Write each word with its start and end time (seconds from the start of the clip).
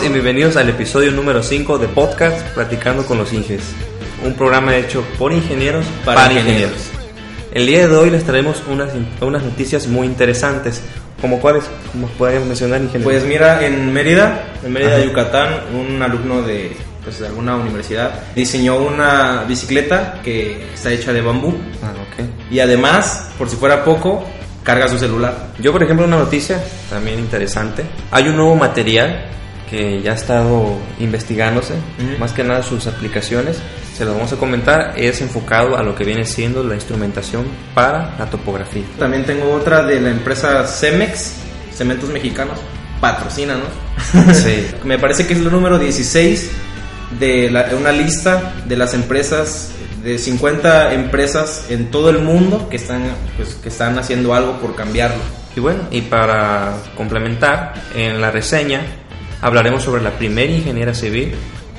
Todos 0.00 0.10
y 0.10 0.14
bienvenidos 0.14 0.56
al 0.56 0.66
episodio 0.70 1.10
número 1.12 1.42
5 1.42 1.76
de 1.76 1.86
podcast 1.86 2.40
Platicando 2.54 3.04
con 3.04 3.18
los 3.18 3.34
Inges, 3.34 3.60
un 4.24 4.32
programa 4.32 4.74
hecho 4.74 5.04
por 5.18 5.30
ingenieros 5.30 5.84
para, 6.06 6.22
Para 6.22 6.32
ingenieros. 6.32 6.88
El 7.52 7.66
día 7.66 7.86
de 7.86 7.94
hoy 7.94 8.08
les 8.08 8.24
traemos 8.24 8.62
unas, 8.66 8.90
unas 9.20 9.42
noticias 9.42 9.86
muy 9.88 10.06
interesantes, 10.06 10.82
como 11.20 11.38
cuáles, 11.38 11.64
como 11.92 12.06
podríamos 12.08 12.48
mencionar 12.48 12.80
ingenieros. 12.80 13.12
Pues 13.12 13.24
mira, 13.24 13.62
en 13.66 13.92
Mérida, 13.92 14.46
en 14.64 14.72
Mérida, 14.72 14.96
Ajá. 14.96 15.04
Yucatán, 15.04 15.48
un 15.74 16.00
alumno 16.00 16.40
de, 16.42 16.74
pues, 17.04 17.18
de 17.18 17.26
alguna 17.26 17.56
universidad 17.56 18.20
diseñó 18.34 18.76
una 18.76 19.44
bicicleta 19.46 20.20
que 20.24 20.64
está 20.72 20.92
hecha 20.92 21.12
de 21.12 21.20
bambú 21.20 21.54
Ah, 21.82 21.92
y 22.50 22.58
además, 22.60 23.28
por 23.36 23.50
si 23.50 23.56
fuera 23.56 23.84
poco, 23.84 24.24
carga 24.62 24.88
su 24.88 24.98
celular. 24.98 25.48
Yo, 25.58 25.72
por 25.72 25.82
ejemplo, 25.82 26.06
una 26.06 26.16
noticia 26.16 26.62
también 26.88 27.18
interesante. 27.18 27.84
Hay 28.10 28.28
un 28.28 28.36
nuevo 28.36 28.54
material 28.56 29.26
que 29.70 30.02
ya 30.02 30.12
ha 30.12 30.14
estado 30.16 30.76
investigándose, 30.98 31.74
Ujú. 31.74 32.18
más 32.18 32.32
que 32.32 32.42
nada 32.42 32.62
sus 32.62 32.86
aplicaciones. 32.88 33.58
Se 33.96 34.04
los 34.04 34.14
vamos 34.14 34.32
a 34.32 34.36
comentar. 34.36 34.94
Es 34.96 35.20
enfocado 35.20 35.76
a 35.76 35.82
lo 35.82 35.94
que 35.94 36.04
viene 36.04 36.24
siendo 36.24 36.64
la 36.64 36.74
instrumentación 36.74 37.44
para 37.74 38.16
la 38.18 38.26
topografía. 38.28 38.82
También 38.98 39.24
tengo 39.24 39.50
otra 39.52 39.82
de 39.84 40.00
la 40.00 40.10
empresa 40.10 40.66
Cemex, 40.66 41.34
Cementos 41.72 42.08
Mexicanos, 42.10 42.58
patrocínanos. 43.00 43.68
Sí. 44.34 44.66
Me 44.84 44.98
parece 44.98 45.26
que 45.26 45.34
es 45.34 45.38
el 45.40 45.50
número 45.50 45.78
16 45.78 46.50
de 47.18 47.50
la- 47.50 47.68
una 47.78 47.92
lista 47.92 48.54
de 48.66 48.76
las 48.76 48.94
empresas, 48.94 49.72
de 50.02 50.18
50 50.18 50.94
empresas 50.94 51.66
en 51.68 51.90
todo 51.90 52.08
el 52.10 52.18
mundo 52.20 52.68
que 52.70 52.76
están, 52.76 53.02
pues, 53.36 53.54
que 53.56 53.68
están 53.68 53.98
haciendo 53.98 54.34
algo 54.34 54.54
por 54.60 54.74
cambiarlo. 54.74 55.18
Y 55.54 55.60
bueno, 55.60 55.80
y 55.90 56.00
para 56.02 56.72
complementar, 56.96 57.74
en 57.94 58.20
la 58.20 58.30
reseña 58.30 58.80
hablaremos 59.42 59.82
sobre 59.82 60.02
la 60.02 60.10
primera 60.12 60.50
ingeniera 60.52 60.94
civil 60.94 61.34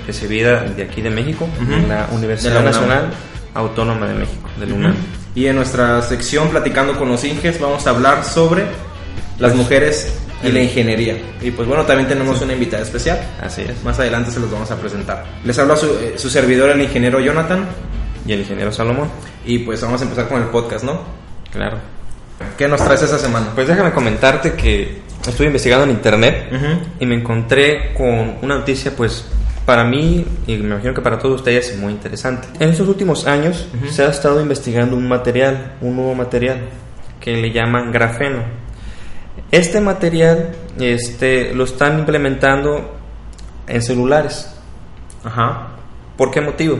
recibida 0.08 0.62
de 0.64 0.84
aquí 0.84 1.02
de 1.02 1.10
México, 1.10 1.48
Ujú. 1.62 1.74
en 1.74 1.90
la 1.90 2.08
Universidad 2.12 2.54
De 2.56 2.60
la. 2.60 2.72
Nacional 2.72 3.12
Autónoma 3.54 4.08
de 4.08 4.14
México, 4.16 4.50
del 4.60 4.74
UNAM. 4.74 4.96
Y 5.36 5.46
en 5.48 5.56
nuestra 5.56 6.02
sección 6.02 6.50
Platicando 6.50 6.98
con 6.98 7.08
los 7.10 7.24
Inges 7.24 7.60
vamos 7.60 7.86
a 7.88 7.92
hablar 7.92 8.24
sobre 8.26 8.66
las 9.40 9.56
mujeres 9.56 10.14
y 10.44 10.52
la 10.52 10.62
ingeniería. 10.62 11.18
Y 11.42 11.52
pues 11.52 11.68
bueno, 11.68 11.86
también 11.86 12.08
tenemos 12.10 12.42
una 12.42 12.54
invitada 12.54 12.82
especial. 12.84 13.20
Así 13.42 13.62
es. 13.62 13.84
Más 13.84 14.00
adelante 14.00 14.32
se 14.32 14.40
los 14.40 14.52
vamos 14.52 14.70
a 14.72 14.76
presentar. 14.78 15.24
Les 15.46 15.58
habla 15.60 15.76
su, 15.76 15.86
eh, 15.88 16.14
su 16.18 16.30
servidor, 16.30 16.70
el 16.72 16.82
ingeniero 16.82 17.20
Jonathan. 17.20 17.66
Y 18.26 18.34
el 18.34 18.40
ingeniero 18.42 18.72
Salomón, 18.72 19.10
Y 19.46 19.60
pues 19.60 19.82
vamos 19.82 20.00
a 20.02 20.04
empezar 20.04 20.28
con 20.28 20.42
el 20.42 20.48
podcast, 20.50 20.84
¿no? 20.84 21.02
claro. 21.52 21.78
¿Qué 22.58 22.68
nos 22.68 22.84
traes 22.84 23.02
esa 23.04 23.20
semana? 23.20 23.48
Pues 23.54 23.68
déjame 23.68 23.92
comentarte 23.92 24.54
que 24.54 25.02
estuve 25.28 25.48
investigando 25.48 25.86
en 25.86 25.92
internet 25.92 26.52
y 27.00 27.06
me 27.06 27.16
encontré 27.16 27.94
con 27.94 28.38
una 28.42 28.58
noticia 28.58 28.92
pues 28.96 29.26
para 29.66 29.84
mí 29.84 30.26
y 30.48 30.58
me 30.58 30.76
imagino 30.76 30.94
que 30.94 31.02
para 31.02 31.20
todos 31.20 31.36
ustedes 31.36 31.78
muy 31.78 31.94
interesante. 31.94 32.48
En 32.60 32.70
estos 32.70 32.88
últimos 32.88 33.28
años 33.28 33.68
se 33.90 34.04
ha 34.04 34.10
estado 34.10 34.42
investigando 34.42 34.96
un 34.96 35.08
material, 35.08 35.76
un 35.82 35.96
nuevo 35.96 36.16
material 36.16 36.62
que 37.20 37.38
le 37.38 37.52
llaman 37.52 37.92
grafeno. 37.92 38.44
Este 39.52 39.80
material 39.80 40.52
este, 40.80 41.54
lo 41.54 41.66
están 41.66 42.00
implementando 42.00 42.98
en 43.68 43.82
celulares. 43.82 44.54
Ajá. 45.24 45.70
¿Por 46.18 46.32
qué 46.32 46.42
motivo? 46.42 46.80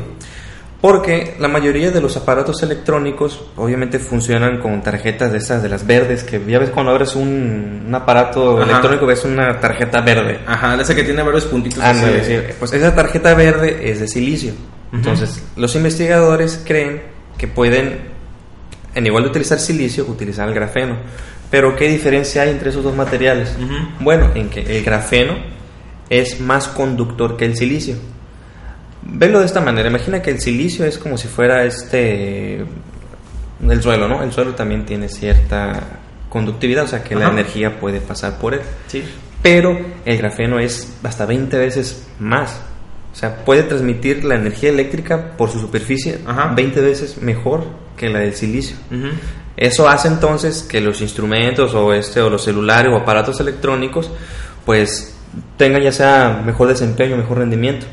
Porque 0.82 1.36
la 1.40 1.48
mayoría 1.48 1.92
de 1.92 2.02
los 2.02 2.18
aparatos 2.18 2.64
electrónicos 2.64 3.46
obviamente 3.56 4.00
funcionan 4.00 4.60
con 4.60 4.82
tarjetas 4.82 5.32
de 5.32 5.38
esas 5.38 5.62
de 5.62 5.70
las 5.70 5.86
verdes, 5.86 6.24
que 6.24 6.42
ya 6.48 6.58
ves 6.58 6.72
cuando 6.72 6.92
abres 6.92 7.16
un, 7.16 7.84
un 7.88 7.94
aparato 7.94 8.58
Ajá. 8.60 8.64
electrónico 8.64 9.06
ves 9.06 9.24
una 9.24 9.60
tarjeta 9.60 10.02
verde. 10.02 10.40
Ajá, 10.48 10.82
esa 10.82 10.96
que 10.96 11.04
tiene 11.04 11.22
varios 11.22 11.46
puntitos. 11.46 11.84
Ah, 11.84 11.94
no, 11.94 12.02
sí, 12.24 12.36
pues 12.58 12.74
esa 12.74 12.96
tarjeta 12.96 13.36
verde 13.36 13.92
es 13.92 14.00
de 14.00 14.08
silicio. 14.08 14.54
Entonces, 14.92 15.44
los 15.56 15.76
investigadores 15.76 16.62
creen 16.66 17.04
que 17.38 17.48
pueden, 17.48 18.00
en 18.96 19.06
igual 19.06 19.24
de 19.24 19.30
utilizar 19.30 19.60
silicio, 19.60 20.06
utilizar 20.06 20.48
el 20.50 20.56
grafeno. 20.56 20.98
Pero, 21.52 21.76
¿qué 21.76 21.88
diferencia 21.90 22.42
hay 22.42 22.50
entre 22.50 22.72
esos 22.72 22.84
dos 22.84 22.96
materiales? 22.96 23.56
Bueno, 24.00 24.32
en 24.36 24.50
que 24.50 24.62
el 24.78 24.84
grafeno 24.84 25.36
es 26.10 26.42
más 26.42 26.68
conductor 26.68 27.38
que 27.38 27.46
el 27.46 27.56
silicio. 27.56 27.96
Velo 29.04 29.40
de 29.40 29.46
esta 29.46 29.62
manera, 29.62 29.90
imagina 29.90 30.22
que 30.22 30.32
el 30.32 30.40
silicio 30.40 30.86
es 30.86 30.98
como 30.98 31.18
si 31.18 31.28
fuera 31.28 31.64
este 31.64 32.64
el 33.70 33.82
suelo, 33.82 34.08
¿no? 34.08 34.24
El 34.24 34.32
suelo 34.32 34.56
también 34.56 34.86
tiene 34.86 35.10
cierta 35.10 36.00
conductividad, 36.30 36.86
o 36.86 36.88
sea 36.88 37.04
que 37.04 37.16
la 37.16 37.30
energía 37.30 37.80
puede 37.80 38.00
pasar 38.00 38.38
por 38.38 38.54
él. 38.54 38.62
Sí. 38.88 39.04
Pero 39.42 39.78
el 40.06 40.18
grafeno 40.18 40.60
es 40.60 40.96
hasta 41.04 41.26
20 41.26 41.58
veces 41.58 42.08
más. 42.20 42.62
O 43.12 43.16
sea, 43.16 43.44
puede 43.44 43.64
transmitir 43.64 44.24
la 44.24 44.36
energía 44.36 44.70
eléctrica 44.70 45.36
por 45.36 45.50
su 45.50 45.60
superficie 45.60 46.20
Ajá. 46.26 46.54
20 46.56 46.80
veces 46.80 47.22
mejor 47.22 47.66
que 47.98 48.08
la 48.10 48.20
del 48.20 48.34
silicio. 48.36 48.78
Eso 49.58 49.90
hace 49.90 50.08
entonces 50.08 50.64
que 50.64 50.80
los 50.80 51.02
instrumentos 51.02 51.74
o 51.74 51.94
este 51.94 52.22
o 52.22 52.30
los 52.30 52.44
celulares 52.44 52.92
o 52.94 52.98
aparatos 52.98 53.40
electrónicos 53.40 54.10
pues 54.66 55.18
tengan 55.58 55.82
ya 55.84 55.92
sea 55.92 56.42
mejor 56.46 56.70
desempeño, 56.70 57.18
mejor 57.18 57.40
rendimiento. 57.40 57.86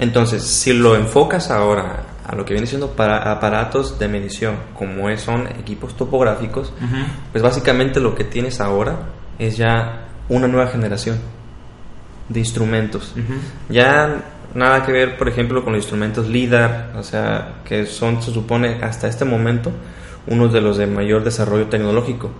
Entonces, 0.00 0.42
si 0.42 0.72
lo 0.72 0.96
enfocas 0.96 1.50
ahora 1.50 2.04
a 2.26 2.34
lo 2.34 2.46
que 2.46 2.54
viene 2.54 2.66
siendo 2.66 2.92
para 2.92 3.30
aparatos 3.30 3.98
de 3.98 4.08
medición, 4.08 4.56
como 4.74 5.14
son 5.18 5.46
equipos 5.48 5.94
topográficos, 5.94 6.72
Ujú. 6.78 6.96
pues 7.32 7.42
básicamente 7.44 8.00
lo 8.00 8.14
que 8.14 8.24
tienes 8.24 8.62
ahora 8.62 8.96
es 9.38 9.58
ya 9.58 10.08
una 10.30 10.48
nueva 10.48 10.68
generación 10.68 11.18
de 12.30 12.40
instrumentos. 12.40 13.12
Ujú. 13.14 13.34
Ya 13.68 14.24
nada 14.54 14.86
que 14.86 14.92
ver, 14.92 15.18
por 15.18 15.28
ejemplo, 15.28 15.62
con 15.62 15.74
los 15.74 15.82
instrumentos 15.82 16.28
LIDAR, 16.28 16.92
o 16.96 17.02
sea, 17.02 17.56
que 17.66 17.84
son, 17.84 18.22
se 18.22 18.32
supone, 18.32 18.82
hasta 18.82 19.06
este 19.06 19.26
momento, 19.26 19.70
unos 20.26 20.50
de 20.50 20.62
los 20.62 20.78
de 20.78 20.86
mayor 20.86 21.24
desarrollo 21.24 21.66
tecnológico. 21.66 22.30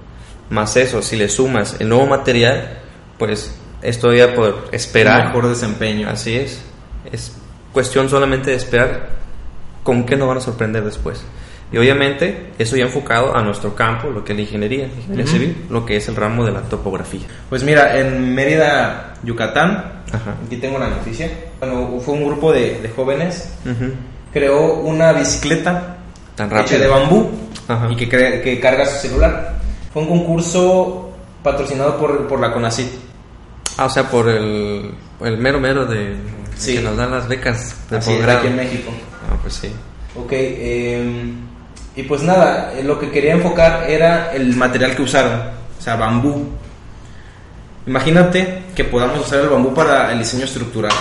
Más 0.48 0.78
eso, 0.78 1.02
si 1.02 1.16
le 1.16 1.28
sumas 1.28 1.78
el 1.78 1.90
nuevo 1.90 2.06
material, 2.06 2.78
pues 3.18 3.54
es 3.82 3.98
todavía 4.00 4.34
por 4.34 4.68
esperar. 4.72 5.26
Mejor 5.26 5.48
desempeño. 5.48 6.08
Así 6.08 6.36
es. 6.36 6.62
Es 7.12 7.36
cuestión 7.72 8.08
solamente 8.08 8.50
de 8.50 8.56
esperar 8.56 9.08
con 9.82 10.04
qué 10.04 10.16
nos 10.16 10.28
van 10.28 10.38
a 10.38 10.40
sorprender 10.40 10.84
después. 10.84 11.24
Y 11.72 11.78
obviamente 11.78 12.50
eso 12.58 12.76
ya 12.76 12.82
enfocado 12.84 13.36
a 13.36 13.42
nuestro 13.42 13.76
campo, 13.76 14.10
lo 14.10 14.24
que 14.24 14.32
es 14.32 14.36
la 14.38 14.42
ingeniería, 14.42 14.88
la 14.88 14.94
ingeniería 14.94 15.26
civil, 15.26 15.66
lo 15.70 15.86
que 15.86 15.96
es 15.96 16.08
el 16.08 16.16
ramo 16.16 16.44
de 16.44 16.50
la 16.52 16.62
topografía. 16.62 17.26
Pues 17.48 17.62
mira, 17.62 17.96
en 17.98 18.34
Mérida, 18.34 19.14
Yucatán, 19.22 20.02
Ajá. 20.12 20.34
aquí 20.44 20.56
tengo 20.56 20.78
la 20.80 20.88
noticia. 20.88 21.30
Bueno, 21.60 22.00
fue 22.00 22.14
un 22.14 22.26
grupo 22.26 22.52
de, 22.52 22.80
de 22.80 22.88
jóvenes, 22.88 23.52
Ujú. 23.64 23.92
creó 24.32 24.74
una 24.80 25.12
bicicleta 25.12 25.96
Tan 26.34 26.50
hecha 26.58 26.76
de 26.78 26.88
bambú 26.88 27.30
Ajá. 27.68 27.88
y 27.90 27.94
que, 27.94 28.08
que 28.08 28.58
carga 28.60 28.84
su 28.86 29.06
celular. 29.06 29.54
Fue 29.92 30.02
un 30.02 30.08
concurso 30.08 31.12
patrocinado 31.44 31.96
por, 31.98 32.26
por 32.26 32.40
la 32.40 32.52
CONACYT. 32.52 32.88
Ah, 33.78 33.86
o 33.86 33.90
sea, 33.90 34.08
por 34.10 34.28
el, 34.28 34.90
el 35.24 35.36
mero 35.38 35.60
mero 35.60 35.84
de 35.86 36.14
Sí. 36.56 36.74
que 36.76 36.82
nos 36.82 36.96
dan 36.96 37.10
las 37.10 37.26
becas 37.28 37.74
de 37.90 37.96
Así 37.98 38.12
es, 38.12 38.28
aquí 38.28 38.46
en 38.48 38.56
México. 38.56 38.90
Ah, 39.30 39.36
pues 39.40 39.54
sí. 39.54 39.72
Ok, 40.16 40.32
eh, 40.32 41.32
y 41.96 42.02
pues 42.02 42.22
nada, 42.22 42.72
eh, 42.76 42.82
lo 42.82 42.98
que 42.98 43.10
quería 43.10 43.32
enfocar 43.32 43.88
era 43.88 44.32
el 44.34 44.54
material 44.56 44.94
que 44.94 45.02
usaron, 45.02 45.32
o 45.78 45.82
sea, 45.82 45.96
bambú. 45.96 46.48
Imagínate 47.86 48.62
que 48.74 48.84
podamos 48.84 49.26
usar 49.26 49.40
el 49.40 49.48
bambú 49.48 49.72
para 49.74 50.12
el 50.12 50.18
diseño 50.18 50.44
estructural. 50.44 50.92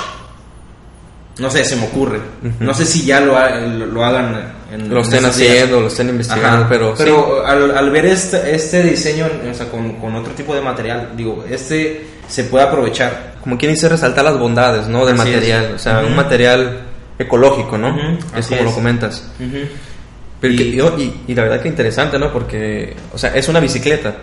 No 1.39 1.49
sé, 1.49 1.63
se 1.63 1.75
me 1.75 1.85
ocurre. 1.85 2.19
No 2.59 2.73
sé 2.73 2.85
si 2.85 3.05
ya 3.05 3.19
lo, 3.21 3.37
ha- 3.37 3.49
lo, 3.59 3.85
lo 3.85 4.03
hagan 4.05 4.53
en 4.73 4.89
Lo 4.93 5.01
estén 5.01 5.19
días. 5.21 5.31
haciendo, 5.35 5.79
lo 5.81 5.87
estén 5.87 6.09
investigando, 6.09 6.57
Ajá, 6.59 6.67
pero, 6.69 6.95
sí. 6.97 7.03
pero 7.03 7.45
al, 7.45 7.77
al 7.77 7.89
ver 7.91 8.05
este, 8.07 8.55
este 8.55 8.83
diseño, 8.83 9.25
o 9.49 9.53
sea, 9.53 9.69
con, 9.69 9.93
con 9.95 10.15
otro 10.15 10.33
tipo 10.33 10.53
de 10.53 10.61
material, 10.61 11.11
digo, 11.15 11.45
este 11.49 12.05
se 12.29 12.45
puede 12.45 12.63
aprovechar. 12.65 13.33
como 13.43 13.57
quien 13.57 13.71
dice 13.73 13.89
resaltar 13.89 14.23
las 14.25 14.37
bondades, 14.37 14.87
¿no? 14.87 15.05
Del 15.05 15.19
Así 15.19 15.29
es. 15.29 15.35
material, 15.35 15.71
o 15.75 15.79
sea, 15.79 15.99
un 15.99 16.15
material 16.15 16.81
ecológico, 17.17 17.77
¿no? 17.77 17.97
Es 18.33 18.45
así 18.45 18.55
como 18.55 18.69
lo 18.69 18.75
comentas. 18.75 19.23
Pero 20.41 20.53
Y- 20.53 20.57
que- 20.57 20.63
y, 21.03 21.21
y 21.27 21.35
la 21.35 21.43
verdad 21.43 21.61
que 21.61 21.67
interesante, 21.67 22.17
¿no? 22.17 22.31
Porque, 22.31 22.95
o 23.13 23.17
sea, 23.17 23.33
es 23.35 23.49
una 23.49 23.59
bicicleta. 23.59 24.15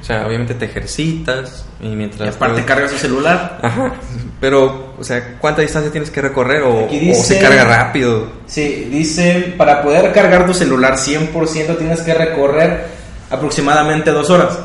O 0.00 0.04
sea, 0.04 0.26
obviamente 0.26 0.54
te 0.54 0.64
ejercitas 0.64 1.66
y 1.82 1.88
Y 1.88 1.96
mientras... 1.96 2.34
aparte 2.36 2.62
tú- 2.62 2.66
carga 2.66 2.88
su 2.88 2.96
celular. 2.96 3.58
Ajá. 3.62 3.92
Pero, 4.40 4.94
o 4.98 5.04
sea, 5.04 5.36
¿cuánta 5.38 5.60
distancia 5.60 5.90
tienes 5.92 6.10
que 6.10 6.22
recorrer 6.22 6.62
o, 6.62 6.86
o 6.86 7.14
se 7.14 7.38
carga 7.38 7.64
rápido? 7.64 8.30
Sí, 8.46 8.88
dice, 8.90 9.54
para 9.58 9.82
poder 9.82 10.10
cargar 10.12 10.46
tu 10.46 10.54
celular 10.54 10.94
100% 10.96 11.76
tienes 11.76 12.00
que 12.00 12.14
recorrer 12.14 12.86
aproximadamente 13.30 14.10
dos 14.10 14.30
horas. 14.30 14.58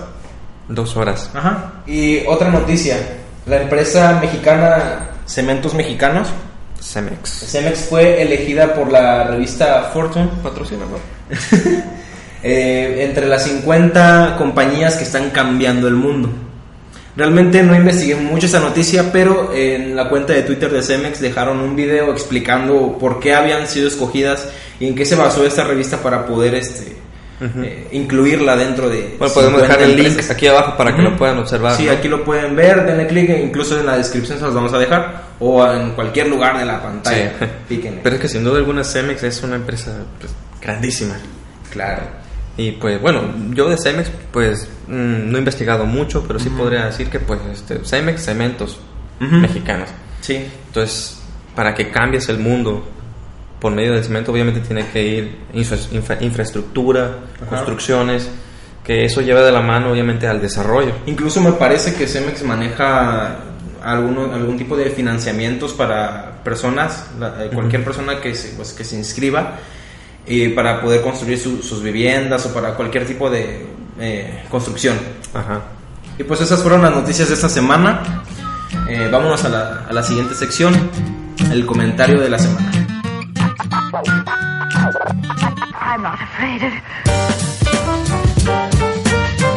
Dos 0.67 0.95
horas. 0.95 1.29
Ajá. 1.33 1.83
Y 1.85 2.25
otra 2.25 2.49
noticia, 2.49 2.97
la 3.45 3.61
empresa 3.61 4.19
mexicana 4.21 5.09
Cementos 5.25 5.73
Mexicanos, 5.73 6.29
Cemex. 6.81 7.29
Cemex 7.49 7.85
fue 7.89 8.21
elegida 8.21 8.73
por 8.73 8.91
la 8.91 9.23
revista 9.25 9.89
Fortune 9.93 10.29
Patrocina, 10.43 10.83
¿no? 10.85 10.97
eh, 12.43 13.05
entre 13.07 13.27
las 13.27 13.43
50 13.43 14.35
compañías 14.37 14.97
que 14.97 15.03
están 15.03 15.29
cambiando 15.29 15.87
el 15.87 15.95
mundo. 15.95 16.29
Realmente 17.15 17.61
no 17.61 17.75
investigué 17.75 18.15
mucho 18.15 18.47
esa 18.47 18.59
noticia, 18.59 19.11
pero 19.11 19.53
en 19.53 19.95
la 19.95 20.09
cuenta 20.09 20.33
de 20.33 20.41
Twitter 20.41 20.71
de 20.71 20.81
Cemex 20.81 21.21
dejaron 21.21 21.59
un 21.59 21.75
video 21.75 22.11
explicando 22.11 22.97
por 22.99 23.19
qué 23.19 23.35
habían 23.35 23.67
sido 23.67 23.87
escogidas 23.87 24.49
y 24.79 24.87
en 24.87 24.95
qué 24.95 25.05
se 25.05 25.15
basó 25.15 25.45
esta 25.45 25.63
revista 25.63 25.97
para 25.97 26.25
poder 26.25 26.55
este, 26.55 26.97
eh, 27.41 27.87
incluirla 27.91 28.55
dentro 28.55 28.89
de... 28.89 29.15
Bueno, 29.17 29.33
podemos 29.33 29.61
dejar 29.61 29.81
el 29.81 29.95
link 29.95 30.19
aquí 30.29 30.47
abajo 30.47 30.77
para 30.77 30.95
que 30.95 31.01
lo 31.01 31.15
puedan 31.15 31.37
observar. 31.39 31.75
Sí, 31.75 31.89
aquí 31.89 32.07
lo 32.07 32.23
pueden 32.23 32.55
ver, 32.55 32.85
denle 32.85 33.07
clic, 33.07 33.29
e 33.29 33.41
incluso 33.41 33.79
en 33.79 33.85
la 33.85 33.97
descripción 33.97 34.37
se 34.37 34.45
los 34.45 34.53
vamos 34.53 34.73
a 34.73 34.77
dejar, 34.77 35.23
o 35.39 35.65
en 35.65 35.91
cualquier 35.91 36.27
lugar 36.27 36.57
de 36.57 36.65
la 36.65 36.81
pantalla. 36.81 37.33
Pero 38.03 38.15
es 38.15 38.21
que 38.21 38.27
sin 38.27 38.43
duda 38.43 38.57
alguna 38.57 38.83
Cemex 38.83 39.23
es 39.23 39.43
una 39.43 39.55
empresa 39.55 39.97
pues, 40.19 40.33
grandísima. 40.61 41.15
Claro. 41.71 42.03
Y 42.55 42.73
pues 42.73 43.01
bueno, 43.01 43.21
yo 43.51 43.67
de 43.67 43.77
Cemex 43.77 44.11
pues 44.31 44.69
mm, 44.87 45.31
no 45.31 45.37
he 45.37 45.39
investigado 45.39 45.85
mucho, 45.85 46.23
pero 46.27 46.39
sí 46.39 46.49
podría 46.49 46.85
decir 46.85 47.09
que 47.09 47.19
pues 47.19 47.39
este, 47.51 47.79
Cemex, 47.83 48.23
cementos 48.23 48.79
mexicanos. 49.19 49.89
Sí. 50.21 50.45
Entonces, 50.67 51.19
para 51.55 51.73
que 51.73 51.89
cambies 51.89 52.29
el 52.29 52.37
mundo 52.37 52.85
por 53.63 53.71
medio 53.71 53.93
del 53.93 54.03
cemento, 54.03 54.33
obviamente 54.33 54.59
tiene 54.59 54.85
que 54.87 55.01
ir 55.01 55.37
infraestructura, 56.19 57.19
construcciones, 57.49 58.29
que 58.83 59.05
eso 59.05 59.21
lleva 59.21 59.41
de 59.41 59.53
la 59.53 59.61
mano 59.61 59.93
obviamente 59.93 60.27
al 60.27 60.41
desarrollo. 60.41 60.91
Incluso 61.05 61.39
me 61.39 61.53
parece 61.53 61.95
que 61.95 62.05
Cemex 62.05 62.43
maneja 62.43 63.37
alguno, 63.81 64.33
algún 64.33 64.57
tipo 64.57 64.75
de 64.75 64.89
financiamientos 64.89 65.71
para 65.71 66.43
personas, 66.43 67.05
eh, 67.39 67.51
cualquier 67.53 67.85
persona 67.85 68.19
que 68.19 68.35
se, 68.35 68.49
pues, 68.49 68.73
que 68.73 68.83
se 68.83 68.97
inscriba 68.97 69.53
y 70.27 70.49
para 70.49 70.81
poder 70.81 71.01
construir 71.01 71.39
sus 71.39 71.81
viviendas 71.81 72.45
o 72.45 72.53
para 72.53 72.73
cualquier 72.73 73.07
tipo 73.07 73.29
de 73.29 73.65
eh, 73.97 74.43
construcción. 74.49 74.97
Ajá. 75.33 75.61
Y 76.19 76.23
pues 76.25 76.41
esas 76.41 76.61
fueron 76.61 76.81
las 76.81 76.93
noticias 76.93 77.29
de 77.29 77.35
esta 77.35 77.47
semana. 77.47 78.23
Eh, 78.89 79.07
vámonos 79.09 79.45
a 79.45 79.49
la, 79.49 79.85
a 79.89 79.93
la 79.93 80.03
siguiente 80.03 80.35
sección, 80.35 80.73
el 81.49 81.65
comentario 81.65 82.19
de 82.19 82.29
la 82.29 82.37
semana. 82.37 82.82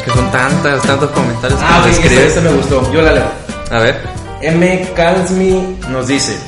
Que 0.05 0.11
son 0.11 0.31
tantas, 0.31 0.83
tantos 0.83 1.11
comentarios 1.11 1.61
ah, 1.63 1.83
que 1.85 1.91
este, 1.91 2.27
este 2.27 2.41
me 2.43 2.51
gustó, 2.51 2.93
yo 2.93 3.03
la 3.03 3.13
leo. 3.13 3.31
A 3.71 3.79
ver. 3.79 4.01
M. 4.43 4.89
Calsmi 4.95 5.79
nos 5.89 6.09
dice, 6.09 6.39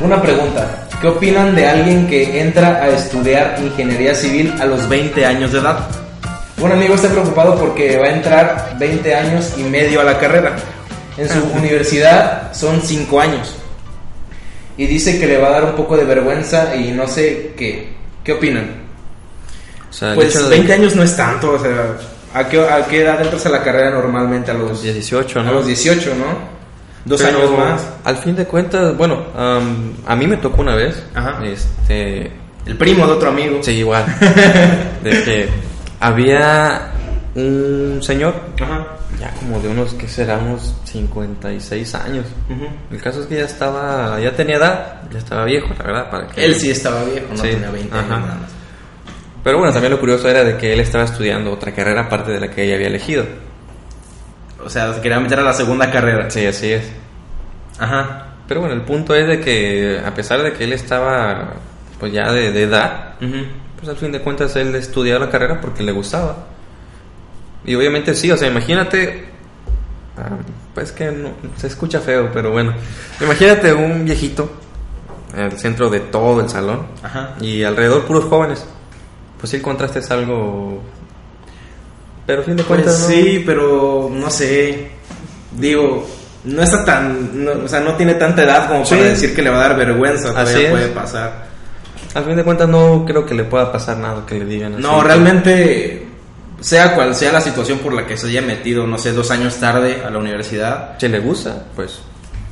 una 0.00 0.22
pregunta, 0.22 0.88
¿Qué 1.00 1.06
opinan 1.06 1.54
de 1.54 1.64
alguien 1.64 2.08
que 2.08 2.40
entra 2.40 2.82
a 2.82 2.88
estudiar 2.88 3.56
ingeniería 3.62 4.16
civil 4.16 4.52
a 4.60 4.64
los 4.66 4.88
20 4.88 5.24
años 5.24 5.52
de 5.52 5.60
edad? 5.60 5.86
Un 6.60 6.72
amigo 6.72 6.96
está 6.96 7.08
preocupado 7.08 7.54
porque 7.56 7.96
va 7.98 8.06
a 8.06 8.10
entrar 8.10 8.74
20 8.80 9.14
años 9.14 9.54
y 9.56 9.62
medio 9.62 10.00
a 10.00 10.04
la 10.04 10.18
carrera. 10.18 10.56
En 11.16 11.28
su 11.28 11.38
universidad 11.56 12.52
son 12.52 12.82
5 12.82 13.20
años. 13.20 13.57
Y 14.78 14.86
dice 14.86 15.18
que 15.18 15.26
le 15.26 15.36
va 15.36 15.48
a 15.48 15.50
dar 15.50 15.64
un 15.64 15.72
poco 15.72 15.96
de 15.96 16.04
vergüenza 16.04 16.74
y 16.74 16.92
no 16.92 17.06
sé 17.06 17.52
qué. 17.56 17.88
¿Qué 18.24 18.32
opinan? 18.32 18.88
pues 20.14 20.48
20 20.48 20.72
años 20.72 20.94
no 20.94 21.02
es 21.02 21.16
tanto, 21.16 21.52
o 21.52 21.58
sea, 21.58 21.96
¿a 22.34 22.48
qué, 22.48 22.60
¿a 22.60 22.86
qué 22.86 23.02
edad 23.02 23.20
entras 23.20 23.46
a 23.46 23.48
la 23.48 23.62
carrera 23.62 23.90
normalmente? 23.90 24.50
A 24.50 24.54
los 24.54 24.82
18, 24.82 25.42
¿no? 25.42 25.50
A 25.50 25.52
los 25.52 25.66
18, 25.66 26.14
¿no? 26.14 26.58
Dos 27.04 27.24
años 27.24 27.50
más. 27.56 27.86
Al 28.04 28.18
fin 28.18 28.36
de 28.36 28.44
cuentas, 28.44 28.96
bueno, 28.96 29.24
a 29.34 30.16
mí 30.16 30.26
me 30.26 30.36
tocó 30.36 30.60
una 30.60 30.74
vez. 30.74 31.02
Este. 31.42 32.30
El 32.66 32.76
primo 32.76 33.06
de 33.06 33.12
otro 33.12 33.30
amigo. 33.30 33.60
Sí, 33.62 33.72
igual. 33.72 34.04
de 35.02 35.10
que 35.10 35.48
había 36.00 36.90
un 37.34 38.00
señor. 38.02 38.34
Ya 39.20 39.30
como 39.32 39.60
de 39.60 39.68
unos, 39.68 39.94
que 39.94 40.06
será? 40.06 40.38
Unos 40.38 40.74
56 40.84 41.94
años. 41.96 42.26
El 42.90 43.02
caso 43.02 43.20
es 43.22 43.26
que 43.26 43.36
ya 43.36 43.44
estaba, 43.44 44.20
ya 44.20 44.32
tenía 44.32 44.56
edad, 44.56 45.02
ya 45.10 45.18
estaba 45.18 45.44
viejo, 45.44 45.68
la 45.76 45.84
verdad. 45.84 46.10
Para 46.10 46.26
que 46.28 46.44
él 46.44 46.54
sí 46.54 46.70
estaba 46.70 47.02
viejo, 47.04 47.26
no 47.34 47.42
tenía 47.42 47.70
20 47.70 47.96
años 47.96 48.08
nada 48.08 48.20
más. 48.20 48.50
Pero 49.42 49.58
bueno, 49.58 49.72
también 49.72 49.92
lo 49.92 50.00
curioso 50.00 50.28
era 50.28 50.44
de 50.44 50.56
que 50.56 50.72
él 50.72 50.80
estaba 50.80 51.04
estudiando 51.04 51.52
otra 51.52 51.72
carrera 51.72 52.02
aparte 52.02 52.32
de 52.32 52.40
la 52.40 52.50
que 52.50 52.64
ella 52.64 52.74
había 52.74 52.88
elegido. 52.88 53.24
O 54.64 54.70
sea, 54.70 54.92
se 54.92 55.00
quería 55.00 55.18
meter 55.20 55.40
a 55.40 55.42
la 55.42 55.52
segunda 55.52 55.90
carrera. 55.90 56.30
Sí, 56.30 56.44
así 56.44 56.72
es. 56.72 56.84
Ajá. 57.78 58.26
Pero 58.46 58.60
bueno, 58.60 58.74
el 58.74 58.82
punto 58.82 59.14
es 59.14 59.26
de 59.26 59.40
que 59.40 60.00
a 60.04 60.14
pesar 60.14 60.42
de 60.42 60.52
que 60.52 60.64
él 60.64 60.72
estaba 60.72 61.54
pues 61.98 62.12
ya 62.12 62.32
de, 62.32 62.62
edad, 62.62 63.14
pues 63.18 63.88
al 63.88 63.96
fin 63.96 64.12
de 64.12 64.20
cuentas 64.20 64.54
él 64.56 64.74
estudiaba 64.74 65.26
la 65.26 65.30
carrera 65.30 65.60
porque 65.60 65.82
le 65.82 65.92
gustaba. 65.92 66.36
Y 67.64 67.74
obviamente 67.74 68.14
sí, 68.14 68.30
o 68.30 68.36
sea, 68.36 68.48
imagínate, 68.48 69.26
ah, 70.16 70.38
pues 70.74 70.92
que 70.92 71.10
no, 71.10 71.30
se 71.56 71.66
escucha 71.66 72.00
feo, 72.00 72.30
pero 72.32 72.52
bueno, 72.52 72.72
imagínate 73.20 73.72
un 73.72 74.04
viejito 74.04 74.50
en 75.34 75.40
el 75.40 75.58
centro 75.58 75.90
de 75.90 76.00
todo 76.00 76.40
el 76.40 76.48
salón 76.48 76.86
Ajá. 77.02 77.34
y 77.40 77.64
alrededor 77.64 78.04
puros 78.04 78.24
jóvenes. 78.24 78.64
Pues 79.38 79.50
sí, 79.50 79.56
el 79.56 79.62
contraste 79.62 80.00
es 80.00 80.10
algo 80.10 80.82
pero 82.28 82.42
a 82.42 82.44
fin 82.44 82.56
de 82.56 82.62
pues 82.62 82.82
cuentas. 82.82 83.06
Sí, 83.06 83.42
pero 83.46 84.10
no 84.12 84.28
sé. 84.28 84.90
Digo, 85.52 86.06
no 86.44 86.62
está 86.62 86.84
tan. 86.84 87.48
o 87.64 87.66
sea, 87.66 87.80
no 87.80 87.94
tiene 87.94 88.16
tanta 88.16 88.42
edad 88.42 88.68
como 88.68 88.84
para 88.84 89.02
decir 89.04 89.34
que 89.34 89.40
le 89.40 89.48
va 89.48 89.56
a 89.56 89.68
dar 89.68 89.78
vergüenza. 89.78 90.28
Todavía 90.28 90.70
puede 90.70 90.88
pasar. 90.88 91.46
A 92.14 92.20
fin 92.20 92.36
de 92.36 92.44
cuentas, 92.44 92.68
no 92.68 93.06
creo 93.06 93.24
que 93.24 93.34
le 93.34 93.44
pueda 93.44 93.72
pasar 93.72 93.96
nada 93.96 94.26
que 94.26 94.34
le 94.40 94.44
digan 94.44 94.74
así. 94.74 94.82
No, 94.82 95.02
realmente. 95.02 95.97
Sea 96.60 96.94
cual 96.94 97.14
sea 97.14 97.32
la 97.32 97.40
situación 97.40 97.78
por 97.78 97.92
la 97.92 98.06
que 98.06 98.16
se 98.16 98.28
haya 98.28 98.42
metido, 98.42 98.86
no 98.86 98.98
sé, 98.98 99.12
dos 99.12 99.30
años 99.30 99.56
tarde 99.56 100.02
a 100.04 100.10
la 100.10 100.18
universidad. 100.18 100.98
Si 100.98 101.08
le 101.08 101.20
gusta, 101.20 101.64
pues 101.76 102.00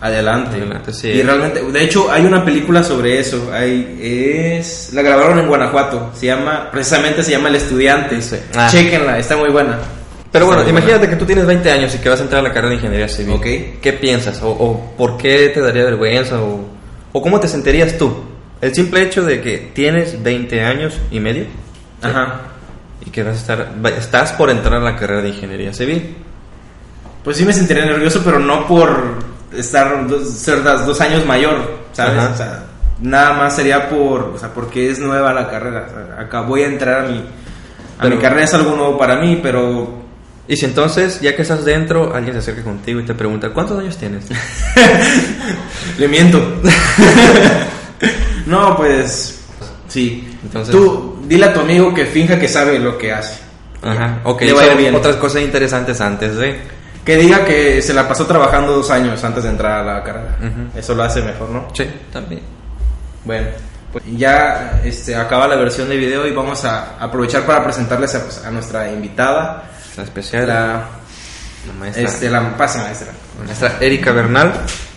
Adelante. 0.01 0.59
Y 1.05 1.23
realmente, 1.23 1.63
de 1.63 1.83
hecho, 1.83 2.11
hay 2.11 2.25
una 2.27 2.45
película 2.45 2.83
sobre 2.83 3.19
eso. 3.19 3.51
Hay, 3.53 3.99
es, 4.01 4.91
la 4.93 5.01
grabaron 5.01 5.39
en 5.39 5.49
Guanajuato. 5.49 6.13
Se 6.15 6.27
llama, 6.27 6.71
precisamente 6.71 7.23
se 7.23 7.31
llama 7.31 7.49
El 7.49 7.57
Estudiante. 7.57 8.19
Ah. 8.55 8.69
Chequenla, 8.71 9.19
está 9.19 9.37
muy 9.37 9.51
buena. 9.51 9.79
Pero 10.31 10.47
bueno, 10.47 10.69
imagínate 10.69 11.09
que 11.09 11.17
tú 11.17 11.25
tienes 11.25 11.47
20 11.47 11.71
años 11.71 11.95
y 11.95 11.99
que 11.99 12.11
vas 12.11 12.21
a 12.21 12.25
entrar 12.25 12.41
a 12.41 12.43
la 12.43 12.51
carrera 12.51 12.71
de 12.71 12.75
ingeniería 12.75 13.09
civil. 13.09 13.37
Okay. 13.37 13.79
¿Qué 13.81 13.95
piensas? 13.95 14.41
O, 14.43 14.95
por 14.99 15.17
qué 15.17 15.49
te 15.49 15.61
daría 15.63 15.85
vergüenza? 15.85 16.43
O, 16.43 16.67
o, 17.13 17.23
cómo 17.23 17.41
te 17.41 17.49
sentirías 17.49 17.97
tú? 17.97 18.15
El 18.61 18.75
simple 18.75 19.03
hecho 19.03 19.25
de 19.25 19.41
que 19.41 19.71
tienes 19.73 20.23
20 20.23 20.61
años 20.61 20.99
y 21.11 21.21
medio. 21.21 21.47
Ajá. 22.03 22.56
Y 23.07 23.11
que 23.11 23.23
vas 23.23 23.37
a 23.37 23.39
estar, 23.39 23.73
estás 23.97 24.33
por 24.33 24.51
entrar 24.51 24.75
a 24.75 24.85
la 24.85 24.97
carrera 24.97 25.23
de 25.23 25.29
ingeniería 25.29 25.73
civil. 25.73 26.17
Pues 27.25 27.37
sí 27.37 27.45
me 27.45 27.53
sentiría 27.53 27.85
nervioso, 27.87 28.23
pero 28.25 28.39
no 28.39 28.67
por 28.67 29.15
estar 29.57 30.07
dos, 30.07 30.29
ser 30.31 30.63
dos 30.63 31.01
años 31.01 31.25
mayor, 31.25 31.57
¿sabes? 31.93 32.23
O 32.33 32.37
sea, 32.37 32.65
nada 33.01 33.35
más 33.35 33.57
sería 33.57 33.89
por, 33.89 34.23
o 34.35 34.39
sea, 34.39 34.53
porque 34.53 34.91
es 34.91 34.99
nueva 34.99 35.33
la 35.33 35.49
carrera. 35.49 36.17
acá 36.19 36.43
voy 36.43 36.63
a 36.63 36.67
entrar 36.67 37.05
a 37.05 37.09
mi, 37.09 37.25
a 37.99 38.07
mi 38.09 38.19
carrera 38.19 38.45
es 38.45 38.55
algo 38.55 38.77
nuevo 38.77 38.99
para 38.99 39.17
mí, 39.17 39.41
pero 39.43 40.07
y 40.49 40.57
si 40.57 40.65
entonces, 40.65 41.21
ya 41.21 41.35
que 41.35 41.43
estás 41.43 41.65
dentro, 41.65 42.15
alguien 42.15 42.35
se 42.35 42.39
acerca 42.39 42.63
contigo 42.63 43.01
y 43.01 43.05
te 43.05 43.15
pregunta, 43.15 43.51
¿cuántos 43.51 43.79
años 43.81 43.97
tienes? 43.97 44.27
Le 45.99 46.07
miento. 46.07 46.41
no, 48.47 48.77
pues, 48.77 49.41
sí. 49.89 50.39
Entonces, 50.45 50.73
Tú, 50.73 51.16
dile 51.27 51.47
a 51.47 51.53
tu 51.53 51.61
amigo 51.61 51.93
que 51.95 52.07
finja 52.07 52.39
que 52.39 52.49
sabe 52.49 52.79
lo 52.79 52.97
que 52.99 53.13
hace. 53.13 53.41
Ajá, 53.83 54.21
ok. 54.25 54.43
Otras 54.95 55.17
cosas 55.17 55.43
interesantes 55.43 56.01
antes 56.01 56.37
de 56.37 56.61
que 57.05 57.17
diga 57.17 57.45
que 57.45 57.81
se 57.83 57.95
la 57.95 58.09
pasó 58.09 58.27
trabajando 58.27 58.73
dos 58.73 58.91
años 58.91 59.23
antes 59.23 59.45
de 59.45 59.51
entrar 59.51 59.81
a 59.81 59.95
la 59.95 60.03
carrera. 60.03 60.37
Eso 60.75 60.95
lo 60.95 61.05
hace 61.05 61.23
mejor, 61.23 61.51
¿no? 61.51 61.69
Sí, 61.73 61.89
también. 62.13 62.41
Bueno, 63.25 63.47
pues 63.93 64.05
ya 64.17 64.81
este, 64.85 65.15
acaba 65.15 65.47
la 65.47 65.57
versión 65.57 65.89
de 65.89 65.97
video 65.97 66.27
y 66.27 66.33
vamos 66.33 66.65
a 66.65 66.97
aprovechar 66.99 67.47
para 67.47 67.63
presentarles 67.63 68.15
a, 68.17 68.23
pues, 68.25 68.43
nuestra 68.51 68.91
invitada. 68.91 69.71
La 69.97 70.03
especial. 70.03 70.49
La, 70.49 70.57
la 71.67 71.73
maestra. 71.79 72.03
Este, 72.03 72.29
la 72.29 72.57
pase 72.57 72.79
maestra. 72.81 73.13
Maestra 73.45 73.77
Erika 73.81 74.11
Bernal. 74.11 74.53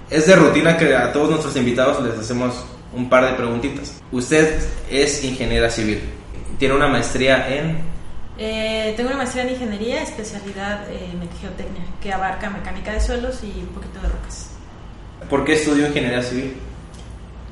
Es 0.10 0.26
de 0.26 0.36
rutina 0.36 0.76
que 0.76 0.96
a 0.96 1.14
todos 1.14 1.30
nuestros 1.30 1.56
invitados 1.56 2.04
les 2.04 2.18
hacemos 2.18 2.66
un 2.94 3.08
par 3.08 3.26
de 3.26 3.34
preguntitas. 3.34 4.02
Usted 4.12 4.60
es 4.90 5.24
ingeniera 5.24 5.70
civil. 5.70 6.02
Tiene 6.60 6.76
una 6.76 6.88
maestría 6.88 7.48
en 7.48 7.90
eh, 8.42 8.94
tengo 8.96 9.10
una 9.10 9.18
maestría 9.18 9.44
en 9.44 9.50
ingeniería, 9.50 10.02
especialidad 10.02 10.90
en 10.90 11.20
geotecnia, 11.42 11.84
que 12.02 12.14
abarca 12.14 12.50
mecánica 12.50 12.94
de 12.94 13.02
suelos 13.02 13.44
y 13.44 13.60
un 13.60 13.68
poquito 13.68 14.00
de 14.02 14.08
rocas. 14.08 14.52
¿Por 15.30 15.44
qué 15.44 15.54
estudió 15.54 15.88
ingeniería 15.88 16.24
civil? 16.24 16.56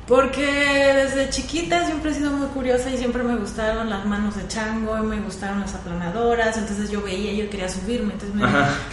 Porque 0.06 0.46
desde 0.46 1.28
chiquita 1.28 1.84
siempre 1.84 2.12
he 2.12 2.14
sido 2.14 2.30
muy 2.30 2.46
curiosa 2.48 2.88
y 2.88 2.96
siempre 2.96 3.22
me 3.22 3.36
gustaron 3.36 3.90
las 3.90 4.06
manos 4.06 4.36
de 4.36 4.48
chango, 4.48 4.96
me 4.96 5.20
gustaron 5.20 5.60
las 5.60 5.74
aplanadoras, 5.74 6.56
entonces 6.56 6.90
yo 6.90 7.02
veía 7.02 7.32
y 7.32 7.36
yo 7.36 7.50
quería 7.50 7.68
subirme, 7.68 8.14
entonces 8.14 8.34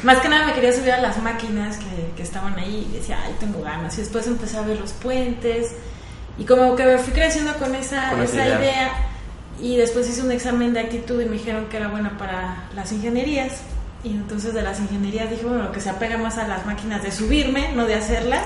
más 0.03 0.17
que 0.19 0.27
nada 0.27 0.48
me 0.48 0.53
quería 0.53 0.74
subir 0.74 0.91
a 0.91 1.00
las 1.00 1.17
máquinas 1.24 1.77
que, 1.77 2.12
que, 2.17 2.24
estaban 2.24 2.60
ahí 2.60 2.89
y 2.91 2.98
decía, 2.98 3.17
ay, 3.25 3.34
tengo 3.39 3.62
ganas. 3.62 3.98
Y 3.98 4.01
después 4.01 4.27
empecé 4.27 4.57
a 4.57 4.63
ver 4.63 4.77
los 4.77 4.91
puentes 4.91 5.72
y 6.38 6.43
como 6.43 6.75
que 6.75 6.84
me 6.84 6.98
fui 6.98 7.13
creciendo 7.13 7.53
con 7.53 7.74
esa, 7.74 8.22
esa 8.22 8.45
idea 8.45 9.14
y 9.62 9.77
después 9.77 10.09
hice 10.09 10.21
un 10.21 10.31
examen 10.31 10.74
de 10.74 10.81
actitud 10.81 11.21
y 11.21 11.25
me 11.25 11.33
dijeron 11.33 11.67
que 11.67 11.77
era 11.77 11.88
buena 11.88 12.17
para 12.17 12.67
las 12.75 12.91
ingenierías. 12.91 13.62
Y 14.03 14.09
entonces 14.09 14.53
de 14.53 14.62
las 14.62 14.79
ingenierías 14.79 15.29
dije, 15.31 15.43
bueno, 15.45 15.63
lo 15.63 15.71
que 15.71 15.79
se 15.79 15.89
apega 15.89 16.17
más 16.17 16.38
a 16.38 16.47
las 16.47 16.65
máquinas 16.65 17.01
de 17.01 17.12
subirme, 17.12 17.71
no 17.74 17.85
de 17.85 17.95
hacerlas. 17.95 18.45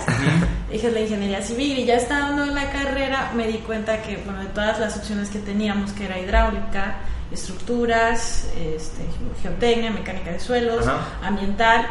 dije 0.71 0.89
la 0.91 1.01
ingeniería 1.01 1.41
civil 1.41 1.79
y 1.79 1.85
ya 1.85 1.95
estando 1.95 2.43
en 2.43 2.55
la 2.55 2.71
carrera 2.71 3.31
me 3.35 3.47
di 3.47 3.57
cuenta 3.57 4.01
que, 4.01 4.17
bueno, 4.23 4.39
de 4.39 4.47
todas 4.47 4.79
las 4.79 4.95
opciones 4.95 5.29
que 5.29 5.39
teníamos, 5.39 5.91
que 5.91 6.05
era 6.05 6.17
hidráulica, 6.17 6.95
estructuras, 7.31 8.47
este, 8.57 9.03
geotecnia, 9.41 9.91
mecánica 9.91 10.31
de 10.31 10.39
suelos, 10.39 10.85
ambiental, 11.21 11.85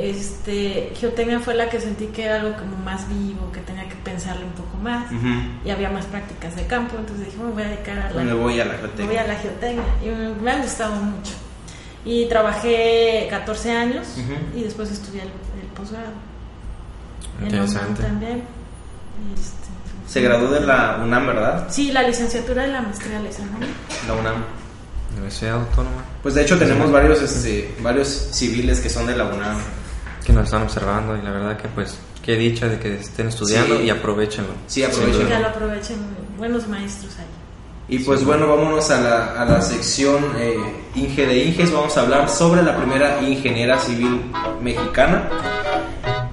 este, 0.00 0.92
geotecnia 0.98 1.40
fue 1.40 1.54
la 1.54 1.68
que 1.68 1.80
sentí 1.80 2.06
que 2.06 2.24
era 2.24 2.36
algo 2.36 2.56
como 2.56 2.76
más 2.76 3.08
vivo, 3.08 3.50
que 3.52 3.60
tenía 3.60 3.88
que 3.88 3.96
pensarle 3.96 4.44
un 4.44 4.52
poco 4.52 4.76
más 4.78 5.06
y 5.64 5.70
había 5.70 5.90
más 5.90 6.06
prácticas 6.06 6.56
de 6.56 6.66
campo, 6.66 6.96
entonces 6.98 7.26
dije, 7.26 7.38
me 7.38 7.50
voy 7.50 7.62
a 7.62 7.68
dedicar 7.68 7.98
a 7.98 8.10
la, 8.10 8.22
me 8.22 8.32
voy 8.32 8.60
a 8.60 8.64
la 8.64 8.74
geotecnia. 8.74 9.06
Voy 9.06 9.16
a 9.16 9.26
la 9.26 9.34
geotecnia 9.36 9.84
y 10.02 10.42
me 10.42 10.50
ha 10.50 10.62
gustado 10.62 10.94
mucho. 10.96 11.32
Y 12.04 12.26
trabajé 12.26 13.26
14 13.28 13.70
años 13.72 14.06
y 14.54 14.62
después 14.62 14.90
estudié 14.90 15.22
el, 15.22 15.30
posgrado. 15.76 16.12
Interesante. 17.42 18.02
también. 18.02 18.42
Este, 19.34 19.68
Se 20.06 20.20
graduó 20.20 20.50
de 20.50 20.60
la 20.60 21.00
UNAM, 21.02 21.26
¿verdad? 21.26 21.66
Sí, 21.70 21.92
la 21.92 22.02
licenciatura 22.02 22.62
de 22.62 22.72
la 22.72 22.82
maestría 22.82 23.20
la 23.20 23.28
hice 23.28 23.42
La 24.06 24.14
UNAM. 24.14 24.44
Universidad 25.12 25.54
Autónoma. 25.54 26.04
Pues 26.22 26.34
de 26.34 26.42
hecho 26.42 26.58
tenemos 26.58 26.90
varios, 26.92 27.20
este, 27.22 27.74
varios 27.80 28.08
civiles 28.08 28.80
que 28.80 28.88
son 28.88 29.06
de 29.06 29.16
la 29.16 29.24
UNAM. 29.24 29.58
Que 30.28 30.34
nos 30.34 30.44
están 30.44 30.60
observando 30.60 31.16
y 31.16 31.22
la 31.22 31.30
verdad 31.30 31.56
que 31.56 31.68
pues 31.68 31.98
qué 32.22 32.36
dicha 32.36 32.68
de 32.68 32.78
que 32.78 32.96
estén 32.96 33.28
estudiando 33.28 33.80
y 33.80 33.88
aprovechenlo. 33.88 34.50
Sí, 34.66 34.84
aprovechenlo. 34.84 35.26
Que 35.26 35.38
lo 35.38 35.46
aprovechen, 35.46 35.96
buenos 36.36 36.68
maestros 36.68 37.16
ahí. 37.18 37.96
Y 37.96 38.00
pues 38.00 38.22
bueno, 38.26 38.46
vámonos 38.46 38.90
a 38.90 39.00
la, 39.00 39.40
a 39.40 39.46
la 39.46 39.62
sección 39.62 40.22
eh, 40.36 40.54
Inge 40.96 41.26
de 41.26 41.44
Inges. 41.44 41.72
Vamos 41.72 41.96
a 41.96 42.02
hablar 42.02 42.28
sobre 42.28 42.62
la 42.62 42.76
primera 42.76 43.22
ingeniera 43.22 43.78
civil 43.78 44.20
mexicana. 44.60 45.30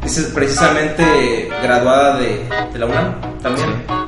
Es 0.03 0.19
precisamente 0.35 1.47
graduada 1.63 2.19
de, 2.19 2.49
de 2.73 2.77
la 2.79 2.87
UNAM 2.87 3.39
también. 3.41 3.69
esta 3.79 4.04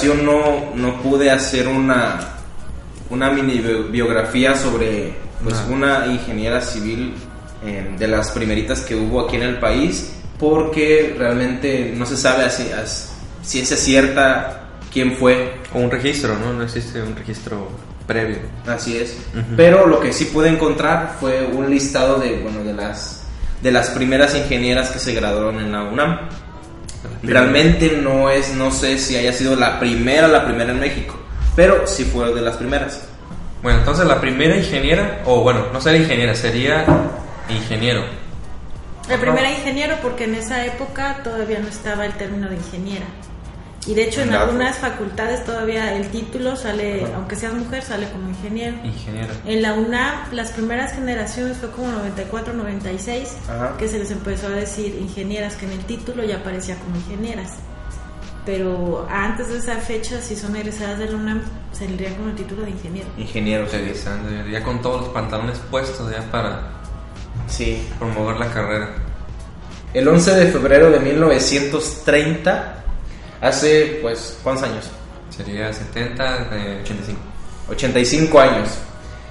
ocasión 0.00 0.24
no, 0.24 0.74
no 0.74 1.02
pude 1.02 1.30
hacer 1.30 1.68
una, 1.68 2.18
una 3.10 3.30
mini 3.30 3.58
biografía 3.90 4.56
sobre 4.56 5.14
pues, 5.42 5.56
ah. 5.56 5.66
una 5.70 6.06
ingeniera 6.06 6.60
civil 6.60 7.14
eh, 7.64 7.94
de 7.98 8.08
las 8.08 8.30
primeritas 8.30 8.80
que 8.80 8.94
hubo 8.94 9.20
aquí 9.20 9.36
en 9.36 9.42
el 9.42 9.58
país, 9.58 10.12
porque 10.38 11.14
realmente 11.18 11.92
no 11.94 12.06
se 12.06 12.16
sabe 12.16 12.44
así, 12.44 12.70
ciencia 13.42 13.76
cierta 13.76 14.68
quién 14.90 15.16
fue. 15.16 15.60
O 15.74 15.78
un 15.78 15.90
registro, 15.90 16.36
¿no? 16.38 16.52
No 16.52 16.64
existe 16.64 17.02
un 17.02 17.14
registro 17.14 17.68
previo. 18.06 18.38
Así 18.66 18.96
es. 18.96 19.18
Pero 19.56 19.86
lo 19.86 20.00
que 20.00 20.12
sí 20.12 20.24
pude 20.26 20.48
encontrar 20.48 21.16
fue 21.20 21.44
un 21.44 21.70
listado 21.70 22.18
de, 22.18 22.38
bueno, 22.38 22.64
de 22.64 22.72
las, 22.72 23.24
de 23.62 23.70
las 23.70 23.90
primeras 23.90 24.34
ingenieras 24.34 24.90
que 24.90 24.98
se 24.98 25.12
graduaron 25.12 25.60
en 25.60 25.70
la 25.70 25.84
UNAM. 25.84 26.20
Realmente 27.22 27.98
no 28.02 28.30
es, 28.30 28.54
no 28.54 28.70
sé 28.70 28.98
si 28.98 29.16
haya 29.16 29.32
sido 29.32 29.56
la 29.56 29.78
primera, 29.78 30.26
la 30.26 30.46
primera 30.46 30.72
en 30.72 30.80
México, 30.80 31.16
pero 31.54 31.86
sí 31.86 32.04
fue 32.04 32.32
de 32.32 32.40
las 32.40 32.56
primeras. 32.56 33.06
Bueno, 33.62 33.80
entonces 33.80 34.06
la 34.06 34.20
primera 34.20 34.56
ingeniera, 34.56 35.20
o 35.26 35.42
bueno, 35.42 35.66
no 35.72 35.80
sería 35.80 36.00
ingeniera, 36.00 36.34
sería 36.34 36.84
ingeniero. 37.50 38.02
La 39.08 39.18
primera 39.18 39.50
ingeniero 39.50 39.96
porque 40.02 40.24
en 40.24 40.36
esa 40.36 40.64
época 40.64 41.20
todavía 41.22 41.58
no 41.58 41.68
estaba 41.68 42.06
el 42.06 42.12
término 42.14 42.48
de 42.48 42.56
ingeniera. 42.56 43.06
Y 43.86 43.94
de 43.94 44.04
hecho 44.04 44.20
en 44.20 44.34
algunas 44.34 44.76
facultades 44.76 45.44
todavía 45.44 45.96
el 45.96 46.08
título 46.08 46.54
sale, 46.54 47.06
aunque 47.14 47.34
seas 47.34 47.54
mujer, 47.54 47.82
sale 47.82 48.10
como 48.10 48.28
ingeniero. 48.28 48.76
Ingeniero. 48.84 49.32
En 49.46 49.62
la 49.62 49.72
UNAM, 49.72 50.32
las 50.32 50.50
primeras 50.50 50.92
generaciones 50.92 51.56
fue 51.56 51.70
como 51.70 51.88
94, 51.88 52.52
96, 52.52 53.36
que 53.78 53.88
se 53.88 53.98
les 53.98 54.10
empezó 54.10 54.48
a 54.48 54.50
decir 54.50 54.96
ingenieras, 55.00 55.56
que 55.56 55.64
en 55.64 55.72
el 55.72 55.84
título 55.86 56.22
ya 56.24 56.36
aparecía 56.36 56.76
como 56.76 56.96
ingenieras. 56.96 57.54
Pero 58.44 59.06
antes 59.10 59.48
de 59.48 59.58
esa 59.58 59.76
fecha, 59.76 60.20
si 60.20 60.36
son 60.36 60.56
egresadas 60.56 60.98
de 60.98 61.10
la 61.10 61.16
UNAM, 61.16 61.42
le 61.80 62.14
con 62.14 62.28
el 62.28 62.34
título 62.34 62.62
de 62.62 62.70
ingeniero. 62.70 63.08
Ingeniero, 63.16 63.66
ya 64.50 64.62
con 64.62 64.82
todos 64.82 65.02
los 65.02 65.10
pantalones 65.10 65.58
puestos 65.70 66.10
ya 66.10 66.22
para 66.30 66.60
sí. 67.46 67.86
promover 67.98 68.36
la 68.36 68.50
carrera. 68.50 68.90
El 69.94 70.06
11 70.06 70.34
de 70.34 70.52
febrero 70.52 70.90
de 70.90 71.00
1930 71.00 72.76
Hace, 73.40 73.98
pues, 74.02 74.38
¿cuántos 74.42 74.64
años? 74.64 74.90
Sería 75.30 75.72
70, 75.72 76.48
85. 76.82 77.20
85 77.70 78.40
años. 78.40 78.68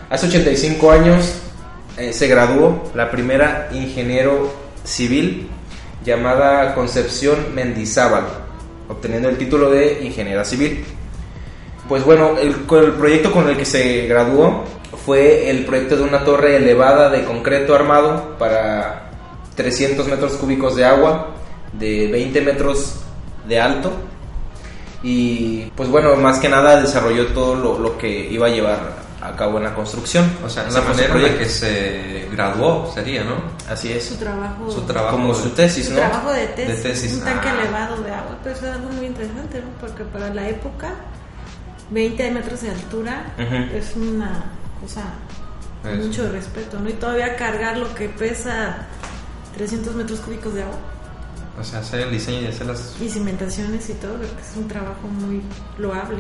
Hace 0.09 0.27
85 0.27 0.91
años 0.91 1.33
eh, 1.97 2.11
se 2.13 2.27
graduó 2.27 2.91
la 2.95 3.11
primera 3.11 3.69
ingeniero 3.71 4.51
civil 4.83 5.49
llamada 6.03 6.73
Concepción 6.73 7.53
Mendizábal, 7.53 8.23
obteniendo 8.87 9.29
el 9.29 9.37
título 9.37 9.69
de 9.69 10.01
ingeniera 10.03 10.43
civil. 10.43 10.83
Pues 11.87 12.03
bueno, 12.03 12.37
el, 12.39 12.55
el 12.55 12.91
proyecto 12.93 13.31
con 13.31 13.47
el 13.49 13.57
que 13.57 13.65
se 13.65 14.07
graduó 14.07 14.63
fue 15.05 15.49
el 15.49 15.65
proyecto 15.65 15.97
de 15.97 16.03
una 16.03 16.23
torre 16.23 16.55
elevada 16.55 17.09
de 17.09 17.23
concreto 17.25 17.75
armado 17.75 18.37
para 18.39 19.11
300 19.55 20.07
metros 20.07 20.33
cúbicos 20.33 20.75
de 20.75 20.85
agua, 20.85 21.35
de 21.73 22.07
20 22.07 22.41
metros 22.41 22.95
de 23.47 23.59
alto. 23.59 23.91
Y 25.01 25.65
pues 25.75 25.89
bueno, 25.89 26.15
más 26.15 26.39
que 26.39 26.49
nada 26.49 26.81
desarrolló 26.81 27.27
todo 27.27 27.77
lo, 27.77 27.97
que 27.97 28.29
iba 28.29 28.47
a 28.47 28.49
llevar 28.49 28.79
a 29.21 29.35
cabo 29.35 29.57
en 29.57 29.63
la 29.63 29.73
construcción. 29.73 30.29
O 30.43 30.49
sea, 30.49 30.69
la 30.69 30.81
manera 30.81 31.15
en 31.15 31.23
la 31.23 31.37
que 31.37 31.45
se 31.45 32.27
graduó 32.31 32.91
sería, 32.93 33.23
¿no? 33.23 33.35
Así 33.69 33.91
es. 33.91 34.05
Su 34.05 34.15
trabajo. 34.17 34.69
Su 34.69 34.81
trabajo. 34.81 35.15
Como 35.15 35.33
su 35.33 35.49
tesis, 35.51 35.87
su 35.87 35.95
trabajo 35.95 36.31
de 36.31 36.47
tesis. 36.47 37.13
Un 37.13 37.23
tanque 37.23 37.47
ah. 37.47 37.61
elevado 37.61 38.01
de 38.03 38.11
agua. 38.11 38.37
Pues 38.43 38.57
es 38.57 38.63
algo 38.63 38.89
muy 38.89 39.05
interesante, 39.05 39.61
¿no? 39.61 39.69
Porque 39.79 40.03
para 40.03 40.33
la 40.33 40.49
época, 40.49 40.95
20 41.91 42.31
metros 42.31 42.61
de 42.61 42.69
altura 42.71 43.33
es 43.73 43.95
una 43.95 44.51
cosa 44.81 45.03
de 45.83 45.95
mucho 45.95 46.29
respeto, 46.29 46.79
¿no? 46.79 46.89
Y 46.89 46.93
todavía 46.93 47.35
cargar 47.35 47.77
lo 47.77 47.93
que 47.95 48.09
pesa 48.09 48.87
300 49.55 49.95
metros 49.95 50.19
cúbicos 50.19 50.53
de 50.53 50.63
agua. 50.63 50.77
O 51.59 51.63
sea, 51.63 51.79
hacer 51.79 52.01
el 52.01 52.11
diseño 52.11 52.41
y 52.41 52.47
hacer 52.47 52.67
las... 52.67 52.95
Y 53.01 53.09
cimentaciones 53.09 53.89
y 53.89 53.93
todo, 53.95 54.15
es 54.23 54.55
un 54.55 54.67
trabajo 54.67 55.07
muy 55.07 55.41
loable. 55.77 56.19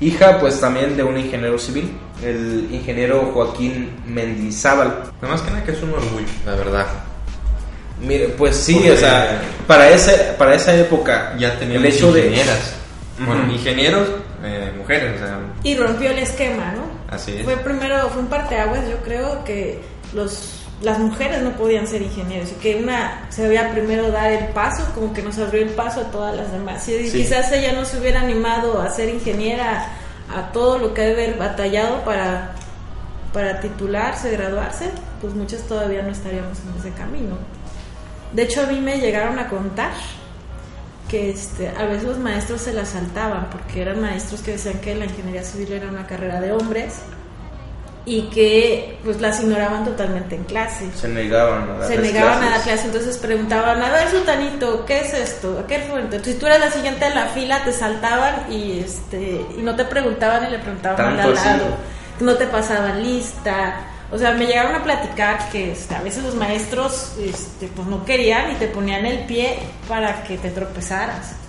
Hija, 0.00 0.40
pues 0.40 0.58
también 0.58 0.96
de 0.96 1.04
un 1.04 1.16
ingeniero 1.16 1.56
civil, 1.58 1.96
el 2.24 2.68
ingeniero 2.72 3.30
Joaquín 3.32 3.90
Mendizábal. 4.04 5.12
Nada 5.20 5.34
más 5.34 5.42
que 5.42 5.50
nada 5.50 5.64
que 5.64 5.70
es 5.70 5.82
un 5.82 5.90
orgullo, 5.90 6.26
la 6.44 6.56
verdad. 6.56 6.86
Mire, 8.00 8.30
pues 8.30 8.56
sí, 8.56 8.90
o 8.90 8.96
sea, 8.96 9.40
para 9.68 9.88
esa, 9.90 10.36
para 10.36 10.56
esa 10.56 10.74
época... 10.74 11.36
Ya 11.38 11.56
teníamos 11.56 11.86
el 11.86 11.94
hecho 11.94 12.08
ingenieras. 12.08 12.74
Bueno, 13.24 13.52
ingenieros, 13.52 14.08
eh, 14.42 14.72
mujeres, 14.76 15.22
o 15.22 15.24
sea... 15.24 15.38
Y 15.62 15.76
rompió 15.76 16.10
el 16.10 16.18
esquema, 16.18 16.72
¿no? 16.72 17.14
Así 17.14 17.36
es. 17.36 17.44
Fue 17.44 17.56
primero, 17.58 18.08
fue 18.08 18.22
un 18.22 18.28
parteaguas, 18.28 18.88
yo 18.90 18.96
creo 19.04 19.44
que 19.44 19.80
los 20.14 20.61
las 20.82 20.98
mujeres 20.98 21.42
no 21.42 21.52
podían 21.52 21.86
ser 21.86 22.02
ingenieros 22.02 22.50
y 22.52 22.54
que 22.56 22.76
una 22.76 23.26
se 23.30 23.42
debía 23.42 23.70
primero 23.70 24.10
dar 24.10 24.30
el 24.32 24.48
paso, 24.48 24.84
como 24.94 25.12
que 25.12 25.22
nos 25.22 25.38
abrió 25.38 25.62
el 25.62 25.70
paso 25.70 26.00
a 26.00 26.04
todas 26.10 26.36
las 26.36 26.50
demás. 26.50 26.88
Y 26.88 27.10
quizás 27.10 27.52
ella 27.52 27.72
no 27.72 27.84
se 27.84 27.98
hubiera 27.98 28.20
animado 28.20 28.80
a 28.80 28.90
ser 28.90 29.08
ingeniera 29.08 29.86
a 30.34 30.52
todo 30.52 30.78
lo 30.78 30.92
que 30.94 31.02
debe 31.02 31.24
haber 31.24 31.38
batallado 31.38 32.04
para, 32.04 32.54
para 33.32 33.60
titularse, 33.60 34.30
graduarse, 34.32 34.90
pues 35.20 35.34
muchas 35.34 35.62
todavía 35.62 36.02
no 36.02 36.10
estaríamos 36.10 36.58
en 36.60 36.80
ese 36.80 36.90
camino. 36.96 37.36
De 38.32 38.42
hecho, 38.42 38.62
a 38.62 38.66
mí 38.66 38.80
me 38.80 38.98
llegaron 38.98 39.38
a 39.38 39.48
contar 39.48 39.92
que 41.08 41.30
este, 41.30 41.68
a 41.68 41.84
veces 41.84 42.04
los 42.04 42.18
maestros 42.18 42.62
se 42.62 42.72
la 42.72 42.86
saltaban 42.86 43.50
porque 43.50 43.82
eran 43.82 44.00
maestros 44.00 44.40
que 44.40 44.52
decían 44.52 44.78
que 44.80 44.94
la 44.94 45.04
ingeniería 45.04 45.44
civil 45.44 45.72
era 45.72 45.88
una 45.88 46.06
carrera 46.06 46.40
de 46.40 46.52
hombres 46.52 47.00
y 48.04 48.22
que 48.22 48.98
pues 49.04 49.20
las 49.20 49.40
ignoraban 49.40 49.84
totalmente 49.84 50.34
en 50.34 50.44
clase. 50.44 50.90
Se 50.94 51.08
negaban 51.08 51.70
a 51.70 51.78
dar 51.78 51.88
Se 51.88 51.98
negaban 51.98 52.42
a 52.42 52.50
dar 52.50 52.62
clase, 52.62 52.86
entonces 52.86 53.16
preguntaban, 53.18 53.80
a 53.80 53.90
ver, 53.90 54.10
Sultanito, 54.10 54.84
¿qué 54.84 55.00
es 55.00 55.14
esto? 55.14 55.64
qué 55.68 55.80
fue? 55.80 56.00
Entonces, 56.00 56.34
si 56.34 56.40
tú 56.40 56.46
eras 56.46 56.60
la 56.60 56.70
siguiente 56.70 57.06
en 57.06 57.14
la 57.14 57.26
fila, 57.26 57.62
te 57.64 57.72
saltaban 57.72 58.52
y 58.52 58.80
este 58.80 59.44
y 59.56 59.62
no 59.62 59.76
te 59.76 59.84
preguntaban 59.84 60.48
y 60.48 60.50
le 60.50 60.58
preguntaban 60.58 61.20
al 61.20 61.34
lado. 61.34 61.92
No 62.20 62.34
te 62.34 62.46
pasaban 62.46 63.02
lista 63.02 63.80
O 64.12 64.18
sea, 64.18 64.32
me 64.32 64.46
llegaron 64.46 64.76
a 64.76 64.84
platicar 64.84 65.48
que 65.50 65.72
este, 65.72 65.94
a 65.94 66.02
veces 66.02 66.22
los 66.22 66.34
maestros 66.34 67.14
este, 67.18 67.68
pues 67.68 67.88
no 67.88 68.04
querían 68.04 68.52
y 68.52 68.54
te 68.56 68.68
ponían 68.68 69.06
el 69.06 69.24
pie 69.26 69.58
para 69.88 70.22
que 70.24 70.36
te 70.38 70.50
tropezaras. 70.50 71.41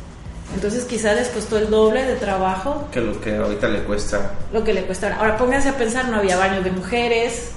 Entonces 0.53 0.85
quizás 0.85 1.15
les 1.15 1.27
costó 1.29 1.57
el 1.57 1.69
doble 1.69 2.03
de 2.03 2.15
trabajo. 2.15 2.87
Que 2.91 3.01
lo 3.01 3.19
que 3.19 3.35
ahorita 3.35 3.67
le 3.67 3.83
cuesta. 3.83 4.31
Lo 4.51 4.63
que 4.63 4.73
le 4.73 4.83
cuesta 4.83 5.07
ahora. 5.07 5.19
Ahora 5.19 5.37
pónganse 5.37 5.69
a 5.69 5.73
pensar, 5.73 6.07
no 6.09 6.17
había 6.17 6.37
baños 6.37 6.63
de 6.63 6.71
mujeres. 6.71 7.51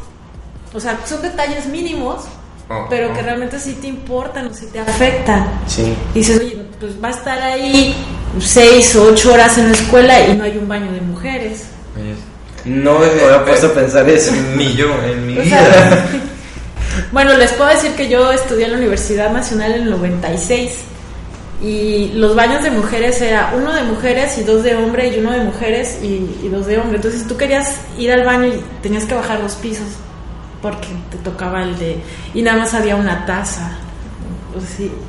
O 0.73 0.81
sea, 0.81 0.99
son 1.07 1.23
detalles 1.23 1.67
mínimos, 1.67 2.25
oh, 2.69 2.87
pero 2.91 3.13
que 3.13 3.21
oh. 3.21 3.23
realmente 3.23 3.59
sí 3.59 3.75
te 3.81 3.87
importan, 3.87 4.55
sí 4.55 4.67
te 4.73 4.81
afectan. 4.81 5.49
Sí. 5.67 5.95
Y 6.15 6.19
dices, 6.19 6.41
oye, 6.41 6.67
pues 6.81 7.03
va 7.03 7.09
a 7.09 7.13
estar 7.13 7.43
ahí 7.43 7.95
seis 8.41 8.95
o 8.97 9.05
ocho 9.05 9.33
horas 9.33 9.57
en 9.59 9.71
la 9.71 9.77
escuela 9.77 10.21
y 10.27 10.37
no 10.37 10.45
hay 10.45 10.57
un 10.59 10.69
baño 10.69 10.93
de 10.93 11.01
mujeres. 11.01 11.65
No 12.65 12.99
me 12.99 13.07
había 13.07 13.45
puesto 13.45 13.69
a 13.69 13.75
pensar 13.75 14.09
eso. 14.09 14.33
Ni 14.57 14.75
yo, 14.75 14.89
en 15.05 15.27
mi 15.27 15.35
vida. 15.35 16.05
bueno, 17.13 17.37
les 17.37 17.53
puedo 17.53 17.71
decir 17.71 17.93
que 17.93 18.09
yo 18.09 18.33
estudié 18.33 18.65
en 18.65 18.73
la 18.73 18.79
Universidad 18.79 19.31
Nacional 19.31 19.73
en 19.73 19.83
el 19.83 19.91
96 19.91 20.73
y 21.63 22.13
los 22.15 22.35
baños 22.35 22.63
de 22.63 22.71
mujeres 22.71 23.21
era 23.23 23.55
uno 23.57 23.73
de 23.73 23.83
mujeres 23.83 24.37
y 24.37 24.43
dos 24.43 24.63
de 24.63 24.77
hombre 24.77 25.09
y 25.09 25.21
uno 25.21 25.33
de 25.33 25.41
mujeres 25.41 25.99
y, 26.03 26.49
dos 26.49 26.67
de 26.67 26.79
hombre. 26.79 26.97
Entonces 26.97 27.27
tú 27.27 27.37
querías 27.37 27.77
ir 27.99 28.13
al 28.13 28.25
baño 28.25 28.47
y 28.49 28.63
tenías 28.83 29.05
que 29.05 29.15
bajar 29.15 29.41
los 29.41 29.55
pisos 29.55 29.87
porque 30.61 30.89
te 31.11 31.17
tocaba 31.19 31.63
el 31.63 31.79
de... 31.79 31.99
y 32.35 32.43
nada 32.43 32.59
más 32.59 32.75
había 32.75 32.97
una 32.97 33.25
taza. 33.25 33.79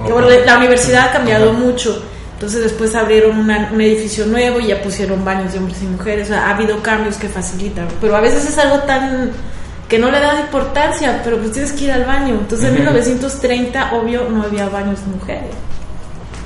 La 0.07 0.57
universidad 0.57 1.09
ha 1.09 1.11
cambiado 1.11 1.53
mucho. 1.53 2.01
Entonces 2.33 2.61
después 2.61 2.93
abrieron 2.95 3.39
un 3.39 3.81
edificio 3.81 4.25
nuevo 4.27 4.59
y 4.59 4.67
ya 4.67 4.81
pusieron 4.81 5.25
baños 5.25 5.53
de 5.53 5.59
hombres 5.59 5.81
y 5.81 5.85
mujeres. 5.85 6.31
ha 6.31 6.51
habido 6.51 6.81
cambios 6.81 7.17
que 7.17 7.27
facilitan. 7.27 7.87
Pero 7.99 8.15
a 8.15 8.21
veces 8.21 8.47
es 8.47 8.57
algo 8.57 8.79
tan 8.83 9.31
que 9.89 9.97
no 9.97 10.11
le 10.11 10.19
da 10.19 10.39
importancia, 10.39 11.21
pero 11.23 11.37
pues 11.37 11.53
tienes 11.53 11.71
que 11.73 11.85
ir 11.85 11.91
al 11.91 12.05
baño. 12.05 12.35
Entonces 12.35 12.69
en 12.69 12.75
1930, 12.75 13.93
obvio, 13.93 14.29
no 14.29 14.43
había 14.43 14.69
baños 14.69 14.99
de 15.05 15.11
mujeres. 15.11 15.55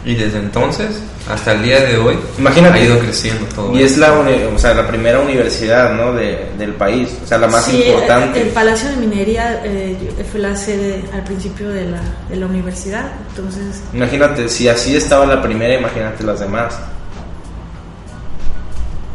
Y 0.04 0.16
desde 0.16 0.40
entonces 0.40 1.00
hasta 1.30 1.54
el 1.54 1.64
día 1.64 1.80
de 1.82 1.98
hoy 1.98 2.18
Imagínate, 2.40 2.80
ha 2.80 2.84
ido 2.84 3.00
creciendo 3.00 3.46
todo. 3.54 3.78
Y 3.78 3.84
es 3.84 3.98
la, 3.98 4.14
o 4.14 4.58
sea, 4.58 4.74
la 4.74 4.88
primera 4.88 5.20
universidad 5.20 5.94
¿no? 5.94 6.14
de, 6.14 6.50
del 6.58 6.74
país, 6.74 7.10
o 7.24 7.28
sea, 7.28 7.38
la 7.38 7.48
más 7.48 7.72
importante. 7.72 8.42
El, 8.42 8.48
Palacio 8.50 8.90
de 8.90 8.98
Minería 8.98 9.62
eh, 9.64 9.98
fue 10.32 10.40
la 10.40 10.56
sede 10.56 11.04
al 11.14 11.24
principio 11.24 11.70
de 11.70 11.86
la, 11.86 12.02
de 12.30 12.36
la 12.36 12.46
universidad. 12.48 13.12
Entonces, 13.30 13.84
imagínate, 13.94 14.50
si 14.50 14.68
así 14.68 14.96
estaba 14.96 15.26
la 15.26 15.42
primera, 15.42 15.76
imagínate 15.76 16.24
las 16.24 16.40
demás. 16.40 16.80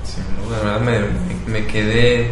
Sí, 0.04 0.20
la 0.50 0.58
verdad 0.58 0.80
me, 0.80 1.52
me 1.52 1.66
quedé 1.66 2.30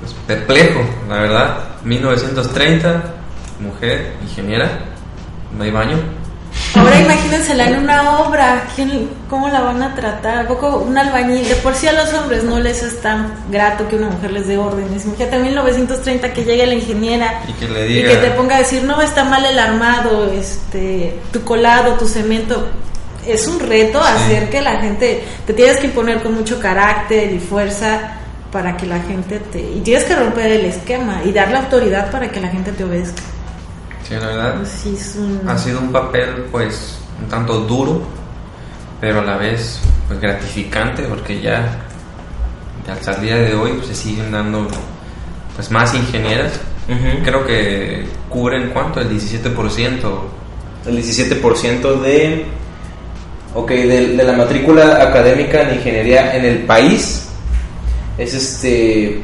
pues, 0.00 0.14
perplejo, 0.26 0.80
la 1.08 1.22
verdad. 1.22 1.58
1930, 1.84 3.02
mujer, 3.60 4.12
ingeniera, 4.22 4.78
no 5.56 5.64
hay 5.64 5.70
baño 5.70 6.21
Ahora 6.74 7.00
imagínensela 7.00 7.68
en 7.68 7.78
una 7.78 8.20
obra, 8.20 8.66
¿quién, 8.74 9.10
¿cómo 9.28 9.48
la 9.48 9.60
van 9.60 9.82
a 9.82 9.94
tratar? 9.94 10.46
poco 10.46 10.78
un 10.78 10.96
albañil? 10.96 11.46
De 11.46 11.56
por 11.56 11.74
sí 11.74 11.86
a 11.86 11.92
los 11.92 12.12
hombres 12.14 12.44
no 12.44 12.58
les 12.58 12.82
es 12.82 13.00
tan 13.00 13.32
grato 13.50 13.86
que 13.88 13.96
una 13.96 14.08
mujer 14.08 14.32
les 14.32 14.46
dé 14.46 14.56
órdenes. 14.56 15.04
Imagínate 15.04 15.36
en 15.36 15.42
1930 15.42 16.32
que 16.32 16.44
llegue 16.44 16.66
la 16.66 16.74
ingeniera 16.74 17.42
y 17.46 17.52
que, 17.52 17.68
le 17.68 17.84
diga... 17.84 18.12
y 18.12 18.14
que 18.14 18.20
te 18.20 18.30
ponga 18.30 18.56
a 18.56 18.58
decir, 18.60 18.84
no, 18.84 19.00
está 19.02 19.24
mal 19.24 19.44
el 19.44 19.58
armado, 19.58 20.32
este, 20.32 21.18
tu 21.32 21.42
colado, 21.42 21.94
tu 21.94 22.06
cemento. 22.06 22.66
Es 23.26 23.46
un 23.46 23.60
reto 23.60 24.00
hacer 24.00 24.48
que 24.48 24.62
la 24.62 24.80
gente, 24.80 25.22
te 25.46 25.52
tienes 25.52 25.76
que 25.76 25.86
imponer 25.86 26.22
con 26.22 26.34
mucho 26.34 26.58
carácter 26.58 27.32
y 27.32 27.38
fuerza 27.38 28.14
para 28.50 28.76
que 28.76 28.86
la 28.86 29.00
gente 29.00 29.38
te... 29.38 29.60
Y 29.60 29.80
tienes 29.80 30.04
que 30.04 30.16
romper 30.16 30.50
el 30.50 30.64
esquema 30.64 31.22
y 31.24 31.32
dar 31.32 31.50
la 31.50 31.60
autoridad 31.60 32.10
para 32.10 32.30
que 32.30 32.40
la 32.40 32.48
gente 32.48 32.72
te 32.72 32.84
obedezca. 32.84 33.22
Sí, 34.12 34.18
la 34.20 34.26
verdad. 34.26 34.54
Ha 35.46 35.58
sido 35.58 35.80
un 35.80 35.92
papel, 35.92 36.46
pues, 36.50 36.98
un 37.20 37.28
tanto 37.28 37.60
duro, 37.60 38.02
pero 39.00 39.20
a 39.20 39.24
la 39.24 39.36
vez, 39.36 39.80
pues, 40.08 40.20
gratificante, 40.20 41.02
porque 41.04 41.40
ya, 41.40 41.78
hasta 42.90 43.12
el 43.12 43.22
día 43.22 43.36
de 43.36 43.54
hoy, 43.54 43.80
se 43.86 43.94
siguen 43.94 44.30
dando, 44.32 44.68
pues, 45.54 45.70
más 45.70 45.94
ingenieras. 45.94 46.60
Creo 47.24 47.46
que 47.46 48.06
cubren, 48.28 48.70
¿cuánto? 48.70 49.00
El 49.00 49.08
17%. 49.10 50.20
El 50.86 50.98
17% 50.98 52.00
de... 52.00 52.46
Ok, 53.54 53.70
de, 53.70 54.16
de 54.16 54.24
la 54.24 54.32
matrícula 54.32 55.02
académica 55.02 55.62
en 55.62 55.76
ingeniería 55.76 56.36
en 56.36 56.44
el 56.44 56.58
país 56.64 57.28
es 58.18 58.34
este... 58.34 59.22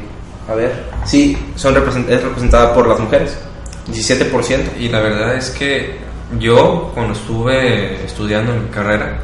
A 0.48 0.54
ver, 0.54 0.72
sí, 1.04 1.36
son 1.56 1.76
es 1.76 2.22
representada 2.22 2.72
por 2.72 2.86
las 2.88 2.98
mujeres. 3.00 3.36
17%. 3.92 4.76
Y 4.78 4.88
la 4.88 5.00
verdad 5.00 5.36
es 5.36 5.50
que 5.50 5.96
yo 6.38 6.90
cuando 6.94 7.14
estuve 7.14 8.04
estudiando 8.04 8.54
mi 8.54 8.68
carrera, 8.68 9.18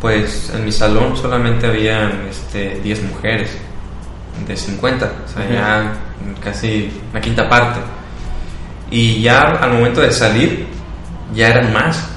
pues 0.00 0.52
en 0.54 0.64
mi 0.64 0.72
salón 0.72 1.16
solamente 1.16 1.66
habían 1.66 2.26
este, 2.28 2.80
10 2.80 3.02
mujeres 3.04 3.50
de 4.46 4.56
50, 4.56 5.12
o 5.24 5.28
sea, 5.28 5.50
ya 5.50 5.92
casi 6.42 6.90
la 7.12 7.20
quinta 7.20 7.48
parte. 7.48 7.80
Y 8.90 9.20
ya 9.20 9.40
al 9.40 9.72
momento 9.72 10.00
de 10.00 10.12
salir, 10.12 10.66
ya 11.34 11.48
eran 11.48 11.72
más, 11.72 12.08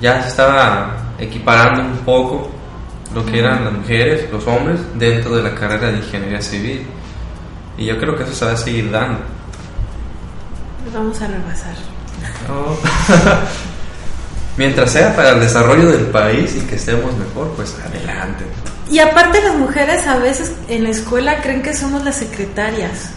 ya 0.00 0.22
se 0.22 0.28
estaba 0.28 0.96
equiparando 1.18 1.82
un 1.82 1.98
poco 1.98 2.50
lo 3.14 3.24
que 3.24 3.38
eran 3.38 3.64
las 3.64 3.72
mujeres, 3.72 4.30
los 4.30 4.46
hombres, 4.46 4.80
dentro 4.94 5.36
de 5.36 5.42
la 5.42 5.54
carrera 5.54 5.90
de 5.90 5.98
ingeniería 5.98 6.40
civil. 6.40 6.86
Y 7.78 7.86
yo 7.86 7.98
creo 7.98 8.16
que 8.16 8.24
eso 8.24 8.32
se 8.32 8.44
va 8.44 8.52
a 8.52 8.56
seguir 8.56 8.90
dando 8.90 9.35
vamos 10.92 11.20
a 11.20 11.26
rebasar. 11.26 11.74
Mientras 14.56 14.90
sea 14.90 15.14
para 15.14 15.30
el 15.30 15.40
desarrollo 15.40 15.88
del 15.90 16.06
país 16.06 16.56
y 16.56 16.60
que 16.60 16.76
estemos 16.76 17.16
mejor, 17.16 17.50
pues 17.56 17.74
adelante. 17.84 18.44
Y 18.90 19.00
aparte 19.00 19.42
las 19.42 19.54
mujeres 19.54 20.06
a 20.06 20.18
veces 20.18 20.52
en 20.68 20.84
la 20.84 20.90
escuela 20.90 21.42
creen 21.42 21.62
que 21.62 21.74
somos 21.74 22.04
las 22.04 22.16
secretarias. 22.16 23.10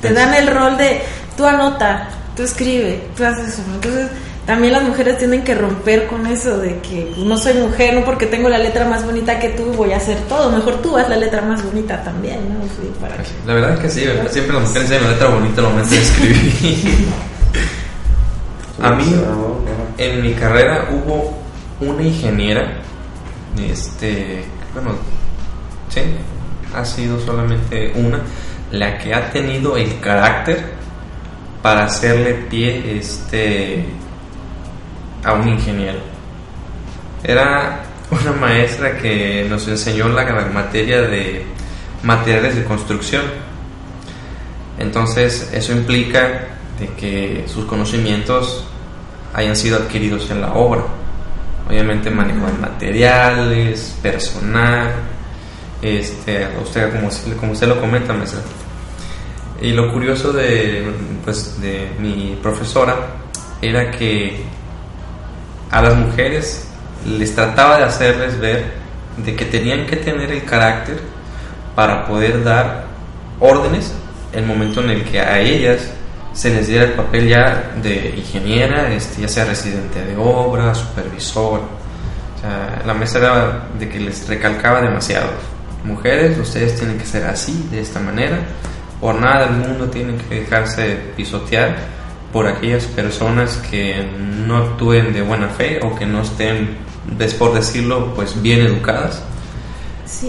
Te 0.00 0.12
dan 0.12 0.34
el 0.34 0.46
rol 0.46 0.76
de 0.76 1.02
tú 1.36 1.44
anota, 1.46 2.08
tú 2.36 2.44
escribe, 2.44 3.08
tú 3.16 3.24
haces 3.24 3.48
eso. 3.48 3.62
Entonces 3.74 4.08
también 4.48 4.72
las 4.72 4.82
mujeres 4.82 5.18
tienen 5.18 5.44
que 5.44 5.54
romper 5.54 6.06
con 6.06 6.26
eso 6.26 6.56
de 6.56 6.78
que 6.78 7.12
no 7.18 7.36
soy 7.36 7.52
mujer, 7.52 7.92
no 7.92 8.02
porque 8.02 8.24
tengo 8.24 8.48
la 8.48 8.56
letra 8.56 8.86
más 8.86 9.04
bonita 9.04 9.38
que 9.38 9.50
tú 9.50 9.64
voy 9.74 9.92
a 9.92 9.98
hacer 9.98 10.16
todo, 10.20 10.50
mejor 10.50 10.80
tú 10.80 10.96
haz 10.96 11.06
la 11.10 11.16
letra 11.16 11.42
más 11.42 11.62
bonita 11.62 12.02
también, 12.02 12.38
¿no? 12.48 12.60
La 13.46 13.52
verdad 13.52 13.74
es 13.74 13.80
que 13.80 13.90
sí, 13.90 14.06
siempre 14.30 14.54
las 14.54 14.66
mujeres 14.66 14.88
tienen 14.88 15.06
la 15.06 15.12
letra 15.12 15.28
bonita 15.28 15.60
al 15.60 15.68
momento 15.68 15.90
de 15.90 16.00
escribir. 16.00 17.08
a 18.82 18.90
mí, 18.92 19.14
en 19.98 20.22
mi 20.22 20.32
carrera 20.32 20.88
hubo 20.92 21.36
una 21.82 22.02
ingeniera, 22.02 22.80
este, 23.60 24.44
bueno, 24.72 24.92
sí, 25.90 26.00
ha 26.74 26.86
sido 26.86 27.20
solamente 27.20 27.92
una, 27.96 28.22
la 28.72 28.96
que 28.96 29.12
ha 29.12 29.30
tenido 29.30 29.76
el 29.76 30.00
carácter 30.00 30.72
para 31.60 31.84
hacerle 31.84 32.32
pie, 32.48 32.96
este, 32.96 33.84
a 35.24 35.32
un 35.34 35.48
ingeniero. 35.48 35.98
Era 37.22 37.82
una 38.10 38.32
maestra 38.32 38.96
que 38.96 39.46
nos 39.48 39.66
enseñó 39.68 40.08
la 40.08 40.24
materia 40.52 41.02
de 41.02 41.44
materiales 42.02 42.56
de 42.56 42.64
construcción. 42.64 43.22
Entonces 44.78 45.50
eso 45.52 45.72
implica 45.72 46.48
de 46.78 46.86
que 46.96 47.44
sus 47.48 47.64
conocimientos 47.64 48.64
hayan 49.34 49.56
sido 49.56 49.78
adquiridos 49.78 50.30
en 50.30 50.40
la 50.40 50.52
obra. 50.54 50.82
Obviamente 51.68 52.10
manejo 52.10 52.46
de 52.46 52.52
materiales, 52.52 53.96
personal, 54.00 54.92
este, 55.82 56.48
usted 56.62 56.90
como, 56.92 57.10
como 57.38 57.52
usted 57.52 57.68
lo 57.68 57.80
comenta, 57.80 58.12
maestra. 58.12 58.40
Y 59.60 59.72
lo 59.72 59.92
curioso 59.92 60.32
de, 60.32 60.84
pues, 61.24 61.60
de 61.60 61.90
mi 61.98 62.38
profesora 62.40 62.96
era 63.60 63.90
que 63.90 64.44
a 65.70 65.82
las 65.82 65.94
mujeres 65.94 66.68
les 67.06 67.34
trataba 67.34 67.78
de 67.78 67.84
hacerles 67.84 68.38
ver 68.38 68.72
de 69.16 69.34
que 69.34 69.44
tenían 69.44 69.86
que 69.86 69.96
tener 69.96 70.30
el 70.30 70.44
carácter 70.44 70.98
para 71.74 72.06
poder 72.06 72.42
dar 72.42 72.84
órdenes 73.40 73.92
el 74.32 74.44
momento 74.44 74.80
en 74.82 74.90
el 74.90 75.04
que 75.04 75.20
a 75.20 75.38
ellas 75.38 75.90
se 76.32 76.50
les 76.50 76.68
diera 76.68 76.84
el 76.84 76.92
papel 76.92 77.28
ya 77.28 77.72
de 77.82 78.14
ingeniera, 78.16 78.92
este, 78.92 79.22
ya 79.22 79.28
sea 79.28 79.44
residente 79.44 80.04
de 80.04 80.16
obra, 80.16 80.74
supervisor. 80.74 81.62
La 82.86 82.94
mesa 82.94 83.18
era 83.18 83.66
de 83.78 83.88
que 83.88 83.98
les 83.98 84.28
recalcaba 84.28 84.80
demasiado. 84.80 85.30
Mujeres, 85.84 86.38
ustedes 86.38 86.76
tienen 86.76 86.98
que 86.98 87.04
ser 87.04 87.24
así, 87.24 87.68
de 87.70 87.80
esta 87.80 87.98
manera. 87.98 88.38
Por 89.00 89.16
nada 89.16 89.46
del 89.46 89.56
mundo 89.56 89.88
tienen 89.88 90.16
que 90.18 90.40
dejarse 90.40 90.96
pisotear 91.16 91.76
por 92.32 92.46
aquellas 92.46 92.84
personas 92.84 93.56
que 93.70 94.06
no 94.46 94.56
actúen 94.58 95.12
de 95.12 95.22
buena 95.22 95.48
fe 95.48 95.80
o 95.82 95.94
que 95.94 96.06
no 96.06 96.22
estén, 96.22 96.76
por 97.38 97.54
decirlo, 97.54 98.14
pues 98.14 98.40
bien 98.40 98.60
educadas. 98.60 99.22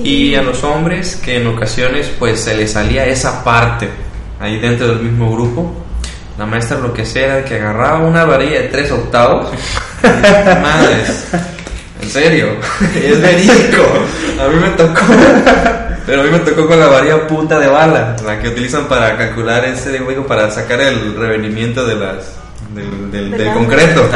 Y 0.03 0.35
a 0.35 0.41
los 0.41 0.63
hombres 0.63 1.15
que 1.15 1.37
en 1.37 1.47
ocasiones 1.47 2.11
pues 2.19 2.41
se 2.41 2.55
les 2.55 2.73
salía 2.73 3.05
esa 3.05 3.43
parte 3.43 3.89
ahí 4.39 4.59
dentro 4.59 4.87
del 4.87 4.99
mismo 4.99 5.31
grupo, 5.31 5.73
la 6.37 6.45
maestra 6.45 6.77
lo 6.77 6.93
que 6.93 7.01
hacía 7.01 7.25
era 7.25 7.45
que 7.45 7.55
agarraba 7.55 7.99
una 7.99 8.23
varilla 8.23 8.61
de 8.61 8.67
tres 8.69 8.91
octavos. 8.91 9.51
Madres, 10.03 11.25
en 12.01 12.09
serio, 12.09 12.47
es 12.95 13.21
verídico. 13.21 13.83
A 14.41 14.47
mí 14.47 14.55
me 14.55 14.69
tocó, 14.69 15.01
pero 16.09 16.23
a 16.23 16.25
mí 16.25 16.31
me 16.31 16.39
tocó 16.39 16.65
con 16.65 16.79
la 16.79 16.87
varilla 16.87 17.27
punta 17.27 17.59
de 17.59 17.67
bala, 17.67 18.15
la 18.25 18.39
que 18.39 18.47
utilizan 18.47 18.87
para 18.87 19.15
calcular 19.15 19.63
ese 19.65 19.99
juego, 19.99 20.25
para 20.25 20.49
sacar 20.49 20.81
el 20.81 21.15
revenimiento 21.15 21.85
de 21.85 21.95
las 21.97 22.33
del, 22.73 23.31
del, 23.31 23.53
concreto. 23.53 24.09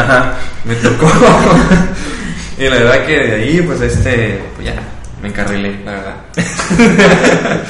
Me 0.65 0.73
tocó. 0.77 1.06
y 2.58 2.63
la 2.63 2.77
verdad 2.77 3.06
que 3.06 3.13
de 3.15 3.36
ahí, 3.36 3.62
pues 3.62 3.79
este, 3.82 4.39
pues 4.56 4.69
ya, 4.69 4.73
me 5.21 5.27
encarrilé, 5.27 5.84
la 5.86 5.91
verdad. 5.91 6.15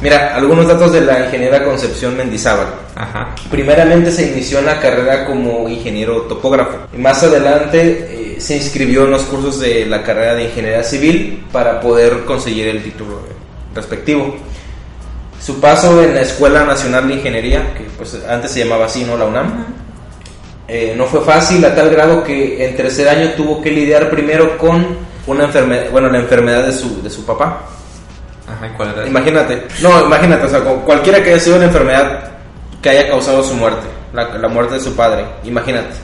Mira, 0.00 0.36
algunos 0.36 0.68
datos 0.68 0.92
de 0.92 1.00
la 1.00 1.24
ingeniera 1.24 1.64
Concepción 1.64 2.16
Mendizábal. 2.16 2.68
Ajá. 2.94 3.34
Primeramente 3.50 4.12
se 4.12 4.30
inició 4.30 4.60
en 4.60 4.66
la 4.66 4.78
carrera 4.78 5.24
como 5.24 5.68
ingeniero 5.68 6.22
topógrafo. 6.22 6.78
Y 6.96 6.98
más 6.98 7.24
adelante 7.24 8.36
eh, 8.36 8.40
se 8.40 8.54
inscribió 8.54 9.02
en 9.06 9.10
los 9.10 9.22
cursos 9.22 9.58
de 9.58 9.84
la 9.86 10.04
carrera 10.04 10.36
de 10.36 10.44
ingeniería 10.44 10.84
civil 10.84 11.44
para 11.50 11.80
poder 11.80 12.24
conseguir 12.24 12.68
el 12.68 12.80
título 12.80 13.33
respectivo. 13.74 14.36
Su 15.40 15.60
paso 15.60 16.02
en 16.02 16.14
la 16.14 16.22
Escuela 16.22 16.64
Nacional 16.64 17.08
de 17.08 17.14
Ingeniería, 17.14 17.74
que 17.74 17.84
pues 17.96 18.18
antes 18.28 18.50
se 18.50 18.64
llamaba 18.64 18.86
así, 18.86 19.04
¿no? 19.04 19.16
La 19.16 19.26
UNAM. 19.26 19.66
Eh, 20.66 20.94
no 20.96 21.04
fue 21.04 21.20
fácil 21.20 21.62
a 21.64 21.74
tal 21.74 21.90
grado 21.90 22.24
que 22.24 22.66
en 22.66 22.74
tercer 22.74 23.08
año 23.08 23.32
tuvo 23.36 23.60
que 23.60 23.70
lidiar 23.70 24.08
primero 24.08 24.56
con 24.56 24.96
una 25.26 25.44
enfermedad, 25.44 25.90
bueno, 25.90 26.08
la 26.08 26.18
enfermedad 26.18 26.64
de 26.64 26.72
su, 26.72 27.02
de 27.02 27.10
su 27.10 27.26
papá 27.26 27.60
Imagínate, 29.06 29.66
no, 29.80 30.04
imagínate, 30.04 30.44
o 30.44 30.48
sea, 30.48 30.60
cualquiera 30.60 31.22
que 31.22 31.30
haya 31.30 31.40
sido 31.40 31.56
una 31.56 31.64
enfermedad 31.64 32.30
que 32.82 32.90
haya 32.90 33.08
causado 33.08 33.42
su 33.42 33.54
muerte, 33.54 33.86
la, 34.12 34.48
muerte 34.48 34.74
de 34.74 34.80
su 34.80 34.94
padre, 34.94 35.24
imagínate. 35.44 35.94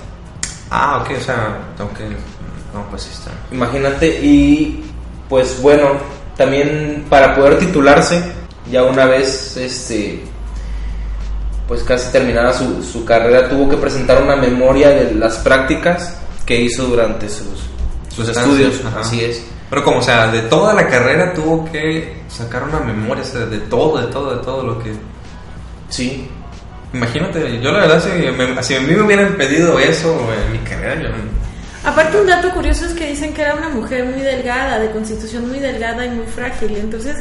Ah, 0.70 1.02
ok, 1.02 1.10
o 1.18 1.20
sea, 1.20 1.58
tengo 1.76 1.92
que. 1.92 2.04
No, 2.72 2.86
pues 2.88 3.02
sí 3.02 3.10
está. 3.12 3.30
Imagínate, 3.52 4.06
y 4.22 4.84
pues 5.28 5.60
bueno, 5.60 5.90
también 6.40 7.04
para 7.10 7.34
poder 7.34 7.58
titularse, 7.58 8.32
ya 8.72 8.82
una 8.84 9.04
vez, 9.04 9.58
este. 9.58 10.24
Pues 11.68 11.82
casi 11.82 12.10
terminada 12.10 12.54
su, 12.54 12.82
su 12.82 13.04
carrera, 13.04 13.46
tuvo 13.46 13.68
que 13.68 13.76
presentar 13.76 14.22
una 14.22 14.36
memoria 14.36 14.88
de 14.88 15.14
las 15.14 15.36
prácticas 15.36 16.16
que 16.46 16.58
hizo 16.58 16.84
durante 16.84 17.28
sus, 17.28 17.68
sus 18.08 18.26
estudios. 18.30 18.80
Así 18.98 19.22
es. 19.22 19.44
Pero 19.68 19.84
como, 19.84 19.98
o 19.98 20.02
sea, 20.02 20.28
de 20.28 20.40
toda 20.42 20.72
la 20.72 20.88
carrera 20.88 21.34
tuvo 21.34 21.70
que 21.70 22.16
sacar 22.28 22.62
una 22.62 22.80
memoria, 22.80 23.22
de 23.22 23.58
todo, 23.58 24.00
de 24.00 24.06
todo, 24.10 24.36
de 24.36 24.42
todo 24.42 24.62
lo 24.64 24.82
que... 24.82 24.94
Sí. 25.90 26.26
Imagínate, 26.94 27.60
yo 27.60 27.70
la 27.70 27.80
verdad, 27.80 28.02
si, 28.62 28.74
a 28.74 28.80
mí 28.80 28.94
me 28.94 29.02
hubieran 29.02 29.34
pedido 29.34 29.78
eso 29.78 30.18
en 30.46 30.52
mi 30.52 30.58
carrera, 30.60 31.02
yo... 31.02 31.08
Aparte 31.84 32.20
un 32.20 32.26
dato 32.26 32.50
curioso 32.50 32.84
es 32.84 32.92
que 32.92 33.08
dicen 33.08 33.32
que 33.32 33.42
era 33.42 33.54
una 33.54 33.70
mujer 33.70 34.04
muy 34.04 34.20
delgada, 34.20 34.78
de 34.78 34.90
constitución 34.90 35.48
muy 35.48 35.60
delgada 35.60 36.04
y 36.04 36.10
muy 36.10 36.26
frágil. 36.26 36.76
Entonces, 36.76 37.16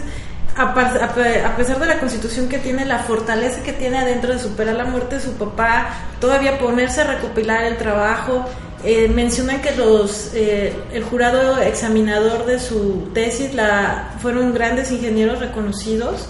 a, 0.55 1.55
pesar 1.55 1.79
de 1.79 1.85
la 1.85 1.99
constitución 1.99 2.49
que 2.49 2.57
tiene, 2.57 2.85
la 2.85 2.99
fortaleza 2.99 3.63
que 3.63 3.71
tiene 3.71 3.99
adentro 3.99 4.33
de 4.33 4.39
superar 4.39 4.75
la 4.75 4.85
muerte 4.85 5.15
de 5.15 5.21
su 5.21 5.33
papá, 5.33 5.89
todavía 6.19 6.57
ponerse 6.59 7.01
a 7.01 7.05
recopilar 7.05 7.63
el 7.63 7.77
trabajo, 7.77 8.45
eh, 8.83 9.09
mencionan 9.09 9.61
que 9.61 9.75
los 9.75 10.31
eh, 10.33 10.73
el 10.93 11.03
jurado 11.03 11.61
examinador 11.61 12.45
de 12.45 12.59
su 12.59 13.09
tesis 13.13 13.53
la 13.53 14.11
fueron 14.21 14.53
grandes 14.53 14.91
ingenieros 14.91 15.39
reconocidos. 15.39 16.29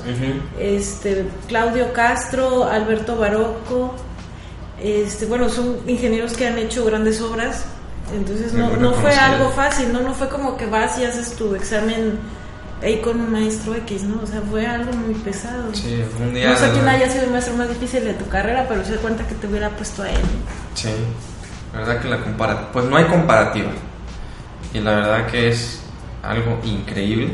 Este 0.59 1.25
Claudio 1.47 1.93
Castro 1.93 2.65
Alberto 2.65 3.17
Barocco 3.17 3.93
este 4.81 5.27
bueno 5.27 5.49
son 5.49 5.77
ingenieros 5.87 6.33
que 6.33 6.47
han 6.47 6.57
hecho 6.57 6.85
grandes 6.85 7.21
obras 7.21 7.65
entonces 8.13 8.54
no, 8.54 8.76
no 8.78 8.93
fue 8.93 9.13
algo 9.15 9.50
fácil 9.52 9.91
no 9.93 10.02
no 10.02 10.13
fue 10.13 10.30
como 10.30 10.58
que 10.58 10.65
vas 10.65 10.98
y 11.00 11.06
haces 11.06 11.36
tu 11.36 11.56
examen 11.56 12.19
ahí 12.82 13.00
con 13.02 13.19
un 13.19 13.32
maestro 13.32 13.76
X, 13.76 14.04
¿no? 14.04 14.22
O 14.24 14.28
sea, 14.28 14.41
fue 14.50 14.65
algo 14.65 14.91
muy 14.93 15.13
pesado. 15.15 15.74
Sí, 15.74 16.04
un 16.19 16.34
día. 16.34 16.50
No 16.50 16.56
sé 16.56 16.69
quién 16.72 16.88
haya 16.88 17.10
sido 17.10 17.26
el 17.26 17.32
maestro 17.32 17.56
más 17.56 17.69
difícil 17.69 18.04
de 18.04 18.13
tu 18.13 18.28
carrera, 18.28 18.65
pero 18.67 18.84
se 18.84 18.95
cuenta 18.95 19.26
que 19.28 19.36
te 19.36 19.48
hubiera 19.48 19.69
puesto 19.69 20.04
a 20.04 20.10
él. 20.10 20.22
Sí. 20.76 20.89
La 21.74 21.80
verdad 21.80 22.02
que 22.02 22.08
la 22.08 22.22
compara, 22.22 22.72
pues 22.72 22.86
no 22.86 22.98
hay 22.98 23.06
comparativa. 23.06 23.72
Y 24.74 24.80
la 24.80 24.95
verdad 24.95 25.28
que 25.28 25.50
es 25.50 25.82
algo 26.24 26.60
increíble. 26.63 27.34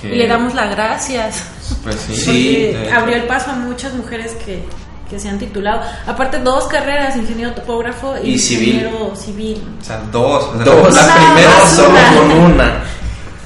Que, 0.00 0.14
y 0.14 0.18
le 0.18 0.26
damos 0.26 0.54
las 0.54 0.70
gracias. 0.70 1.44
Pues 1.82 1.96
sí. 1.96 2.16
sí 2.16 2.76
abrió 2.92 3.16
el 3.16 3.24
paso 3.24 3.50
a 3.50 3.54
muchas 3.54 3.94
mujeres 3.94 4.32
que, 4.44 4.64
que 5.08 5.18
se 5.18 5.28
han 5.28 5.38
titulado. 5.38 5.82
Aparte, 6.06 6.38
dos 6.38 6.64
carreras, 6.64 7.16
ingeniero 7.16 7.52
topógrafo 7.52 8.14
y, 8.22 8.32
ingeniero 8.32 9.14
civil. 9.16 9.62
O 9.80 9.84
sea, 9.84 9.98
dos. 10.10 10.64
dos. 10.64 10.94
La 10.94 11.14
primera 11.14 11.68
solo 11.68 11.98
con 12.16 12.30
una. 12.52 12.82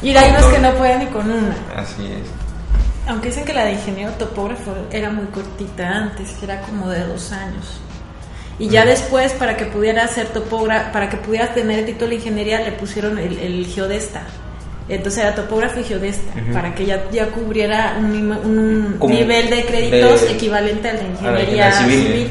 Y 0.02 0.16
hay 0.16 0.30
unos 0.30 0.44
que 0.46 0.58
no 0.58 0.72
pueden 0.74 1.00
ni 1.00 1.06
con 1.06 1.30
una. 1.30 1.56
Así 1.76 2.06
es. 2.06 2.38
Aunque 3.08 3.28
dicen 3.28 3.44
que 3.44 3.54
la 3.54 3.64
de 3.64 3.72
ingeniero 3.72 4.12
topógrafo 4.12 4.74
era 4.90 5.10
muy 5.10 5.26
cortita 5.26 5.88
antes, 5.88 6.30
que 6.32 6.44
era 6.44 6.60
como 6.60 6.90
de 6.90 7.04
dos 7.06 7.32
años. 7.32 7.80
Y 8.58 8.68
ya 8.68 8.84
después, 8.84 9.32
para 9.32 9.56
que 9.56 9.66
pudiera 9.66 10.04
hacer 10.04 10.26
topógrafo, 10.28 10.92
para 10.92 11.08
que 11.08 11.16
pudiera 11.16 11.54
tener 11.54 11.80
el 11.80 11.86
título 11.86 12.10
de 12.10 12.16
ingeniería, 12.16 12.60
le 12.60 12.72
pusieron 12.72 13.18
el, 13.18 13.66
geodesta. 13.66 14.22
Entonces 14.88 15.22
era 15.22 15.34
topógrafo 15.34 15.80
y 15.80 15.84
geodesta, 15.84 16.32
para 16.52 16.74
que 16.74 16.86
ya, 16.86 17.10
ya 17.10 17.26
cubriera 17.26 17.96
un, 17.98 18.98
nivel 19.00 19.50
de 19.50 19.64
créditos 19.66 20.22
equivalente 20.30 20.88
a 20.88 20.94
la 20.94 21.02
ingeniería 21.02 21.72
civil. 21.72 22.30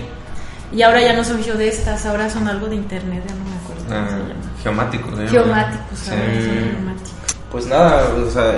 Y 0.71 0.81
ahora 0.81 1.01
ya 1.01 1.13
no 1.13 1.23
son 1.23 1.41
geodestas, 1.43 2.05
ahora 2.05 2.29
son 2.29 2.47
algo 2.47 2.67
de 2.67 2.75
internet, 2.75 3.23
ya 3.27 3.35
no 3.35 3.43
me 3.49 3.55
acuerdo 3.55 3.83
cómo 3.85 4.09
se 4.09 4.15
ah, 4.15 4.27
llama. 4.27 4.47
Geomáticos, 4.63 5.31
Geomáticos, 5.31 5.99
sí. 5.99 6.11
geomáticos. 6.11 7.13
Pues 7.51 7.65
nada, 7.67 8.09
o 8.27 8.29
sea, 8.29 8.55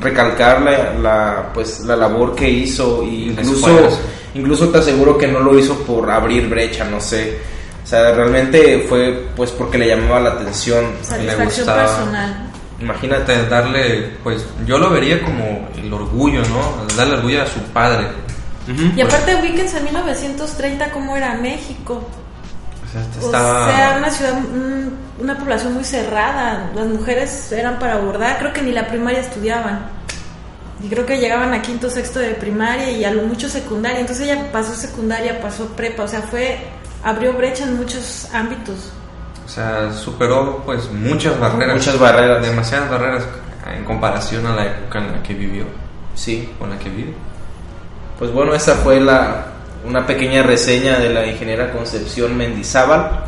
recalcar 0.00 0.60
la, 0.60 1.50
pues, 1.54 1.80
la 1.80 1.96
labor 1.96 2.34
que 2.34 2.50
hizo 2.50 3.02
y 3.04 3.30
incluso 3.30 3.88
incluso 4.34 4.68
te 4.68 4.78
aseguro 4.78 5.16
que 5.16 5.26
no 5.26 5.40
lo 5.40 5.58
hizo 5.58 5.74
por 5.78 6.10
abrir 6.10 6.48
brecha, 6.48 6.84
no 6.84 7.00
sé. 7.00 7.38
O 7.82 7.86
sea, 7.86 8.12
realmente 8.12 8.84
fue 8.88 9.28
pues 9.34 9.50
porque 9.52 9.78
le 9.78 9.88
llamaba 9.88 10.20
la 10.20 10.30
atención, 10.32 10.84
le 11.24 11.44
gustaba. 11.44 11.86
personal. 11.86 12.50
Imagínate 12.80 13.46
darle, 13.46 14.16
pues 14.22 14.44
yo 14.66 14.78
lo 14.78 14.90
vería 14.90 15.22
como 15.22 15.68
el 15.76 15.92
orgullo, 15.92 16.42
¿no? 16.42 16.94
Darle 16.94 17.14
orgullo 17.16 17.42
a 17.42 17.46
su 17.46 17.60
padre. 17.72 18.06
y 18.96 19.00
aparte 19.00 19.36
ubíquense 19.36 19.78
en 19.78 19.84
1930 19.84 20.90
cómo 20.90 21.16
era 21.16 21.34
México. 21.34 22.06
O 23.22 23.30
sea, 23.30 23.96
una 23.98 24.10
ciudad, 24.10 24.34
una 25.18 25.38
población 25.38 25.74
muy 25.74 25.84
cerrada. 25.84 26.70
Las 26.74 26.86
mujeres 26.86 27.52
eran 27.52 27.78
para 27.78 27.94
abordar, 27.94 28.38
creo 28.38 28.52
que 28.52 28.62
ni 28.62 28.72
la 28.72 28.86
primaria 28.86 29.20
estudiaban. 29.20 29.88
Y 30.82 30.88
creo 30.88 31.06
que 31.06 31.18
llegaban 31.18 31.54
a 31.54 31.62
quinto, 31.62 31.88
sexto 31.88 32.18
de 32.18 32.32
primaria 32.34 32.90
y 32.90 33.04
a 33.04 33.10
lo 33.10 33.22
mucho 33.22 33.48
secundaria. 33.48 34.00
Entonces 34.00 34.28
ella 34.28 34.52
pasó 34.52 34.74
secundaria, 34.74 35.40
pasó 35.40 35.66
prepa, 35.68 36.04
o 36.04 36.08
sea, 36.08 36.20
fue 36.22 36.58
abrió 37.02 37.32
brecha 37.32 37.64
en 37.64 37.76
muchos 37.76 38.28
ámbitos. 38.32 38.92
O 39.46 39.48
sea, 39.48 39.92
superó 39.92 40.62
pues 40.66 40.90
muchas 40.90 41.38
barreras. 41.38 41.76
Muchas 41.76 41.98
barreras. 41.98 42.42
Demasiadas 42.42 42.90
barreras 42.90 43.24
en 43.74 43.84
comparación 43.84 44.44
a 44.46 44.56
la 44.56 44.66
época 44.66 44.98
en 44.98 45.12
la 45.12 45.22
que 45.22 45.34
vivió. 45.34 45.64
Sí. 46.16 46.52
Con 46.58 46.70
la 46.70 46.78
que 46.78 46.90
vive. 46.90 47.14
Pues 48.18 48.32
bueno, 48.32 48.54
esa 48.54 48.74
fue 48.74 49.00
la 49.00 49.52
una 49.86 50.04
pequeña 50.04 50.42
reseña 50.42 50.98
de 50.98 51.10
la 51.10 51.26
ingeniera 51.26 51.72
Concepción 51.72 52.36
Mendizábal. 52.36 53.24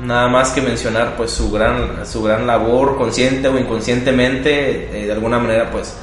Nada 0.00 0.28
más 0.28 0.50
que 0.50 0.62
mencionar 0.62 1.16
pues 1.16 1.30
su 1.32 1.50
gran 1.50 2.06
su 2.06 2.22
gran 2.22 2.46
labor 2.46 2.96
consciente 2.96 3.46
o 3.48 3.58
inconscientemente 3.58 5.02
eh, 5.02 5.06
de 5.06 5.12
alguna 5.12 5.38
manera 5.38 5.70
pues 5.70 5.94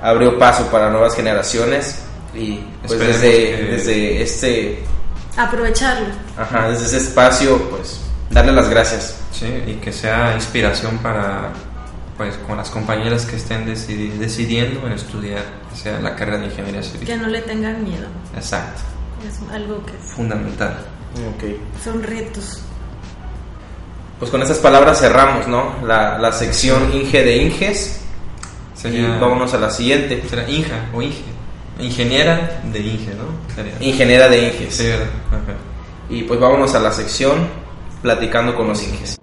abrió 0.00 0.38
paso 0.38 0.66
para 0.70 0.88
nuevas 0.88 1.16
generaciones 1.16 2.04
y 2.32 2.60
pues 2.86 2.98
desde, 2.98 3.66
desde 3.70 4.22
este 4.22 4.84
aprovecharlo. 5.36 6.06
Ajá, 6.38 6.70
desde 6.70 6.86
ese 6.86 6.96
espacio 6.98 7.58
pues 7.70 8.07
darle 8.30 8.52
las 8.52 8.68
gracias. 8.68 9.16
Sí, 9.32 9.46
y 9.66 9.74
que 9.74 9.92
sea 9.92 10.34
inspiración 10.34 10.98
para 10.98 11.52
pues 12.16 12.36
con 12.48 12.56
las 12.56 12.68
compañeras 12.68 13.24
que 13.24 13.36
estén 13.36 13.64
decidiendo 13.64 14.84
en 14.86 14.92
estudiar, 14.92 15.44
sea 15.72 16.00
la 16.00 16.16
carrera 16.16 16.38
de 16.38 16.46
ingeniería 16.46 16.82
civil. 16.82 17.06
Que 17.06 17.16
no 17.16 17.28
le 17.28 17.40
tengan 17.42 17.84
miedo. 17.84 18.08
Exacto. 18.34 18.82
Es 19.26 19.38
algo 19.52 19.84
que 19.86 19.92
fundamental. 19.92 20.76
Okay. 21.36 21.60
Son 21.82 22.02
retos. 22.02 22.60
Pues 24.18 24.32
con 24.32 24.42
esas 24.42 24.58
palabras 24.58 24.98
cerramos, 24.98 25.46
¿no? 25.46 25.76
La, 25.86 26.18
la 26.18 26.32
sección 26.32 26.92
Inge 26.92 27.22
de 27.22 27.36
Inges. 27.36 28.00
Y 28.84 29.00
vámonos 29.20 29.54
a 29.54 29.58
la 29.58 29.70
siguiente. 29.70 30.22
Será 30.28 30.48
Inja 30.50 30.86
o 30.92 31.00
Inge. 31.00 31.22
Ingeniera 31.78 32.60
de 32.64 32.80
Inge, 32.80 33.12
¿no? 33.14 33.84
Ingeniera 33.84 34.28
de 34.28 34.48
Inges. 34.48 34.74
Sí, 34.74 34.86
¿verdad? 34.86 35.06
Y 36.10 36.22
pues 36.22 36.40
vámonos 36.40 36.74
a 36.74 36.80
la 36.80 36.90
sección 36.90 37.48
platicando 38.02 38.54
con 38.54 38.68
los 38.68 38.82
Inges. 38.82 39.18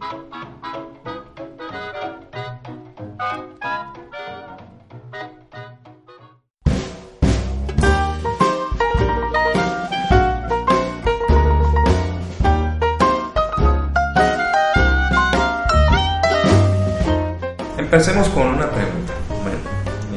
Empecemos 17.77 18.27
con 18.29 18.47
una 18.47 18.69
pregunta. 18.69 19.13
Bueno, 19.41 19.57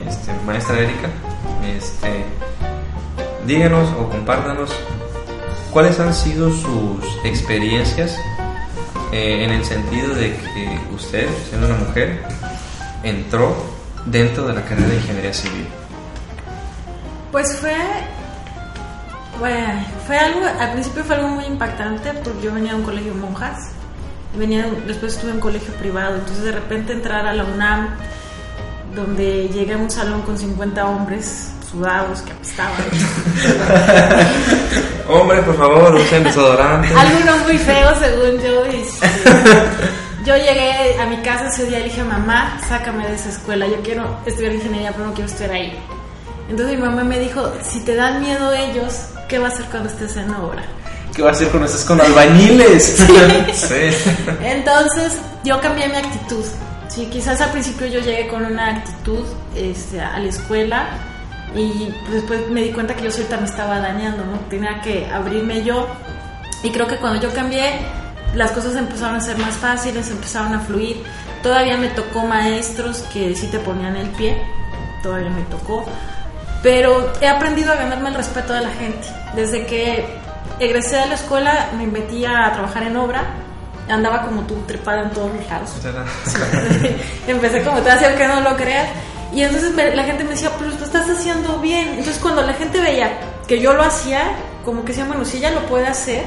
este, 0.08 0.32
maestra 0.44 0.80
Erika, 0.80 1.08
este, 1.64 2.24
díganos 3.46 3.88
o 3.92 4.08
compártanos 4.08 4.72
cuáles 5.70 6.00
han 6.00 6.12
sido 6.12 6.50
sus 6.50 7.24
experiencias 7.24 8.18
eh, 9.12 9.44
en 9.44 9.50
el 9.50 9.64
sentido 9.64 10.14
de 10.14 10.36
que 10.36 10.80
usted, 10.94 11.28
siendo 11.48 11.66
una 11.66 11.76
mujer, 11.76 12.22
entró 13.02 13.54
dentro 14.06 14.46
de 14.46 14.54
la 14.54 14.64
carrera 14.64 14.88
de 14.88 14.96
ingeniería 14.96 15.34
civil. 15.34 15.66
Pues 17.30 17.56
fue 17.56 17.74
fue 20.06 20.18
algo, 20.18 20.40
al 20.58 20.72
principio 20.72 21.04
fue 21.04 21.16
algo 21.16 21.28
muy 21.28 21.44
impactante 21.44 22.12
porque 22.24 22.42
yo 22.42 22.52
venía 22.52 22.72
de 22.72 22.78
un 22.78 22.84
colegio 22.84 23.14
de 23.14 23.20
monjas, 23.20 23.70
venía, 24.36 24.66
después 24.86 25.14
estuve 25.14 25.30
en 25.30 25.40
colegio 25.40 25.72
privado, 25.74 26.16
entonces 26.16 26.44
de 26.44 26.52
repente 26.52 26.92
entrar 26.92 27.26
a 27.26 27.32
la 27.32 27.44
UNAM, 27.44 27.88
donde 28.94 29.48
llegué 29.48 29.74
a 29.74 29.78
un 29.78 29.90
salón 29.90 30.22
con 30.22 30.36
50 30.36 30.86
hombres 30.86 31.52
sudados 31.70 32.20
que 32.22 32.32
apestaban. 32.32 32.76
Hombre, 35.08 35.42
por 35.42 35.56
favor, 35.56 35.94
usen 35.94 36.24
desodorante. 36.24 36.88
Algunos 36.94 37.42
muy 37.44 37.58
feos, 37.58 37.98
según 37.98 38.40
yo. 38.40 38.66
Y, 38.66 38.84
yo 40.24 40.36
llegué 40.36 40.98
a 41.00 41.06
mi 41.06 41.16
casa 41.18 41.48
ese 41.48 41.66
día 41.66 41.80
y 41.80 41.84
dije, 41.84 42.02
mamá, 42.04 42.60
sácame 42.68 43.06
de 43.06 43.14
esa 43.14 43.30
escuela, 43.30 43.66
yo 43.66 43.80
quiero 43.82 44.18
estudiar 44.26 44.52
ingeniería, 44.52 44.92
pero 44.92 45.06
no 45.06 45.14
quiero 45.14 45.30
estar 45.30 45.50
ahí. 45.50 45.78
Entonces 46.48 46.76
mi 46.76 46.82
mamá 46.82 47.04
me 47.04 47.18
dijo, 47.18 47.50
si 47.62 47.80
te 47.80 47.94
dan 47.94 48.20
miedo 48.20 48.52
ellos, 48.52 49.06
¿qué 49.28 49.38
va 49.38 49.48
a 49.48 49.50
hacer 49.50 49.66
cuando 49.66 49.88
estés 49.88 50.16
en 50.16 50.34
obra? 50.34 50.62
¿Qué 51.14 51.22
va 51.22 51.30
a 51.30 51.32
hacer 51.32 51.48
cuando 51.48 51.66
estés 51.66 51.84
con 51.84 52.00
albañiles? 52.00 53.06
Sí. 53.54 53.90
Entonces 54.40 55.18
yo 55.44 55.60
cambié 55.60 55.88
mi 55.88 55.96
actitud. 55.96 56.44
Sí, 56.88 57.08
quizás 57.10 57.40
al 57.40 57.50
principio 57.50 57.86
yo 57.86 58.00
llegué 58.00 58.28
con 58.28 58.44
una 58.44 58.76
actitud 58.76 59.24
este, 59.54 60.00
a 60.00 60.18
la 60.18 60.28
escuela 60.28 60.88
y 61.54 61.94
después 62.10 62.48
me 62.50 62.62
di 62.62 62.70
cuenta 62.70 62.94
que 62.94 63.04
yo 63.04 63.10
solita 63.10 63.36
me 63.38 63.46
estaba 63.46 63.78
dañando, 63.80 64.24
¿no? 64.24 64.38
Tenía 64.50 64.80
que 64.80 65.06
abrirme 65.10 65.64
yo 65.64 65.88
y 66.62 66.70
creo 66.70 66.86
que 66.86 66.96
cuando 66.96 67.20
yo 67.20 67.32
cambié 67.32 67.80
las 68.34 68.52
cosas 68.52 68.76
empezaron 68.76 69.16
a 69.16 69.20
ser 69.20 69.38
más 69.38 69.54
fáciles, 69.54 70.10
empezaron 70.10 70.54
a 70.54 70.60
fluir. 70.60 71.02
Todavía 71.42 71.76
me 71.76 71.88
tocó 71.88 72.26
maestros 72.26 72.98
que 73.12 73.34
sí 73.34 73.46
te 73.46 73.58
ponían 73.58 73.96
el 73.96 74.08
pie, 74.10 74.42
todavía 75.02 75.30
me 75.30 75.42
tocó, 75.42 75.84
pero 76.62 77.12
he 77.20 77.28
aprendido 77.28 77.72
a 77.72 77.76
ganarme 77.76 78.10
el 78.10 78.14
respeto 78.16 78.52
de 78.52 78.62
la 78.62 78.70
gente. 78.70 79.06
Desde 79.34 79.66
que 79.66 80.04
egresé 80.58 80.96
de 80.96 81.06
la 81.06 81.14
escuela 81.14 81.70
me 81.76 81.86
metí 81.86 82.24
a 82.24 82.50
trabajar 82.52 82.82
en 82.82 82.96
obra, 82.96 83.24
andaba 83.88 84.22
como 84.22 84.42
tú 84.42 84.56
trepada 84.66 85.02
en 85.02 85.10
todos 85.10 85.32
los 85.32 85.48
lados. 85.48 85.70
Empecé 87.26 87.62
como 87.62 87.80
te 87.80 87.90
hacía 87.90 88.16
que 88.16 88.26
no 88.26 88.40
lo 88.40 88.56
creas. 88.56 88.88
Y 89.32 89.42
entonces 89.42 89.74
la 89.74 90.04
gente 90.04 90.24
me 90.24 90.30
decía, 90.30 90.50
pero 90.58 90.70
lo 90.70 90.84
estás 90.84 91.08
haciendo 91.08 91.58
bien. 91.58 91.88
Entonces 91.90 92.18
cuando 92.18 92.42
la 92.42 92.54
gente 92.54 92.80
veía 92.80 93.18
que 93.46 93.60
yo 93.60 93.72
lo 93.74 93.82
hacía, 93.82 94.32
como 94.64 94.82
que 94.82 94.88
decía, 94.88 95.04
bueno, 95.04 95.24
si 95.24 95.38
ella 95.38 95.50
lo 95.50 95.66
puede 95.66 95.86
hacer, 95.86 96.26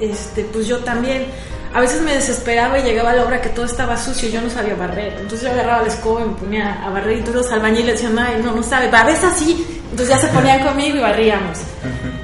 este, 0.00 0.44
pues 0.44 0.66
yo 0.66 0.78
también 0.78 1.26
a 1.74 1.80
veces 1.80 2.02
me 2.02 2.12
desesperaba 2.12 2.78
y 2.78 2.82
llegaba 2.82 3.14
la 3.14 3.24
obra 3.24 3.40
que 3.40 3.48
todo 3.48 3.64
estaba 3.64 3.96
sucio 3.96 4.28
y 4.28 4.32
yo 4.32 4.40
no 4.42 4.50
sabía 4.50 4.74
barrer. 4.74 5.14
Entonces 5.14 5.42
yo 5.42 5.50
agarraba 5.50 5.82
la 5.82 5.88
escoba 5.88 6.20
y 6.20 6.24
me 6.24 6.34
ponía 6.34 6.84
a 6.84 6.90
barrer 6.90 7.18
y 7.18 7.20
todos 7.22 7.36
los 7.36 7.52
albañiles 7.52 7.94
decían, 7.94 8.18
ay, 8.18 8.40
no, 8.42 8.52
no 8.52 8.62
sabe, 8.62 8.90
barres 8.90 9.22
así. 9.24 9.82
Entonces 9.90 10.08
ya 10.08 10.18
se 10.18 10.28
ponían 10.28 10.64
conmigo 10.64 10.96
y 10.96 11.00
barríamos. 11.00 11.58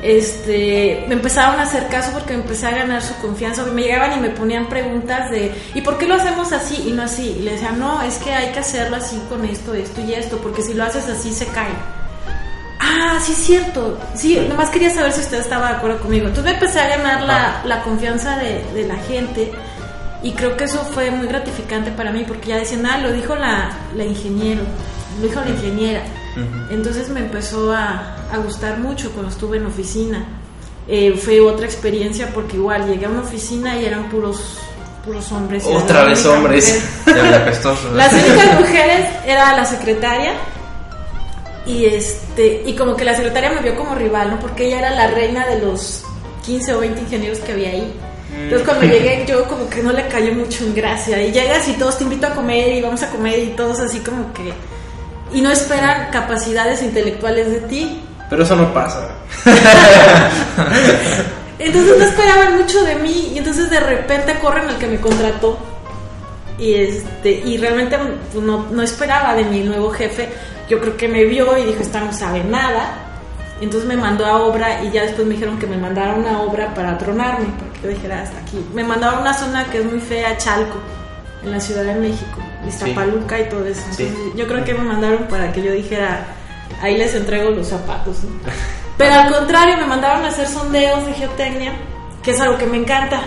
Este, 0.03 1.05
me 1.09 1.15
empezaron 1.15 1.59
a 1.59 1.65
hacer 1.65 1.89
caso 1.89 2.13
porque 2.13 2.35
empecé 2.35 2.67
a 2.69 2.71
ganar 2.71 3.03
su 3.03 3.15
confianza. 3.17 3.65
Me 3.67 3.83
llegaban 3.83 4.17
y 4.19 4.21
me 4.21 4.31
ponían 4.31 4.69
preguntas 4.69 5.31
de, 5.31 5.53
¿y 5.75 5.81
por 5.81 5.99
qué 5.99 6.07
lo 6.07 6.15
hacemos 6.15 6.53
así 6.53 6.85
y 6.89 6.93
no 6.93 7.03
así? 7.03 7.37
Y 7.39 7.43
le 7.43 7.53
decían, 7.53 7.79
no, 7.79 8.03
es 8.03 8.19
que 8.19 8.33
hay 8.33 8.53
que 8.53 8.61
hacerlo 8.61 8.97
así 8.97 9.21
con 9.29 9.45
esto, 9.45 9.75
esto 9.75 10.01
y 10.01 10.15
esto, 10.15 10.39
porque 10.39 10.63
si 10.63 10.75
lo 10.75 10.85
haces 10.85 11.09
así 11.09 11.33
se 11.33 11.47
cae. 11.47 11.73
Ah, 12.81 13.19
sí 13.21 13.33
es 13.33 13.39
cierto. 13.39 13.99
Sí, 14.15 14.39
nomás 14.49 14.71
quería 14.71 14.91
saber 14.91 15.13
si 15.13 15.21
usted 15.21 15.41
estaba 15.41 15.71
de 15.71 15.77
acuerdo 15.77 16.01
conmigo. 16.01 16.29
Entonces 16.29 16.53
me 16.53 16.59
empecé 16.59 16.81
a 16.81 16.89
ganar 16.89 17.23
la, 17.23 17.63
la 17.65 17.83
confianza 17.83 18.37
de, 18.39 18.65
de, 18.75 18.87
la 18.87 18.97
gente 18.97 19.51
y 20.23 20.33
creo 20.33 20.57
que 20.57 20.65
eso 20.65 20.85
fue 20.85 21.11
muy 21.11 21.27
gratificante 21.27 21.91
para 21.91 22.13
mí 22.13 22.25
porque 22.27 22.49
ya 22.49 22.57
decían, 22.57 22.87
ah, 22.87 22.99
lo 22.99 23.13
dijo 23.13 23.35
la, 23.35 23.71
la 23.97 24.05
ingeniero, 24.05 24.63
lo 25.21 25.27
dijo 25.27 25.41
la 25.41 25.51
ingeniera. 25.51 26.03
Entonces 26.71 27.09
me 27.09 27.21
empezó 27.21 27.73
a, 27.73 28.17
a, 28.33 28.39
gustar 28.39 28.79
mucho 28.79 29.11
cuando 29.13 29.31
estuve 29.31 29.57
en 29.57 29.67
oficina. 29.67 30.27
Eh, 30.87 31.13
fue 31.13 31.41
otra 31.41 31.67
experiencia 31.67 32.33
porque 32.33 32.57
igual 32.57 32.87
llegué 32.87 33.07
a 33.07 33.09
una 33.11 33.21
oficina 33.21 33.79
y 33.79 33.85
eran 33.85 34.09
puros 34.09 34.59
puros 35.05 35.31
hombres. 35.33 35.65
Otra 35.67 36.05
vez 36.05 36.25
hombres. 36.27 36.83
Las 37.95 38.13
únicas 38.13 38.61
mujeres 38.61 39.09
era 39.27 39.57
la 39.57 39.65
secretaria 39.65 40.33
y 41.67 41.85
este 41.87 42.63
y 42.67 42.75
como 42.75 42.97
que 42.97 43.05
la 43.05 43.15
secretaria 43.15 43.51
me 43.51 43.61
vio 43.61 43.77
como 43.77 43.95
rival, 43.95 44.31
¿no? 44.31 44.41
Porque 44.41 44.67
ella 44.67 44.79
era 44.79 44.91
la 44.91 45.09
reina 45.09 45.47
de 45.47 45.61
los 45.61 46.05
15 46.45 46.75
o 46.75 46.81
20 46.81 47.01
ingenieros 47.01 47.39
que 47.41 47.53
había 47.53 47.71
ahí. 47.71 47.93
Entonces 48.35 48.67
cuando 48.67 48.87
mm. 48.87 48.91
llegué 48.91 49.25
yo 49.27 49.45
como 49.45 49.69
que 49.69 49.83
no 49.83 49.93
le 49.93 50.07
cayó 50.09 50.33
mucho 50.35 50.65
en 50.65 50.75
gracia 50.75 51.23
y 51.23 51.33
llegas 51.33 51.69
y 51.69 51.73
todos 51.73 51.99
te 51.99 52.05
invito 52.05 52.27
a 52.27 52.35
comer 52.35 52.75
y 52.75 52.81
vamos 52.81 53.03
a 53.03 53.11
comer 53.11 53.39
y 53.41 53.49
todos 53.49 53.81
así 53.81 53.99
como 54.01 54.33
que 54.33 54.53
y 55.33 55.41
no 55.41 55.51
esperan 55.51 56.11
capacidades 56.11 56.83
intelectuales 56.83 57.51
de 57.51 57.61
ti. 57.61 58.03
Pero 58.31 58.43
eso 58.43 58.57
no 58.57 58.73
pasa. 58.75 59.09
entonces 61.59 61.99
no 61.99 62.05
esperaban 62.05 62.59
mucho 62.59 62.83
de 62.85 62.97
mí 62.97 63.33
y 63.35 63.39
entonces 63.39 63.71
de 63.71 63.81
repente 63.81 64.39
corren 64.39 64.69
al 64.69 64.79
que 64.79 64.87
me 64.87 65.01
contrató 65.01 65.59
y 66.59 66.75
este 66.75 67.31
y 67.31 67.57
realmente 67.59 67.97
pues, 68.33 68.45
no, 68.45 68.67
no 68.71 68.83
esperaba 68.83 69.35
de 69.35 69.45
mi 69.45 69.61
nuevo 69.61 69.91
jefe 69.91 70.29
yo 70.69 70.79
creo 70.81 70.97
que 70.97 71.09
me 71.09 71.25
vio 71.25 71.57
y 71.57 71.65
dijo, 71.65 71.83
esta 71.83 72.01
no 72.01 72.13
sabe 72.13 72.45
nada. 72.45 72.93
Entonces 73.61 73.89
me 73.89 73.97
mandó 73.97 74.25
a 74.25 74.43
obra 74.43 74.85
y 74.85 74.91
ya 74.91 75.03
después 75.03 75.27
me 75.27 75.35
dijeron 75.35 75.59
que 75.59 75.67
me 75.67 75.77
mandara 75.77 76.15
una 76.15 76.43
obra 76.43 76.73
para 76.75 76.97
tronarme, 76.97 77.47
porque 77.59 77.81
yo 77.83 77.89
dijera 77.89 78.23
hasta 78.23 78.39
aquí. 78.39 78.65
Me 78.73 78.85
mandaron 78.85 79.19
a 79.19 79.21
una 79.23 79.35
zona 79.35 79.65
que 79.65 79.79
es 79.79 79.85
muy 79.85 79.99
fea, 79.99 80.37
Chalco, 80.37 80.79
en 81.43 81.51
la 81.51 81.61
Ciudad 81.61 81.83
de 81.83 81.95
México, 81.95 82.39
Iztapaluca 82.67 83.39
y 83.41 83.49
todo 83.49 83.65
eso. 83.67 83.83
Entonces, 83.91 84.13
yo 84.35 84.47
creo 84.47 84.65
que 84.65 84.75
me 84.75 84.85
mandaron 84.85 85.27
para 85.29 85.53
que 85.53 85.63
yo 85.63 85.73
dijera, 85.73 86.27
ahí 86.83 86.97
les 86.97 87.15
entrego 87.15 87.51
los 87.51 87.69
zapatos. 87.69 88.19
Pero 88.99 89.15
al 89.15 89.33
contrario, 89.33 89.77
me 89.77 89.87
mandaron 89.87 90.25
a 90.25 90.29
hacer 90.29 90.49
sondeos 90.49 91.07
de 91.07 91.15
geotecnia, 91.15 91.73
que 92.23 92.33
es 92.33 92.41
algo 92.41 92.59
que 92.59 92.67
me 92.67 92.79
encanta. 92.79 93.23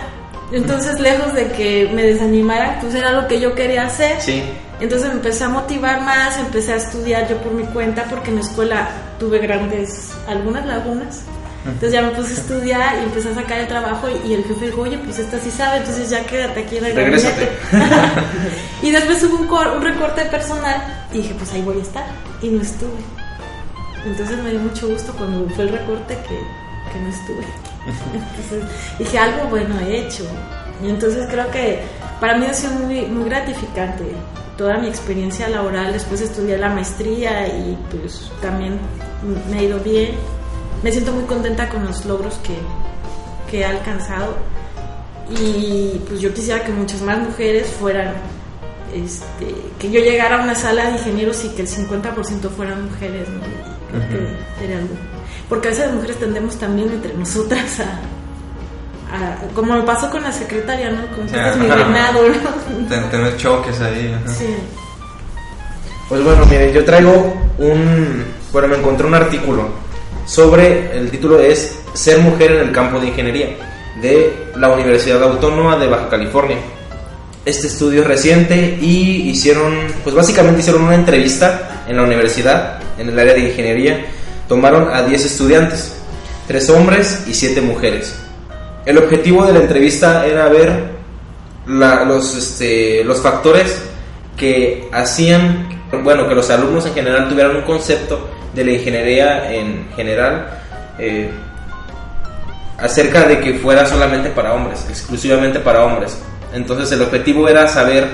Entonces, 0.52 1.00
lejos 1.00 1.32
de 1.32 1.50
que 1.52 1.90
me 1.94 2.02
desanimara, 2.02 2.78
pues 2.80 2.94
era 2.94 3.12
lo 3.12 3.26
que 3.26 3.40
yo 3.40 3.54
quería 3.54 3.86
hacer. 3.86 4.20
Sí. 4.20 4.44
Entonces 4.80 5.08
me 5.08 5.14
empecé 5.14 5.44
a 5.44 5.48
motivar 5.48 6.02
más, 6.02 6.38
empecé 6.38 6.72
a 6.72 6.76
estudiar 6.76 7.28
yo 7.28 7.38
por 7.38 7.52
mi 7.52 7.62
cuenta, 7.64 8.04
porque 8.10 8.30
en 8.30 8.36
la 8.36 8.42
escuela 8.42 8.88
tuve 9.18 9.38
grandes, 9.38 10.12
algunas 10.26 10.66
lagunas. 10.66 11.22
Entonces 11.64 11.92
ya 11.92 12.02
me 12.02 12.10
puse 12.10 12.30
a 12.30 12.36
estudiar 12.36 12.98
y 12.98 13.04
empecé 13.04 13.30
a 13.30 13.34
sacar 13.34 13.58
el 13.58 13.68
trabajo 13.68 14.08
y, 14.24 14.32
el 14.32 14.44
jefe 14.44 14.66
dijo, 14.66 14.82
oye, 14.82 14.98
pues 14.98 15.18
esta 15.18 15.38
sí 15.38 15.50
sabe, 15.50 15.78
entonces 15.78 16.10
ya 16.10 16.24
quédate 16.26 16.60
aquí 16.64 16.78
en 16.78 16.86
el 16.86 16.94
gabinete. 16.94 17.50
y 18.82 18.90
después 18.90 19.22
hubo 19.22 19.36
un, 19.36 19.76
un 19.76 19.82
recorte 19.82 20.24
personal 20.24 21.06
y 21.12 21.18
dije, 21.18 21.34
pues 21.38 21.52
ahí 21.52 21.62
voy 21.62 21.78
a 21.78 21.82
estar. 21.82 22.04
Y 22.42 22.48
no 22.48 22.62
estuve. 22.62 22.98
Entonces 24.04 24.38
me 24.42 24.50
dio 24.50 24.60
mucho 24.60 24.88
gusto 24.88 25.12
cuando 25.12 25.48
fue 25.54 25.64
el 25.64 25.70
recorte 25.70 26.16
que, 26.28 26.38
que 26.92 26.98
no 27.00 27.08
estuve. 27.08 27.46
Entonces 27.86 28.64
dije, 28.98 29.18
algo 29.18 29.48
bueno 29.48 29.78
he 29.80 30.00
hecho. 30.00 30.24
Y 30.82 30.90
entonces 30.90 31.26
creo 31.30 31.48
que 31.52 31.80
para 32.20 32.36
mí 32.36 32.46
ha 32.46 32.54
sido 32.54 32.72
muy, 32.74 33.02
muy 33.02 33.28
gratificante 33.28 34.04
toda 34.56 34.78
mi 34.78 34.88
experiencia 34.88 35.48
laboral. 35.48 35.92
Después 35.92 36.20
estudié 36.20 36.58
la 36.58 36.70
maestría 36.70 37.46
y 37.46 37.78
pues 37.90 38.30
también 38.40 38.78
me 39.50 39.58
ha 39.58 39.62
ido 39.62 39.78
bien. 39.80 40.12
Me 40.82 40.90
siento 40.90 41.12
muy 41.12 41.24
contenta 41.24 41.68
con 41.68 41.84
los 41.84 42.04
logros 42.04 42.34
que, 42.42 42.56
que 43.50 43.60
he 43.60 43.64
alcanzado. 43.64 44.36
Y 45.30 46.00
pues 46.08 46.20
yo 46.20 46.34
quisiera 46.34 46.64
que 46.64 46.72
muchas 46.72 47.00
más 47.02 47.18
mujeres 47.18 47.68
fueran, 47.78 48.12
este, 48.92 49.54
que 49.78 49.90
yo 49.90 50.00
llegara 50.00 50.40
a 50.40 50.42
una 50.42 50.54
sala 50.54 50.86
de 50.86 50.92
ingenieros 50.92 51.44
y 51.44 51.50
que 51.50 51.62
el 51.62 51.68
50% 51.68 52.50
fueran 52.50 52.84
mujeres, 52.86 53.28
¿no? 53.28 53.40
Porque 55.48 55.68
a 55.68 55.70
veces 55.70 55.86
las 55.86 55.94
mujeres 55.94 56.18
tendemos 56.18 56.56
también 56.56 56.90
entre 56.90 57.14
nosotras 57.14 57.80
a, 57.80 58.00
como 59.54 59.74
me 59.74 59.82
pasó 59.82 60.10
con 60.10 60.22
la 60.22 60.32
secretaria, 60.32 60.90
¿no? 60.90 61.06
Como 61.14 61.30
que 61.30 61.48
es 61.48 61.56
mi 61.56 61.66
reinado, 61.68 62.20
¿no? 62.28 62.88
Tener 63.10 63.36
choques 63.36 63.80
ahí. 63.80 64.14
Sí. 64.26 64.56
Pues 66.08 66.24
bueno, 66.24 66.44
miren, 66.46 66.72
yo 66.72 66.84
traigo 66.84 67.34
un. 67.58 68.24
Bueno, 68.52 68.68
me 68.68 68.76
encontré 68.76 69.06
un 69.06 69.14
artículo 69.14 69.68
sobre. 70.26 70.96
El 70.96 71.10
título 71.10 71.40
es 71.40 71.78
Ser 71.94 72.18
mujer 72.18 72.52
en 72.52 72.68
el 72.68 72.72
campo 72.72 72.98
de 72.98 73.08
ingeniería, 73.08 73.56
de 74.00 74.32
la 74.56 74.70
Universidad 74.70 75.22
Autónoma 75.22 75.76
de 75.76 75.88
Baja 75.88 76.08
California. 76.08 76.56
Este 77.44 77.66
estudio 77.66 78.02
es 78.02 78.06
reciente 78.06 78.78
y 78.80 79.28
hicieron. 79.30 79.74
Pues 80.04 80.14
básicamente 80.14 80.60
hicieron 80.60 80.82
una 80.82 80.94
entrevista 80.94 81.84
en 81.88 81.96
la 81.96 82.02
universidad, 82.02 82.80
en 82.98 83.08
el 83.08 83.18
área 83.18 83.34
de 83.34 83.40
ingeniería. 83.40 84.06
Tomaron 84.48 84.88
a 84.92 85.02
10 85.02 85.24
estudiantes, 85.24 85.94
3 86.46 86.70
hombres 86.70 87.24
y 87.26 87.34
7 87.34 87.60
mujeres 87.60 88.14
el 88.84 88.98
objetivo 88.98 89.44
de 89.44 89.52
la 89.52 89.60
entrevista 89.60 90.26
era 90.26 90.48
ver 90.48 90.90
los, 91.66 92.36
este, 92.36 93.04
los 93.04 93.20
factores 93.20 93.80
que 94.36 94.88
hacían, 94.92 95.68
bueno, 96.02 96.28
que 96.28 96.34
los 96.34 96.50
alumnos 96.50 96.86
en 96.86 96.94
general 96.94 97.28
tuvieran 97.28 97.56
un 97.56 97.62
concepto 97.62 98.28
de 98.54 98.64
la 98.64 98.70
ingeniería 98.72 99.52
en 99.52 99.88
general 99.96 100.46
eh, 100.98 101.30
acerca 102.78 103.24
de 103.24 103.40
que 103.40 103.54
fuera 103.54 103.86
solamente 103.86 104.30
para 104.30 104.54
hombres, 104.54 104.84
exclusivamente 104.88 105.60
para 105.60 105.84
hombres. 105.84 106.18
Entonces 106.52 106.90
el 106.92 107.02
objetivo 107.02 107.48
era 107.48 107.68
saber 107.68 108.06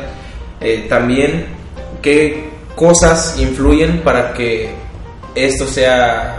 eh, 0.60 0.86
también 0.88 1.46
qué 2.02 2.50
cosas 2.76 3.36
influyen 3.38 4.00
para 4.02 4.32
que 4.32 4.70
esto 5.34 5.66
sea 5.66 6.36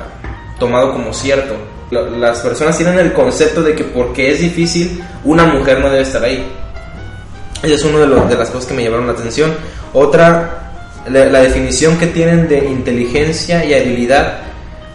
tomado 0.60 0.94
como 0.94 1.14
cierto. 1.14 1.56
Las 1.92 2.40
personas 2.42 2.78
tienen 2.78 3.00
el 3.00 3.14
concepto 3.14 3.64
de 3.64 3.74
que 3.74 3.84
porque 3.84 4.32
es 4.32 4.40
difícil, 4.40 5.04
una 5.24 5.46
mujer 5.46 5.80
no 5.80 5.90
debe 5.90 6.04
estar 6.04 6.24
ahí. 6.24 6.48
Esa 7.64 7.74
es 7.74 7.84
una 7.84 8.00
de, 8.00 8.30
de 8.30 8.36
las 8.36 8.50
cosas 8.52 8.68
que 8.68 8.76
me 8.76 8.84
llamaron 8.84 9.08
la 9.08 9.14
atención. 9.14 9.54
Otra, 9.94 10.69
la, 11.08 11.40
definición 11.42 11.98
que 11.98 12.08
tienen 12.08 12.48
de 12.48 12.66
inteligencia 12.70 13.64
y 13.64 13.74
habilidad 13.74 14.40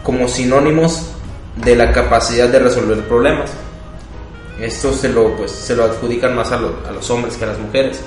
como 0.03 0.27
sinónimos 0.27 1.11
de 1.55 1.75
la 1.75 1.91
capacidad 1.91 2.49
de 2.49 2.59
resolver 2.59 2.99
problemas. 3.07 3.51
Esto 4.59 4.93
se 4.93 5.09
lo, 5.09 5.35
pues, 5.35 5.51
se 5.51 5.75
lo 5.75 5.85
adjudican 5.85 6.35
más 6.35 6.51
a, 6.51 6.55
a 6.55 6.91
los 6.91 7.09
hombres 7.09 7.35
que 7.35 7.43
a 7.43 7.47
las 7.47 7.59
mujeres. 7.59 7.99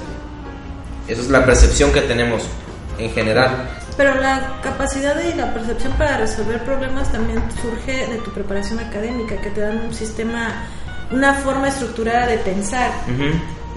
Esa 1.06 1.20
es 1.20 1.28
la 1.28 1.44
percepción 1.44 1.92
que 1.92 2.02
tenemos 2.02 2.44
en 2.98 3.10
general. 3.10 3.68
Pero 3.96 4.14
la 4.14 4.60
capacidad 4.62 5.16
y 5.24 5.34
la 5.34 5.52
percepción 5.52 5.92
para 5.94 6.18
resolver 6.18 6.62
problemas 6.64 7.10
también 7.10 7.42
surge 7.60 8.06
de 8.06 8.18
tu 8.18 8.30
preparación 8.30 8.78
académica, 8.78 9.36
que 9.40 9.50
te 9.50 9.60
dan 9.60 9.78
un 9.86 9.94
sistema, 9.94 10.66
una 11.10 11.34
forma 11.34 11.68
estructurada 11.68 12.26
de 12.26 12.38
pensar. 12.38 12.92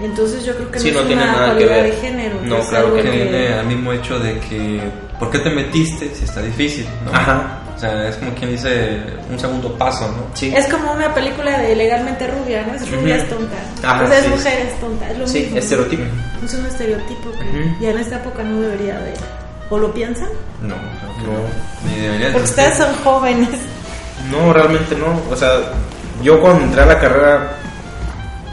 Entonces 0.00 0.44
yo 0.44 0.54
creo 0.56 0.70
que 0.70 0.78
no, 0.78 0.84
es 1.00 1.06
tiene 1.06 1.22
una 1.22 1.32
nada 1.32 1.58
que 1.58 1.66
ver. 1.66 1.84
de 1.84 1.92
género. 1.92 2.36
No, 2.42 2.60
claro 2.60 2.94
que 2.94 3.02
tiene 3.02 3.48
al 3.48 3.66
mismo 3.66 3.92
hecho 3.92 4.18
de 4.18 4.38
que, 4.40 4.80
¿por 5.18 5.30
qué 5.30 5.38
te 5.38 5.50
metiste 5.50 6.14
si 6.14 6.24
está 6.24 6.42
difícil? 6.42 6.86
Ajá. 7.12 7.58
O 7.76 7.78
sea, 7.78 8.08
es 8.08 8.16
como 8.16 8.32
quien 8.34 8.50
dice 8.52 9.00
un 9.30 9.38
segundo 9.38 9.76
paso, 9.76 10.06
¿no? 10.08 10.26
Sí. 10.34 10.52
Es 10.54 10.68
como 10.68 10.92
una 10.92 11.12
película 11.14 11.58
de 11.58 11.74
legalmente 11.74 12.26
rubia, 12.28 12.64
¿no? 12.66 12.74
Es 12.74 12.90
rubia 12.90 13.16
es 13.16 13.28
tonta. 13.28 13.56
Ajá, 13.82 14.04
o 14.04 14.06
sea, 14.06 14.18
es 14.18 14.28
mujer 14.28 14.66
es 14.68 14.80
tonta. 14.80 15.10
Es 15.10 15.18
lo 15.18 15.26
sí, 15.26 15.40
mismo. 15.40 15.58
estereotipo. 15.58 16.02
Es 16.44 16.54
un 16.54 16.66
estereotipo 16.66 17.32
que 17.32 17.74
ya 17.80 17.90
en 17.90 17.98
esta 17.98 18.16
época 18.16 18.42
no 18.42 18.60
debería 18.60 18.98
de 19.00 19.14
¿O 19.72 19.78
lo 19.78 19.90
piensan? 19.94 20.28
No, 20.60 20.74
no, 20.74 21.88
ni 21.88 21.98
debería 21.98 22.30
Porque 22.30 22.44
ustedes 22.44 22.76
son 22.76 22.94
jóvenes. 23.02 23.48
No, 24.30 24.52
realmente 24.52 24.94
no. 24.94 25.18
O 25.30 25.34
sea, 25.34 25.60
yo 26.22 26.40
cuando 26.42 26.64
entré 26.64 26.82
a 26.82 26.86
la 26.86 27.00
carrera, 27.00 27.56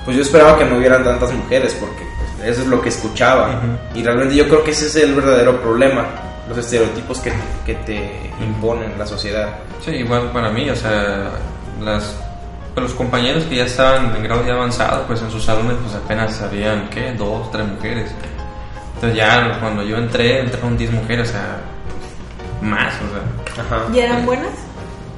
pues 0.05 0.17
yo 0.17 0.23
esperaba 0.23 0.57
que 0.57 0.65
no 0.65 0.77
hubieran 0.77 1.03
tantas 1.03 1.31
mujeres, 1.33 1.75
porque 1.79 2.03
pues, 2.37 2.49
eso 2.49 2.61
es 2.61 2.67
lo 2.67 2.81
que 2.81 2.89
escuchaba. 2.89 3.61
Y 3.93 4.03
realmente 4.03 4.35
yo 4.35 4.47
creo 4.47 4.63
que 4.63 4.71
ese 4.71 4.87
es 4.87 4.95
el 4.95 5.15
verdadero 5.15 5.61
problema, 5.61 6.05
los 6.47 6.57
estereotipos 6.57 7.19
que, 7.19 7.31
que 7.65 7.75
te 7.75 8.31
imponen 8.41 8.97
la 8.97 9.05
sociedad. 9.05 9.49
Sí, 9.83 9.91
igual 9.91 10.31
para 10.31 10.49
mí, 10.49 10.69
o 10.69 10.75
sea, 10.75 11.31
las 11.81 12.15
pues, 12.73 12.91
los 12.91 12.93
compañeros 12.93 13.43
que 13.45 13.57
ya 13.57 13.65
estaban 13.65 14.15
en 14.15 14.23
grado 14.23 14.45
ya 14.45 14.53
avanzado, 14.53 15.05
pues 15.05 15.21
en 15.21 15.29
sus 15.29 15.43
salones 15.43 15.75
pues 15.83 15.95
apenas 15.95 16.41
habían, 16.41 16.89
¿qué? 16.89 17.13
Dos, 17.13 17.51
tres 17.51 17.67
mujeres. 17.67 18.11
Entonces 18.95 19.17
ya 19.17 19.59
cuando 19.59 19.83
yo 19.83 19.97
entré, 19.97 20.39
entraron 20.41 20.77
10 20.77 20.91
mujeres, 20.91 21.29
o 21.29 21.31
sea, 21.31 21.57
más, 22.61 22.93
o 22.95 23.53
sea. 23.53 23.63
Ajá. 23.63 23.85
¿Y 23.93 23.99
eran 23.99 24.25
buenas? 24.25 24.51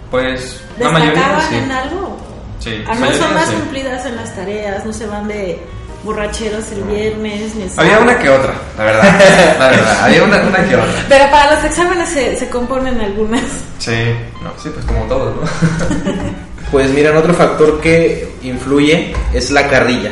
Pues 0.09 0.63
la 0.79 0.89
mayoría 0.89 1.41
sí. 1.49 1.55
en 1.55 1.71
algo? 1.71 2.17
Sí. 2.61 2.83
Al 2.87 2.99
menos 2.99 3.17
son 3.17 3.33
más 3.33 3.49
cumplidas 3.49 4.05
en 4.05 4.15
las 4.15 4.33
tareas, 4.35 4.85
no 4.85 4.93
se 4.93 5.05
van 5.07 5.27
de 5.27 5.59
borracheros 6.03 6.71
el 6.71 6.83
viernes 6.83 7.55
ni 7.55 7.67
Había 7.77 7.99
una 7.99 8.17
que 8.17 8.29
otra, 8.29 8.53
la 8.77 8.83
verdad. 8.83 9.03
la 9.59 9.67
verdad, 9.67 10.03
había 10.03 10.23
una, 10.23 10.37
una, 10.41 10.67
que 10.67 10.75
otra. 10.75 11.05
Pero 11.09 11.29
para 11.29 11.55
los 11.55 11.63
exámenes 11.65 12.09
se, 12.09 12.37
se 12.37 12.49
componen 12.49 13.01
algunas. 13.01 13.43
Sí, 13.79 14.15
no, 14.41 14.51
sí, 14.61 14.69
pues 14.73 14.85
como 14.85 15.05
todo, 15.05 15.35
¿no? 15.35 15.41
pues 16.71 16.89
miren, 16.91 17.17
otro 17.17 17.33
factor 17.33 17.81
que 17.81 18.35
influye 18.43 19.13
es 19.33 19.51
la 19.51 19.67
carrilla 19.67 20.11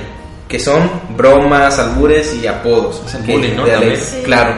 que 0.50 0.60
son 0.60 0.90
bromas, 1.16 1.78
albures 1.78 2.34
y 2.34 2.48
apodos. 2.48 3.04
Es 3.06 3.14
el 3.14 3.22
bullying, 3.22 3.56
¿no? 3.56 3.66
Claro. 4.26 4.56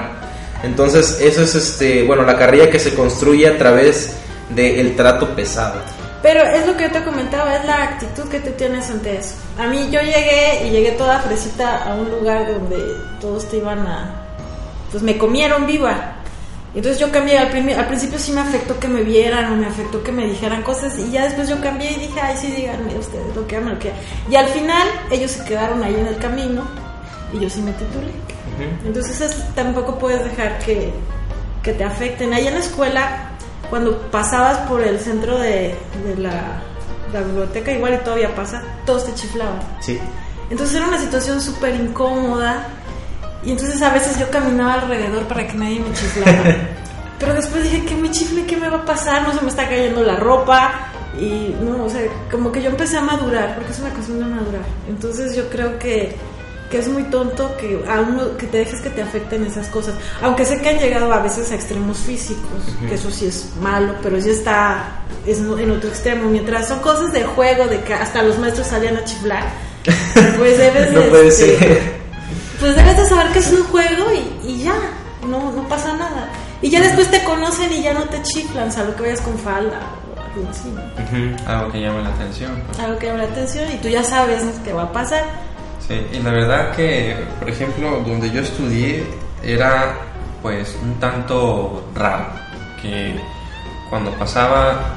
Entonces, 0.64 1.20
eso 1.20 1.44
es 1.44 1.54
este, 1.54 2.04
bueno, 2.04 2.24
la 2.24 2.38
carrilla 2.38 2.72
que 2.72 2.80
se 2.80 2.96
construye 2.96 3.48
a 3.48 3.58
través 3.58 4.14
del 4.50 4.96
trato 4.96 5.36
pesado. 5.36 5.82
Pero 6.22 6.44
es 6.44 6.68
lo 6.68 6.78
que 6.78 6.84
yo 6.84 6.92
te 6.92 7.04
comentaba, 7.04 7.56
es 7.56 7.66
la 7.66 7.84
actitud 7.84 8.30
que 8.30 8.40
tú 8.40 8.52
tienes 8.52 8.90
ante 8.90 9.18
eso. 9.18 9.36
A 9.58 9.68
mí 9.68 9.90
yo 9.92 10.02
llegué 10.02 10.68
y 10.68 10.70
llegué 10.70 10.92
toda 10.92 11.20
fresita 11.20 11.84
a 11.84 11.96
un 11.96 12.12
lugar 12.12 12.48
donde 12.48 12.78
todos 13.20 13.50
te 13.50 13.58
iban 13.58 13.80
a... 13.88 14.16
Pues 14.92 15.02
me 15.02 15.18
comieron 15.18 15.66
viva. 15.66 16.18
Entonces 16.74 17.00
yo 17.00 17.12
cambié, 17.12 17.38
al, 17.38 17.48
al, 17.48 17.88
principio 17.88 18.18
sí 18.18 18.32
me 18.32 18.42
afectó 18.42 18.80
que 18.80 18.88
me 18.88 19.02
vieran 19.02 19.52
o 19.52 19.56
me 19.58 19.68
afectó 19.68 20.04
que 20.04 20.12
me 20.12 20.26
dijeran 20.26 20.64
cosas 20.64 20.98
y 20.98 21.12
ya 21.12 21.26
después 21.26 21.50
yo 21.50 21.60
cambié 21.60 21.92
y 21.92 21.96
dije, 21.96 22.22
ay, 22.22 22.38
sí, 22.38 22.48
díganme 22.48 22.98
ustedes 22.98 23.36
lo 23.36 23.46
que 23.46 23.58
aman, 23.58 23.74
lo 23.74 23.80
que 23.80 23.92
Y 24.30 24.36
al 24.36 24.48
final 24.48 24.88
ellos 25.12 25.32
se 25.32 25.44
quedaron 25.44 25.84
ahí 25.84 25.96
en 25.96 26.08
el 26.08 26.18
camino 26.18 26.64
y 27.34 27.40
yo 27.40 27.50
sí 27.50 27.62
me 27.62 27.74
titulé. 27.74 28.12
Entonces 28.86 29.44
tampoco 29.56 29.98
puedes 29.98 30.24
dejar 30.24 30.60
que, 30.60 30.94
que, 31.64 31.74
te 31.74 31.84
afecten. 31.84 32.34
Ahí 32.34 32.48
en 32.48 32.54
la 32.54 32.60
escuela, 32.60 33.31
cuando 33.72 33.98
pasabas 34.12 34.58
por 34.68 34.82
el 34.82 35.00
centro 35.00 35.40
de, 35.40 35.74
de 36.06 36.18
la, 36.18 36.62
la, 37.14 37.22
biblioteca, 37.22 37.72
igual 37.72 37.94
y 37.94 38.04
todavía 38.04 38.36
pasa, 38.36 38.62
todos 38.86 39.06
te 39.06 39.16
chiflaban. 39.16 39.62
Sí. 39.80 39.98
Entonces 40.50 40.76
era 40.76 40.88
una 40.88 41.00
situación 41.00 41.42
súper 41.42 41.76
incómoda 41.76 42.68
y 43.44 43.52
entonces 43.52 43.82
a 43.82 43.92
veces 43.94 44.20
yo 44.20 44.30
caminaba 44.30 44.74
alrededor 44.74 45.24
para 45.24 45.48
que 45.48 45.54
nadie 45.54 45.80
me 45.80 45.94
chiflara. 45.94 46.70
Pero 47.20 47.34
después 47.34 47.64
dije, 47.64 47.86
¿qué 47.86 47.96
me 47.96 48.12
chifle? 48.12 48.46
¿Qué 48.46 48.58
me 48.58 48.68
va 48.68 48.80
a 48.80 48.86
pasar? 48.86 49.24
No 49.24 49.34
se 49.34 49.42
me 49.42 49.48
está 49.48 49.70
cayendo 49.70 50.04
la 50.04 50.18
ropa. 50.18 50.72
Y 51.18 51.56
no, 51.62 51.86
o 51.86 51.90
sea, 51.90 52.02
como 52.30 52.52
que 52.52 52.62
yo 52.62 52.70
empecé 52.70 52.98
a 52.98 53.02
madurar, 53.02 53.56
porque 53.56 53.72
es 53.72 53.80
una 53.80 53.92
cuestión 53.92 54.20
de 54.20 54.26
madurar. 54.26 54.64
Entonces 54.90 55.36
yo 55.36 55.50
creo 55.50 55.80
que, 55.80 56.18
que 56.72 56.80
es 56.80 56.88
muy 56.88 57.04
tonto 57.04 57.56
que 57.58 57.84
a 57.88 58.00
uno 58.00 58.38
que 58.38 58.48
te 58.48 58.60
dejes 58.60 58.82
que 58.82 58.90
te 58.90 59.02
afecten 59.02 59.46
esas 59.46 59.68
cosas. 59.68 59.96
Aunque 60.22 60.46
sé 60.46 60.62
que 60.62 60.70
han 60.70 60.80
llegado 60.80 61.12
a 61.14 61.20
veces 61.20 61.52
a 61.52 61.56
extremos 61.56 61.98
físicos, 61.98 62.64
que 62.88 62.96
eso 62.96 63.12
sí 63.12 63.28
es 63.28 63.50
malo, 63.62 63.96
pero 64.02 64.18
ya 64.18 64.32
está 64.32 65.02
es 65.28 65.40
en 65.40 65.72
otro 65.72 65.90
extremo. 65.90 66.30
Mientras 66.30 66.70
son 66.70 66.80
cosas 66.80 67.12
de 67.12 67.24
juego, 67.24 67.68
de 67.68 67.82
que 67.82 67.94
hasta 67.94 68.24
los 68.24 68.40
maestros 68.40 68.68
salían 68.68 68.98
a 68.98 69.04
chiflar, 69.04 69.44
pues 70.38 70.58
debes 70.58 70.92
no 70.94 71.02
puede 71.02 71.28
este, 71.28 71.58
ser 71.58 72.02
pues 72.62 72.76
debes 72.76 72.96
de 72.96 73.06
saber 73.06 73.34
que 73.34 73.40
es 73.40 73.52
un 73.52 73.64
juego 73.64 74.06
y, 74.44 74.64
ya, 74.64 74.76
no, 75.28 75.52
no 75.52 75.68
pasa 75.68 75.94
nada. 75.98 76.30
Y 76.62 76.70
ya 76.70 76.80
después 76.80 77.10
te 77.10 77.24
conocen 77.24 77.74
y 77.74 77.82
ya 77.82 77.92
no 77.92 78.04
te 78.04 78.22
chiflan, 78.22 78.72
salvo 78.72 78.96
que 78.96 79.02
vayas 79.02 79.22
con 79.22 79.36
falda 79.40 79.80
o 80.16 80.22
algo 80.22 80.48
así. 80.48 80.72
Algo 81.48 81.72
que 81.72 81.82
llame 81.82 82.04
la 82.04 82.10
atención. 82.10 82.62
Pues. 82.68 82.80
Algo 82.80 83.00
que 83.00 83.08
llame 83.08 83.24
la 83.24 83.32
atención 83.32 83.66
y 83.74 83.78
tú 83.78 83.90
ya 83.90 84.04
sabes 84.04 84.44
qué 84.64 84.74
va 84.74 84.84
a 84.84 84.94
pasar. 84.94 85.24
Sí, 85.92 86.08
y 86.14 86.24
la 86.24 86.32
verdad 86.32 86.72
que, 86.72 87.18
por 87.38 87.50
ejemplo, 87.50 88.02
donde 88.06 88.32
yo 88.32 88.40
estudié 88.42 89.04
era 89.44 89.94
pues 90.42 90.78
un 90.82 90.98
tanto 91.02 91.86
raro, 91.94 92.28
que 92.82 93.20
cuando 93.90 94.10
pasaba 94.12 94.96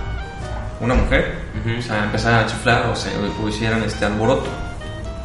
una 0.80 0.94
mujer, 0.94 1.34
o 1.76 1.82
sea, 1.82 2.04
empezaba 2.04 2.40
a 2.40 2.46
chiflar 2.46 2.86
o, 2.86 2.94
se, 2.94 3.10
o 3.42 3.48
hicieran 3.48 3.82
este 3.82 4.04
alboroto. 4.04 4.48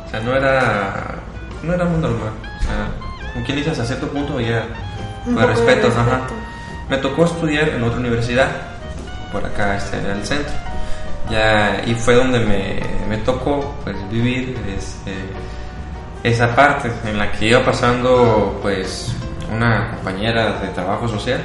O 0.08 0.10
sea, 0.10 0.20
no 0.22 0.36
era 0.36 1.20
no 1.62 1.74
era 1.74 1.86
muy 1.86 2.02
normal. 2.02 2.32
O 2.60 2.64
sea, 2.64 2.88
con 3.34 3.44
quien 3.44 3.58
dices 3.58 3.78
a 3.78 3.86
cierto 3.86 4.08
punto 4.08 4.40
ya, 4.40 4.66
de 5.28 5.46
respeto, 5.46 5.88
ajá. 5.88 6.22
Me 6.90 6.98
tocó 6.98 7.26
estudiar 7.26 7.70
en 7.70 7.84
otra 7.84 8.00
universidad, 8.00 8.50
por 9.32 9.46
acá 9.46 9.78
este, 9.78 9.98
en 9.98 10.06
el 10.08 10.26
centro. 10.26 10.54
Ya, 11.30 11.84
y 11.86 11.94
fue 11.94 12.16
donde 12.16 12.40
me, 12.40 12.80
me 13.08 13.18
tocó 13.18 13.76
pues, 13.84 13.96
vivir 14.10 14.58
este, 14.76 15.14
esa 16.24 16.56
parte 16.56 16.92
en 17.06 17.18
la 17.18 17.32
que 17.32 17.48
iba 17.48 17.64
pasando 17.64 18.60
pues 18.62 19.14
una 19.54 19.92
compañera 19.92 20.60
de 20.60 20.68
trabajo 20.70 21.08
social. 21.08 21.42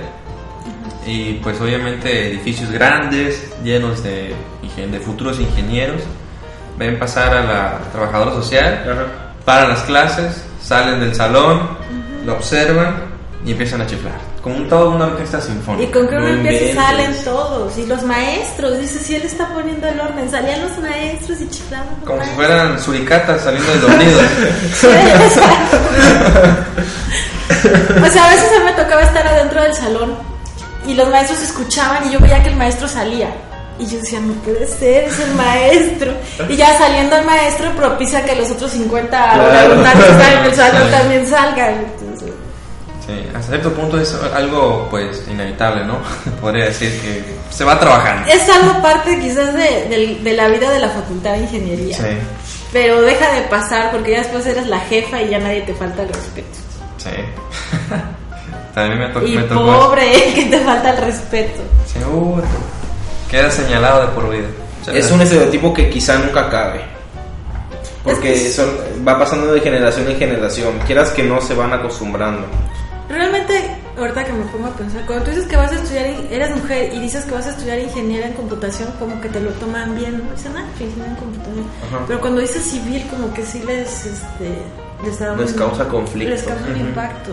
Y 1.06 1.34
pues 1.34 1.60
obviamente 1.60 2.30
edificios 2.30 2.70
grandes 2.70 3.52
llenos 3.62 4.02
de, 4.02 4.34
de 4.76 5.00
futuros 5.00 5.38
ingenieros 5.38 6.02
ven 6.78 6.98
pasar 6.98 7.34
a 7.34 7.44
la 7.44 7.78
trabajadora 7.92 8.32
social 8.32 9.10
para 9.44 9.68
las 9.68 9.82
clases, 9.82 10.44
salen 10.62 11.00
del 11.00 11.14
salón, 11.14 11.68
lo 12.24 12.34
observan 12.34 13.04
y 13.44 13.52
empiezan 13.52 13.82
a 13.82 13.86
chiflar. 13.86 14.33
Como 14.44 14.56
un, 14.56 14.68
todo 14.68 14.90
una 14.90 15.06
orquesta 15.06 15.40
sinfónica. 15.40 15.84
Y 15.84 15.90
con 15.90 16.06
que 16.06 16.16
uno 16.16 16.28
empieza 16.28 16.64
y 16.66 16.74
salen 16.74 17.24
todos. 17.24 17.78
Y 17.78 17.86
los 17.86 18.02
maestros, 18.02 18.78
dice, 18.78 18.98
si 18.98 19.16
él 19.16 19.22
está 19.22 19.48
poniendo 19.48 19.88
el 19.88 19.98
orden, 19.98 20.30
salían 20.30 20.60
los 20.60 20.76
maestros 20.80 21.40
y 21.40 21.48
chiflaban. 21.48 21.96
Como 22.04 22.22
si 22.22 22.28
fueran 22.32 22.78
suricatas 22.78 23.40
saliendo 23.40 23.72
de 23.72 23.78
los 23.78 23.96
nidos. 23.96 24.22
o 28.02 28.10
sea, 28.10 28.26
a 28.26 28.30
veces 28.30 28.52
a 28.54 28.58
mí 28.58 28.64
me 28.66 28.72
tocaba 28.72 29.00
estar 29.00 29.26
adentro 29.26 29.62
del 29.62 29.72
salón 29.72 30.14
y 30.86 30.92
los 30.92 31.08
maestros 31.08 31.40
escuchaban 31.40 32.06
y 32.06 32.12
yo 32.12 32.20
veía 32.20 32.42
que 32.42 32.50
el 32.50 32.56
maestro 32.56 32.86
salía. 32.86 33.30
Y 33.78 33.86
yo 33.86 33.96
decía, 33.96 34.20
no 34.20 34.34
puede 34.34 34.66
ser, 34.66 35.04
es 35.04 35.20
el 35.20 35.34
maestro. 35.36 36.12
Y 36.50 36.56
ya 36.56 36.76
saliendo 36.76 37.16
el 37.16 37.24
maestro 37.24 37.74
propicia 37.76 38.22
que 38.26 38.36
los 38.36 38.50
otros 38.50 38.72
50 38.72 39.08
claro. 39.08 39.82
que 39.82 40.12
están 40.12 40.32
en 40.32 40.44
el 40.44 40.54
salón 40.54 40.90
también 40.90 41.26
salgan. 41.26 41.86
Sí, 43.06 43.12
hasta 43.34 43.48
cierto 43.48 43.72
punto 43.72 44.00
es 44.00 44.14
algo 44.34 44.86
pues 44.90 45.24
inevitable, 45.28 45.84
¿no? 45.84 45.98
Podría 46.40 46.66
decir 46.66 46.90
que 47.02 47.22
se 47.50 47.64
va 47.64 47.78
trabajando. 47.78 48.26
Es 48.30 48.48
algo 48.48 48.80
parte 48.80 49.18
quizás 49.18 49.52
de, 49.52 50.18
de, 50.22 50.32
la 50.32 50.48
vida 50.48 50.70
de 50.70 50.80
la 50.80 50.88
facultad 50.88 51.32
de 51.32 51.40
ingeniería. 51.40 51.96
Sí. 51.96 52.16
Pero 52.72 53.02
deja 53.02 53.32
de 53.32 53.42
pasar 53.42 53.90
porque 53.90 54.12
ya 54.12 54.18
después 54.18 54.46
eres 54.46 54.66
la 54.66 54.80
jefa 54.80 55.20
y 55.22 55.30
ya 55.30 55.38
nadie 55.38 55.62
te 55.62 55.74
falta 55.74 56.02
el 56.02 56.08
respeto. 56.08 56.58
Sí. 56.96 57.10
También 58.74 58.98
me, 58.98 59.08
to 59.08 59.24
y 59.24 59.36
me 59.36 59.44
pobre, 59.44 60.10
que 60.34 60.46
te 60.46 60.60
falta 60.60 60.90
el 60.90 60.96
respeto. 60.96 61.62
Seguro. 61.86 62.42
Queda 63.30 63.50
señalado 63.50 64.06
de 64.06 64.08
por 64.08 64.30
vida. 64.30 64.48
es 64.92 65.10
un 65.10 65.20
estereotipo 65.20 65.72
que 65.74 65.90
quizá 65.90 66.18
nunca 66.18 66.46
acabe. 66.46 66.80
Porque 68.02 68.50
son, 68.50 68.68
va 69.06 69.18
pasando 69.18 69.52
de 69.52 69.60
generación 69.60 70.10
en 70.10 70.18
generación. 70.18 70.78
Quieras 70.86 71.10
que 71.10 71.22
no 71.22 71.40
se 71.40 71.54
van 71.54 71.72
acostumbrando. 71.72 72.46
Realmente, 73.08 73.76
ahorita 73.98 74.24
que 74.24 74.32
me 74.32 74.44
pongo 74.46 74.66
a 74.66 74.70
pensar, 74.70 75.04
cuando 75.06 75.24
tú 75.24 75.30
dices 75.30 75.46
que 75.46 75.56
vas 75.56 75.72
a 75.72 75.74
estudiar, 75.74 76.06
eres 76.30 76.56
mujer 76.56 76.92
y 76.94 77.00
dices 77.00 77.24
que 77.24 77.32
vas 77.32 77.46
a 77.46 77.50
estudiar 77.50 77.78
ingeniería 77.78 78.28
en 78.28 78.32
computación, 78.32 78.90
como 78.98 79.20
que 79.20 79.28
te 79.28 79.40
lo 79.40 79.50
toman 79.52 79.94
bien, 79.94 80.18
¿no? 80.18 80.30
Dicen, 80.30 80.52
ah, 80.56 80.64
ingeniería 80.72 81.12
en 81.12 81.16
computación. 81.16 81.66
Pero 82.06 82.20
cuando 82.20 82.40
dices 82.40 82.62
civil, 82.62 83.06
como 83.10 83.32
que 83.34 83.44
sí 83.44 83.62
les, 83.66 84.06
este, 84.06 84.58
les, 85.04 85.52
causa 85.52 85.86
conflicto. 85.86 86.34
Les 86.34 86.42
causa 86.42 86.64
un 86.66 86.80
impacto. 86.80 87.32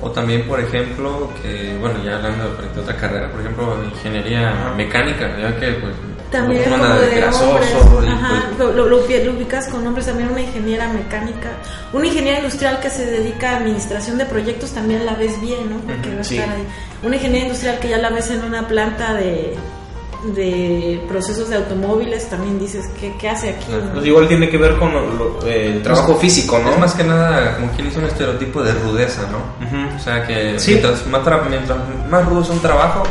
O 0.00 0.10
también, 0.10 0.46
por 0.48 0.60
ejemplo, 0.60 1.30
que, 1.40 1.76
bueno, 1.78 2.02
ya 2.04 2.16
hablando 2.16 2.56
de 2.56 2.80
otra 2.80 2.96
carrera, 2.96 3.30
por 3.30 3.40
ejemplo, 3.40 3.84
ingeniería 3.84 4.72
mecánica, 4.76 5.36
ya 5.38 5.56
que 5.58 5.72
pues 5.74 5.94
también 6.32 6.64
como 6.64 6.84
de 6.84 7.14
grasoso 7.16 8.02
Ajá, 8.08 8.44
pues, 8.56 8.74
lo, 8.74 8.86
lo, 8.86 8.96
ubicas 8.96 9.68
con 9.68 9.84
nombres 9.84 10.06
también 10.06 10.30
una 10.30 10.40
ingeniera 10.40 10.88
mecánica 10.88 11.50
una 11.92 12.06
ingeniera 12.06 12.38
industrial 12.38 12.80
que 12.80 12.90
se 12.90 13.06
dedica 13.06 13.50
a 13.50 13.56
administración 13.58 14.18
de 14.18 14.26
proyectos 14.26 14.72
también 14.72 15.06
la 15.06 15.14
ves 15.14 15.40
bien 15.40 15.70
no 15.70 15.76
porque 15.76 16.10
va 16.10 16.18
a 16.18 16.20
estar 16.22 16.48
ahí. 16.48 16.66
Una 17.02 17.16
ingeniera 17.16 17.46
industrial 17.46 17.78
que 17.78 17.88
ya 17.88 17.98
la 17.98 18.10
ves 18.10 18.30
en 18.30 18.42
una 18.42 18.66
planta 18.66 19.14
de 19.14 19.56
de 20.34 21.02
procesos 21.08 21.48
de 21.48 21.56
automóviles 21.56 22.28
también 22.30 22.58
dices 22.58 22.88
¿qué, 23.00 23.12
qué 23.18 23.28
hace 23.28 23.50
aquí? 23.50 23.66
Pues 23.92 24.06
igual 24.06 24.28
tiene 24.28 24.48
que 24.48 24.56
ver 24.56 24.76
con 24.76 24.92
el 25.46 25.82
trabajo 25.82 26.14
físico, 26.16 26.60
¿no? 26.62 26.70
Es 26.70 26.78
más 26.78 26.94
que 26.94 27.02
nada 27.02 27.56
como 27.56 27.72
quien 27.72 27.88
hizo 27.88 27.98
un 27.98 28.04
estereotipo 28.04 28.62
de 28.62 28.72
rudeza, 28.72 29.22
¿no? 29.30 29.96
O 29.96 29.98
sea 29.98 30.24
que 30.24 30.56
mientras, 30.66 31.06
más 31.08 31.22
mientras, 31.50 31.78
más 32.08 32.26
rudo 32.26 32.42
es 32.42 32.50
un 32.50 32.60
trabajo, 32.60 33.02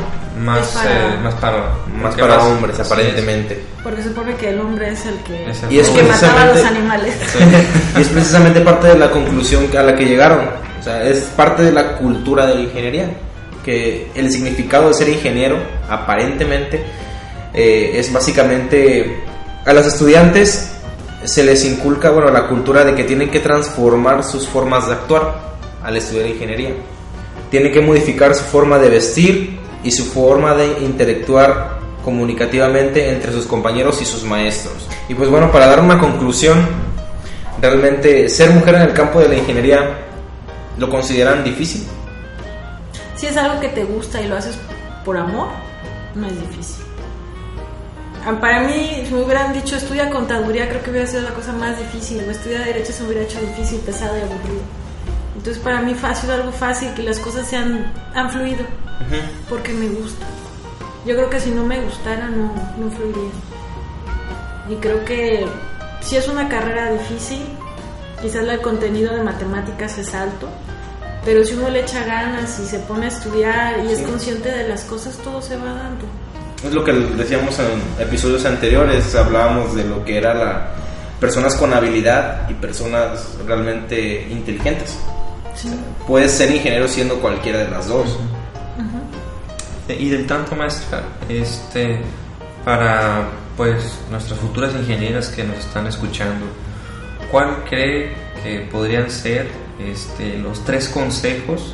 más 0.41 0.67
para, 0.69 1.13
eh, 1.13 1.17
más 1.23 1.35
para, 1.35 1.63
más 2.01 2.15
para 2.15 2.43
hombres, 2.43 2.79
aparentemente. 2.79 3.63
Porque 3.83 4.01
se 4.01 4.09
supone 4.09 4.35
que 4.35 4.49
el 4.49 4.59
hombre 4.59 4.89
es 4.91 5.05
el 5.05 5.17
que, 5.19 5.45
y 5.69 5.79
es 5.79 5.89
que 5.89 6.03
mataba 6.03 6.43
a 6.43 6.45
los 6.47 6.63
animales. 6.65 7.15
y 7.97 8.01
es 8.01 8.07
precisamente 8.07 8.61
parte 8.61 8.87
de 8.87 8.97
la 8.97 9.11
conclusión 9.11 9.67
a 9.77 9.83
la 9.83 9.95
que 9.95 10.05
llegaron. 10.05 10.41
O 10.79 10.83
sea, 10.83 11.03
es 11.03 11.19
parte 11.35 11.63
de 11.63 11.71
la 11.71 11.97
cultura 11.97 12.47
de 12.47 12.55
la 12.55 12.61
ingeniería 12.61 13.09
que 13.63 14.11
el 14.15 14.31
significado 14.31 14.87
de 14.87 14.93
ser 14.95 15.09
ingeniero, 15.09 15.57
aparentemente, 15.87 16.83
eh, 17.53 17.91
es 17.95 18.11
básicamente 18.11 19.23
a 19.65 19.73
los 19.73 19.85
estudiantes 19.85 20.71
se 21.23 21.43
les 21.43 21.63
inculca, 21.65 22.09
bueno, 22.09 22.31
la 22.31 22.47
cultura 22.47 22.83
de 22.83 22.95
que 22.95 23.03
tienen 23.03 23.29
que 23.29 23.39
transformar 23.39 24.23
sus 24.23 24.47
formas 24.47 24.87
de 24.87 24.93
actuar 24.93 25.51
al 25.83 25.95
estudiar 25.95 26.25
ingeniería. 26.25 26.71
Tienen 27.51 27.71
que 27.71 27.81
modificar 27.81 28.33
su 28.33 28.43
forma 28.43 28.79
de 28.79 28.89
vestir 28.89 29.59
y 29.83 29.91
su 29.91 30.05
forma 30.05 30.53
de 30.55 30.83
interactuar 30.83 31.79
comunicativamente 32.03 33.09
entre 33.09 33.31
sus 33.31 33.45
compañeros 33.45 34.01
y 34.01 34.05
sus 34.05 34.23
maestros. 34.23 34.87
Y 35.07 35.13
pues 35.13 35.29
bueno, 35.29 35.51
para 35.51 35.67
dar 35.67 35.79
una 35.81 35.99
conclusión, 35.99 36.65
realmente 37.61 38.29
ser 38.29 38.51
mujer 38.51 38.75
en 38.75 38.81
el 38.81 38.93
campo 38.93 39.19
de 39.19 39.29
la 39.29 39.35
ingeniería 39.35 39.97
lo 40.77 40.89
consideran 40.89 41.43
difícil 41.43 41.85
si 43.21 43.27
es 43.27 43.37
algo 43.37 43.59
que 43.59 43.69
te 43.69 43.83
gusta 43.83 44.19
y 44.19 44.27
lo 44.27 44.35
haces 44.35 44.57
por 45.05 45.15
amor, 45.15 45.49
no 46.15 46.25
es 46.25 46.39
difícil. 46.41 46.83
Ah, 48.25 48.35
para 48.41 48.61
mí, 48.61 49.03
si 49.05 49.13
me 49.13 49.21
hubieran 49.21 49.53
dicho 49.53 49.75
estudia 49.75 50.09
contaduría, 50.09 50.67
creo 50.67 50.81
que 50.81 50.89
hubiera 50.89 51.05
sido 51.05 51.21
la 51.21 51.29
cosa 51.29 51.53
más 51.53 51.77
difícil. 51.77 52.23
O 52.27 52.31
estudia 52.31 52.61
derecho 52.61 52.91
se 52.91 53.03
me 53.03 53.09
hubiera 53.09 53.25
hecho 53.25 53.39
difícil, 53.39 53.79
pesado 53.81 54.17
y 54.17 54.21
aburrido. 54.21 54.61
Entonces, 55.41 55.63
para 55.63 55.81
mí 55.81 55.95
ha 55.99 56.15
sido 56.15 56.33
algo 56.33 56.51
fácil 56.51 56.93
que 56.93 57.01
las 57.01 57.17
cosas 57.17 57.47
se 57.47 57.57
han, 57.57 57.91
fluido 58.29 58.63
porque 59.49 59.73
me 59.73 59.87
gusta. 59.87 60.25
Yo 61.03 61.15
creo 61.15 61.29
que 61.31 61.39
si 61.39 61.49
no 61.49 61.65
me 61.65 61.81
gustara, 61.81 62.27
no, 62.27 62.53
no 62.77 62.91
fluiría. 62.91 63.31
Y 64.69 64.75
creo 64.75 65.03
que 65.03 65.47
si 66.01 66.17
es 66.17 66.27
una 66.27 66.47
carrera 66.47 66.91
difícil, 66.91 67.41
quizás 68.21 68.47
el 68.47 68.61
contenido 68.61 69.15
de 69.15 69.23
matemáticas 69.23 69.97
es 69.97 70.13
alto 70.13 70.47
pero 71.23 71.43
si 71.43 71.53
uno 71.53 71.69
le 71.69 71.81
echa 71.81 72.03
ganas 72.03 72.59
y 72.59 72.65
se 72.65 72.79
pone 72.79 73.05
a 73.05 73.09
estudiar 73.09 73.85
y 73.85 73.91
es 73.91 73.99
consciente 73.99 74.49
de 74.49 74.67
las 74.67 74.83
cosas, 74.85 75.15
todo 75.17 75.41
se 75.41 75.55
va 75.55 75.73
dando. 75.73 76.05
Es 76.63 76.73
lo 76.73 76.83
que 76.83 76.93
decíamos 76.93 77.57
en 77.59 78.03
episodios 78.03 78.45
anteriores, 78.45 79.13
hablábamos 79.15 79.75
de 79.75 79.83
lo 79.83 80.03
que 80.03 80.17
era 80.17 80.33
la 80.33 80.67
personas 81.19 81.55
con 81.55 81.71
habilidad 81.71 82.49
y 82.49 82.55
personas 82.55 83.37
realmente 83.45 84.27
inteligentes. 84.31 84.97
Puedes 86.07 86.31
ser 86.31 86.51
ingeniero 86.51 86.87
siendo 86.87 87.19
cualquiera 87.19 87.59
de 87.59 87.69
las 87.69 87.87
dos. 87.87 88.17
Y 89.87 90.09
del 90.09 90.25
tanto 90.25 90.55
maestra, 90.55 91.03
este, 91.27 91.99
para 92.63 93.27
pues 93.57 93.99
nuestras 94.09 94.39
futuras 94.39 94.73
ingenieras 94.73 95.27
que 95.27 95.43
nos 95.43 95.57
están 95.57 95.85
escuchando, 95.87 96.45
¿cuál 97.29 97.65
cree 97.69 98.13
que 98.41 98.61
podrían 98.71 99.09
ser 99.09 99.49
este, 99.79 100.37
los 100.37 100.63
tres 100.63 100.87
consejos 100.87 101.73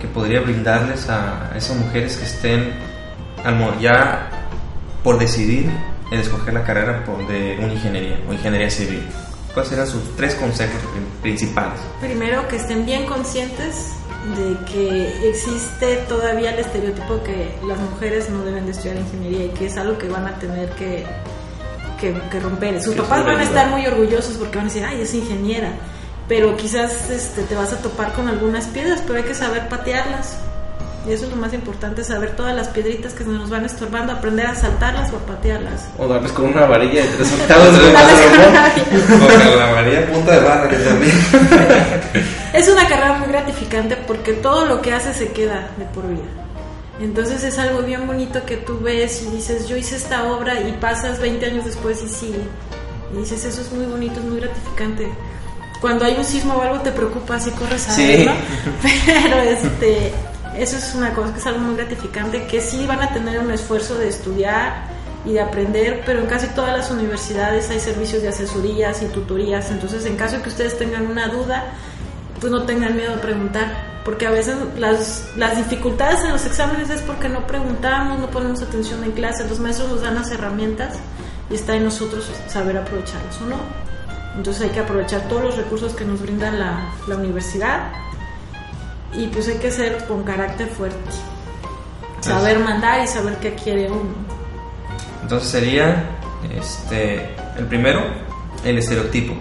que 0.00 0.08
podría 0.08 0.40
brindarles 0.40 1.08
a, 1.08 1.52
esas 1.56 1.76
mujeres 1.76 2.16
que 2.16 2.24
estén 2.24 2.72
ya 3.80 4.28
por 5.02 5.18
decidir 5.18 5.70
el 6.10 6.20
escoger 6.20 6.54
la 6.54 6.64
carrera 6.64 7.04
de 7.28 7.56
una 7.58 7.72
ingeniería 7.72 8.18
o 8.28 8.32
ingeniería 8.32 8.70
civil. 8.70 9.02
¿Cuáles 9.54 9.68
serían 9.68 9.86
sus 9.86 10.16
tres 10.16 10.34
consejos 10.36 10.80
principales? 11.20 11.78
Primero, 12.00 12.46
que 12.48 12.56
estén 12.56 12.86
bien 12.86 13.06
conscientes 13.06 13.92
de 14.36 14.72
que 14.72 15.28
existe 15.28 15.96
todavía 16.08 16.52
el 16.52 16.60
estereotipo 16.60 17.22
que 17.22 17.58
las 17.66 17.78
mujeres 17.78 18.30
no 18.30 18.44
deben 18.44 18.64
de 18.66 18.72
estudiar 18.72 18.96
ingeniería 18.96 19.46
y 19.46 19.48
que 19.50 19.66
es 19.66 19.76
algo 19.76 19.98
que 19.98 20.08
van 20.08 20.26
a 20.26 20.38
tener 20.38 20.70
que, 20.70 21.04
que, 22.00 22.40
romper. 22.40 22.80
Sus 22.82 22.94
papás 22.94 23.24
van 23.24 23.40
a 23.40 23.42
estar 23.42 23.68
muy 23.68 23.86
orgullosos 23.86 24.36
porque 24.36 24.56
van 24.56 24.66
a 24.66 24.68
decir, 24.68 24.84
ay, 24.84 25.02
es 25.02 25.12
ingeniera 25.12 25.72
pero 26.28 26.56
quizás 26.56 27.10
este, 27.10 27.42
te 27.42 27.54
vas 27.54 27.72
a 27.72 27.78
topar 27.82 28.12
con 28.14 28.28
algunas 28.28 28.66
piedras, 28.66 29.02
pero 29.06 29.18
hay 29.18 29.24
que 29.24 29.34
saber 29.34 29.68
patearlas. 29.68 30.38
Y 31.06 31.12
eso 31.12 31.24
es 31.24 31.30
lo 31.30 31.36
más 31.36 31.52
importante, 31.52 32.04
saber 32.04 32.36
todas 32.36 32.54
las 32.54 32.68
piedritas 32.68 33.12
que 33.12 33.24
nos 33.24 33.50
van 33.50 33.64
estorbando, 33.64 34.12
aprender 34.12 34.46
a 34.46 34.54
saltarlas 34.54 35.12
o 35.12 35.16
a 35.16 35.20
patearlas. 35.20 35.88
O 35.98 36.06
darles 36.06 36.30
con 36.30 36.44
una 36.46 36.66
varilla 36.66 37.02
de 37.02 37.08
tres 37.08 37.32
octavos 37.40 37.72
de 37.72 37.88
O 37.88 39.50
con 39.50 39.58
la 39.58 39.72
varilla 39.72 40.12
punta 40.12 40.32
de 40.32 40.40
barra 40.40 40.68
también. 40.70 41.12
es 42.52 42.68
una 42.68 42.86
carrera 42.86 43.14
muy 43.14 43.28
gratificante 43.28 43.96
porque 44.06 44.34
todo 44.34 44.66
lo 44.66 44.80
que 44.80 44.92
haces 44.92 45.16
se 45.16 45.28
queda 45.32 45.70
de 45.76 45.86
por 45.86 46.06
vida. 46.08 46.22
Entonces 47.00 47.42
es 47.42 47.58
algo 47.58 47.82
bien 47.82 48.06
bonito 48.06 48.44
que 48.44 48.58
tú 48.58 48.78
ves 48.78 49.24
y 49.26 49.34
dices, 49.34 49.66
yo 49.66 49.76
hice 49.76 49.96
esta 49.96 50.32
obra 50.32 50.60
y 50.60 50.70
pasas 50.80 51.18
20 51.18 51.44
años 51.46 51.64
después 51.64 52.00
y 52.04 52.08
sigue. 52.08 52.44
Y 53.12 53.18
dices, 53.18 53.44
eso 53.44 53.60
es 53.60 53.72
muy 53.72 53.86
bonito, 53.86 54.20
es 54.20 54.26
muy 54.26 54.38
gratificante 54.38 55.08
cuando 55.82 56.04
hay 56.04 56.14
un 56.16 56.24
sismo 56.24 56.54
o 56.54 56.62
algo 56.62 56.78
te 56.78 56.92
preocupa 56.92 57.38
y 57.44 57.50
corres 57.50 57.88
a 57.88 57.96
ver, 57.96 58.26
¿no? 58.26 58.32
Pero 59.04 59.40
este, 59.40 60.12
eso 60.56 60.76
es 60.76 60.94
una 60.94 61.12
cosa 61.12 61.32
que 61.32 61.40
es 61.40 61.46
algo 61.46 61.60
muy 61.60 61.76
gratificante, 61.76 62.46
que 62.46 62.60
sí 62.60 62.86
van 62.86 63.00
a 63.00 63.12
tener 63.12 63.40
un 63.40 63.50
esfuerzo 63.50 63.96
de 63.96 64.08
estudiar 64.08 64.84
y 65.24 65.32
de 65.32 65.40
aprender, 65.40 66.02
pero 66.04 66.20
en 66.20 66.26
casi 66.26 66.48
todas 66.48 66.76
las 66.76 66.90
universidades 66.90 67.70
hay 67.70 67.80
servicios 67.80 68.22
de 68.22 68.28
asesorías 68.28 69.02
y 69.02 69.06
tutorías, 69.06 69.70
entonces 69.70 70.04
en 70.06 70.16
caso 70.16 70.36
de 70.36 70.42
que 70.42 70.48
ustedes 70.48 70.76
tengan 70.78 71.06
una 71.06 71.28
duda, 71.28 71.72
pues 72.40 72.50
no 72.50 72.64
tengan 72.64 72.96
miedo 72.96 73.14
a 73.14 73.20
preguntar, 73.20 74.00
porque 74.04 74.26
a 74.26 74.30
veces 74.30 74.56
las, 74.78 75.30
las 75.36 75.56
dificultades 75.56 76.24
en 76.24 76.32
los 76.32 76.44
exámenes 76.44 76.90
es 76.90 77.02
porque 77.02 77.28
no 77.28 77.46
preguntamos, 77.46 78.18
no 78.18 78.30
ponemos 78.30 78.62
atención 78.62 79.04
en 79.04 79.12
clase, 79.12 79.48
los 79.48 79.60
maestros 79.60 79.90
nos 79.90 80.02
dan 80.02 80.16
las 80.16 80.30
herramientas 80.32 80.96
y 81.50 81.54
está 81.54 81.76
en 81.76 81.84
nosotros 81.84 82.28
saber 82.48 82.76
aprovecharlas 82.76 83.40
o 83.42 83.46
no. 83.46 83.82
Entonces 84.36 84.62
hay 84.62 84.70
que 84.70 84.80
aprovechar 84.80 85.28
todos 85.28 85.42
los 85.42 85.56
recursos 85.56 85.94
que 85.94 86.04
nos 86.04 86.20
brinda 86.20 86.50
la, 86.50 87.16
universidad 87.16 87.92
y 89.14 89.26
pues 89.26 89.48
hay 89.48 89.56
que 89.56 89.70
ser 89.70 90.04
con 90.06 90.22
carácter 90.22 90.68
fuerte. 90.68 90.96
Saber 92.20 92.58
mandar 92.60 93.02
y 93.02 93.06
saber 93.06 93.36
qué 93.38 93.54
quiere 93.54 93.90
uno. 93.90 94.14
Entonces 95.22 95.48
sería 95.48 96.04
este 96.56 97.28
el 97.58 97.66
primero, 97.66 98.00
el 98.64 98.78
estereotipo. 98.78 99.34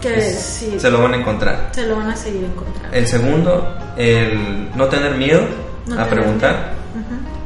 Que 0.00 0.20
sí, 0.20 0.78
se 0.78 0.90
lo 0.90 1.02
van 1.02 1.14
a 1.14 1.16
encontrar. 1.18 1.70
Se 1.72 1.86
lo 1.86 1.96
van 1.96 2.10
a 2.10 2.16
seguir 2.16 2.44
encontrando. 2.44 2.96
El 2.96 3.06
segundo, 3.06 3.78
el 3.96 4.76
no 4.76 4.88
tener 4.88 5.14
miedo 5.16 5.42
a 5.96 6.06
preguntar. 6.06 6.72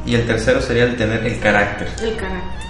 Y 0.05 0.15
el 0.15 0.25
tercero 0.25 0.61
sería 0.61 0.85
el 0.85 0.95
tener 0.95 1.25
el 1.25 1.39
carácter. 1.39 1.89
El 2.01 2.15
carácter. 2.15 2.67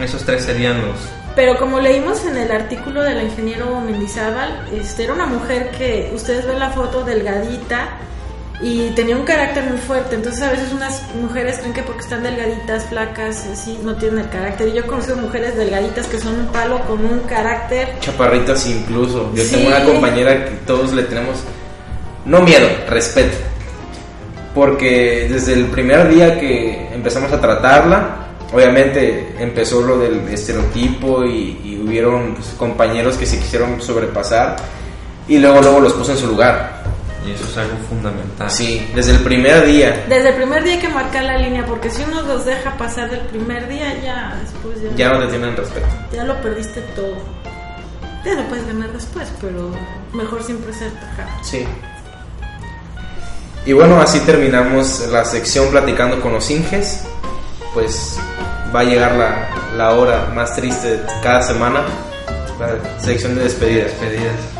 Esos 0.00 0.24
tres 0.24 0.44
serían 0.44 0.80
los, 0.82 0.96
pero 1.36 1.56
como 1.58 1.80
leímos 1.80 2.24
en 2.24 2.36
el 2.36 2.50
artículo 2.50 3.02
del 3.02 3.22
ingeniero 3.22 3.80
Mendizábal, 3.80 4.68
este, 4.72 5.04
era 5.04 5.14
una 5.14 5.26
mujer 5.26 5.70
que 5.70 6.10
ustedes 6.14 6.46
ven 6.46 6.58
la 6.58 6.70
foto 6.70 7.04
delgadita 7.04 7.98
y 8.62 8.90
tenía 8.90 9.16
un 9.16 9.24
carácter 9.24 9.64
muy 9.64 9.78
fuerte. 9.78 10.16
Entonces 10.16 10.42
a 10.42 10.50
veces 10.50 10.72
unas 10.72 11.02
mujeres 11.14 11.58
creen 11.58 11.72
que 11.72 11.82
porque 11.82 12.02
están 12.02 12.22
delgaditas, 12.22 12.84
flacas, 12.86 13.46
así, 13.46 13.78
no 13.82 13.96
tienen 13.96 14.20
el 14.20 14.28
carácter. 14.28 14.68
Y 14.68 14.72
yo 14.72 14.80
he 14.80 14.86
conocido 14.86 15.16
mujeres 15.16 15.56
delgaditas 15.56 16.06
que 16.06 16.18
son 16.18 16.34
un 16.34 16.46
palo 16.48 16.80
con 16.86 17.04
un 17.04 17.20
carácter. 17.20 17.98
Chaparritas 18.00 18.66
incluso. 18.66 19.32
Yo 19.34 19.42
tengo 19.50 19.68
una 19.68 19.84
compañera 19.84 20.44
que 20.44 20.50
todos 20.66 20.92
le 20.92 21.04
tenemos, 21.04 21.38
no 22.26 22.42
miedo, 22.42 22.68
respeto. 22.88 23.36
Porque 24.54 25.28
desde 25.30 25.54
el 25.54 25.66
primer 25.66 26.08
día 26.08 26.38
que 26.38 26.88
empezamos 26.92 27.32
a 27.32 27.40
tratarla, 27.40 28.26
obviamente 28.52 29.36
empezó 29.38 29.80
lo 29.80 29.98
del 29.98 30.28
estereotipo 30.28 31.24
y, 31.24 31.80
hubieron 31.82 32.34
pues, 32.34 32.48
compañeros 32.58 33.16
que 33.16 33.26
se 33.26 33.38
quisieron 33.38 33.80
sobrepasar 33.80 34.56
y 35.26 35.38
luego 35.38 35.60
luego 35.60 35.80
los 35.80 35.92
puso 35.94 36.12
en 36.12 36.18
su 36.18 36.26
lugar 36.28 36.79
y 37.26 37.32
eso 37.32 37.44
es 37.44 37.56
algo 37.56 37.76
fundamental. 37.88 38.50
Sí, 38.50 38.88
desde 38.94 39.12
el 39.12 39.18
primer 39.20 39.66
día. 39.66 40.04
Desde 40.08 40.30
el 40.30 40.34
primer 40.36 40.64
día 40.64 40.74
hay 40.74 40.78
que 40.78 40.88
marcar 40.88 41.24
la 41.24 41.36
línea, 41.36 41.66
porque 41.66 41.90
si 41.90 42.02
uno 42.02 42.22
los 42.22 42.44
deja 42.44 42.76
pasar 42.76 43.10
del 43.10 43.20
primer 43.20 43.68
día, 43.68 44.00
ya 44.02 44.38
después 44.40 44.82
ya... 44.82 44.90
Ya 44.96 45.12
no 45.12 45.20
te 45.20 45.26
tienen 45.28 45.56
respeto. 45.56 45.86
Ya 46.12 46.24
lo 46.24 46.40
perdiste 46.40 46.80
todo. 46.96 47.16
Ya 48.24 48.34
lo 48.34 48.44
puedes 48.48 48.66
ganar 48.66 48.92
después, 48.92 49.28
pero 49.40 49.70
mejor 50.12 50.42
siempre 50.42 50.72
ser 50.72 50.90
tajado. 50.92 51.30
Sí. 51.42 51.66
Y 53.66 53.72
bueno, 53.72 54.00
así 54.00 54.20
terminamos 54.20 55.06
la 55.10 55.24
sección 55.24 55.70
platicando 55.70 56.20
con 56.20 56.32
los 56.32 56.50
Inges. 56.50 57.04
Pues 57.74 58.18
va 58.74 58.80
a 58.80 58.84
llegar 58.84 59.12
la, 59.12 59.48
la 59.76 59.92
hora 59.92 60.26
más 60.34 60.56
triste 60.56 60.96
de 60.96 61.02
cada 61.22 61.42
semana, 61.42 61.82
la 62.58 63.00
sección 63.00 63.34
de 63.34 63.44
despedidas. 63.44 63.90
Despedidas. 64.00 64.59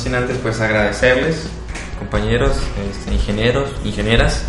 Sin 0.00 0.14
antes 0.14 0.38
pues 0.38 0.60
agradecerles, 0.60 1.46
compañeros, 1.98 2.56
este, 2.90 3.14
ingenieros, 3.14 3.70
ingenieras, 3.84 4.42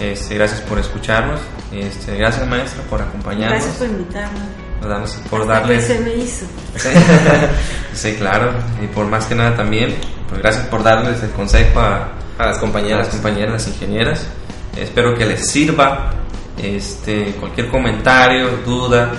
este, 0.00 0.34
gracias 0.34 0.60
por 0.62 0.78
escucharnos, 0.78 1.40
este, 1.72 2.16
gracias 2.16 2.46
maestra 2.48 2.82
por 2.84 3.00
acompañarnos. 3.00 3.62
Gracias 3.62 3.76
por 3.76 3.86
invitarnos. 3.86 5.12
por 5.30 5.46
darles... 5.46 5.86
se 5.86 6.00
me 6.00 6.14
hizo. 6.14 6.46
sí, 7.94 8.14
claro, 8.14 8.52
y 8.82 8.86
por 8.88 9.06
más 9.06 9.26
que 9.26 9.34
nada 9.34 9.54
también, 9.56 9.94
pues 10.28 10.42
gracias 10.42 10.66
por 10.66 10.82
darles 10.82 11.22
el 11.22 11.30
consejo 11.30 11.80
a, 11.80 12.08
las 12.38 12.58
compañeras, 12.58 13.06
las 13.06 13.08
compañeras, 13.14 13.52
las 13.52 13.68
ingenieras. 13.68 14.26
Espero 14.76 15.14
que 15.16 15.24
les 15.24 15.48
sirva. 15.48 16.10
Este, 16.60 17.34
cualquier 17.40 17.68
comentario, 17.68 18.58
duda, 18.64 19.12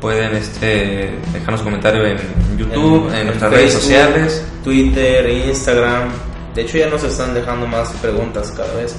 pueden 0.00 0.34
este, 0.34 1.18
dejarnos 1.32 1.62
comentarios 1.62 2.20
en 2.20 2.58
YouTube, 2.58 3.12
en, 3.14 3.26
nuestras 3.26 3.52
redes 3.52 3.72
sociales. 3.74 4.44
Twitter, 4.64 5.28
Instagram. 5.28 6.10
De 6.54 6.62
hecho 6.62 6.78
ya 6.78 6.88
nos 6.88 7.04
están 7.04 7.34
dejando 7.34 7.66
más 7.66 7.90
preguntas 8.00 8.50
cada 8.56 8.74
vez. 8.74 8.96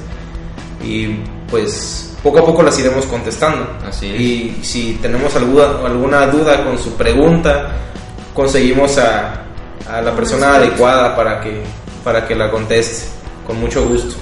Y 0.84 1.08
pues 1.50 2.18
poco 2.24 2.40
a 2.40 2.46
poco 2.46 2.64
las 2.64 2.80
iremos 2.80 3.06
contestando. 3.06 3.68
Así 3.86 4.08
Y 4.08 4.64
si 4.64 4.94
tenemos 5.02 5.36
alguna, 5.36 5.66
alguna 5.86 6.28
duda 6.28 6.64
con 6.64 6.78
su 6.78 6.94
pregunta, 6.96 7.72
conseguimos 8.34 8.98
a, 8.98 9.44
a 9.90 10.02
la 10.02 10.16
persona 10.16 10.56
adecuada 10.56 11.16
para 11.16 11.42
que, 11.42 11.62
para 12.04 12.28
que 12.28 12.36
la 12.36 12.50
conteste. 12.50 13.08
Con 13.46 13.60
mucho 13.60 13.86
gusto. 13.88 14.16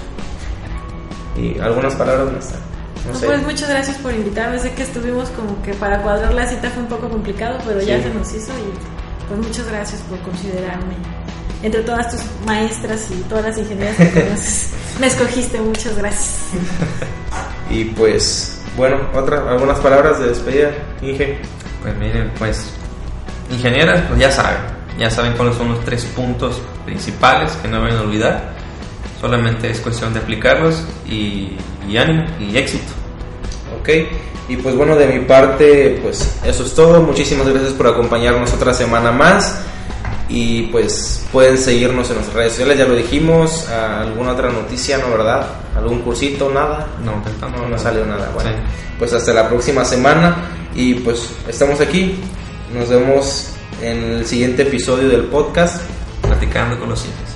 Y 1.38 1.60
algunas 1.60 1.94
palabras 1.96 2.32
más. 2.32 2.69
Pues 3.04 3.42
muchas 3.44 3.70
gracias 3.70 3.98
por 3.98 4.14
invitarme. 4.14 4.60
Sé 4.60 4.74
que 4.74 4.84
estuvimos 4.84 5.30
como 5.30 5.62
que 5.62 5.74
para 5.74 6.02
cuadrar 6.02 6.34
la 6.34 6.48
cita 6.48 6.70
fue 6.70 6.84
un 6.84 6.90
poco 6.90 7.10
complicado, 7.10 7.58
pero 7.66 7.82
ya 7.82 8.02
se 8.02 8.10
nos 8.14 8.34
hizo 8.34 8.52
y 8.54 9.28
pues 9.28 9.40
muchas 9.40 9.68
gracias 9.68 10.02
por 10.02 10.20
considerarme. 10.20 10.96
Entre 11.62 11.82
todas 11.82 12.10
tus 12.12 12.22
maestras 12.46 13.10
y 13.12 13.22
todas 13.24 13.46
las 13.46 13.58
ingenieras 13.58 13.96
que 13.98 14.12
conoces, 14.24 14.70
me 15.00 15.08
escogiste. 15.08 15.60
Muchas 15.60 15.98
gracias. 15.98 16.52
y 17.70 17.86
pues, 17.86 18.62
bueno, 18.78 18.98
otra, 19.14 19.50
algunas 19.50 19.80
palabras 19.80 20.20
de 20.20 20.30
despedida, 20.30 20.72
Inge. 21.02 21.40
Pues 21.82 21.96
miren, 21.98 22.32
pues, 22.38 22.72
ingenieras, 23.50 24.02
pues 24.08 24.20
ya 24.20 24.32
saben, 24.32 24.58
ya 24.98 25.10
saben 25.10 25.34
cuáles 25.34 25.56
son 25.56 25.70
los 25.70 25.84
tres 25.86 26.06
puntos 26.06 26.62
principales 26.86 27.54
que 27.54 27.68
no 27.68 27.82
deben 27.82 27.98
olvidar. 27.98 28.59
Solamente 29.20 29.70
es 29.70 29.80
cuestión 29.80 30.14
de 30.14 30.20
aplicarlos 30.20 30.84
y, 31.08 31.52
y 31.90 31.98
ánimo 31.98 32.26
y 32.40 32.58
éxito. 32.58 32.94
Ok, 33.80 33.90
y 34.50 34.56
pues 34.58 34.76
bueno, 34.76 34.96
de 34.96 35.08
mi 35.08 35.26
parte, 35.26 36.00
pues 36.02 36.38
eso 36.44 36.64
es 36.64 36.74
todo. 36.74 37.02
Muchísimas 37.02 37.48
gracias 37.48 37.74
por 37.74 37.88
acompañarnos 37.88 38.52
otra 38.54 38.74
semana 38.74 39.12
más. 39.12 39.62
Y 40.28 40.64
pues 40.64 41.26
pueden 41.32 41.58
seguirnos 41.58 42.08
en 42.10 42.16
nuestras 42.16 42.36
redes 42.36 42.52
sociales, 42.54 42.78
ya 42.78 42.86
lo 42.86 42.96
dijimos. 42.96 43.68
¿Alguna 43.70 44.32
otra 44.34 44.50
noticia, 44.50 44.98
no 44.98 45.10
verdad? 45.10 45.48
¿Algún 45.76 46.00
cursito? 46.00 46.50
Nada. 46.50 46.88
No, 47.04 47.22
no, 47.50 47.68
no 47.68 47.78
salió 47.78 48.06
nada. 48.06 48.32
Bueno, 48.34 48.52
pues 48.98 49.14
hasta 49.14 49.34
la 49.34 49.48
próxima 49.48 49.86
semana. 49.86 50.36
Y 50.76 50.96
pues 50.96 51.30
estamos 51.48 51.80
aquí. 51.82 52.16
Nos 52.74 52.90
vemos 52.90 53.52
en 53.82 53.98
el 53.98 54.26
siguiente 54.26 54.64
episodio 54.64 55.10
del 55.10 55.26
podcast. 55.26 55.82
Platicando 56.22 56.80
con 56.80 56.90
los 56.90 57.06
hijos. 57.06 57.29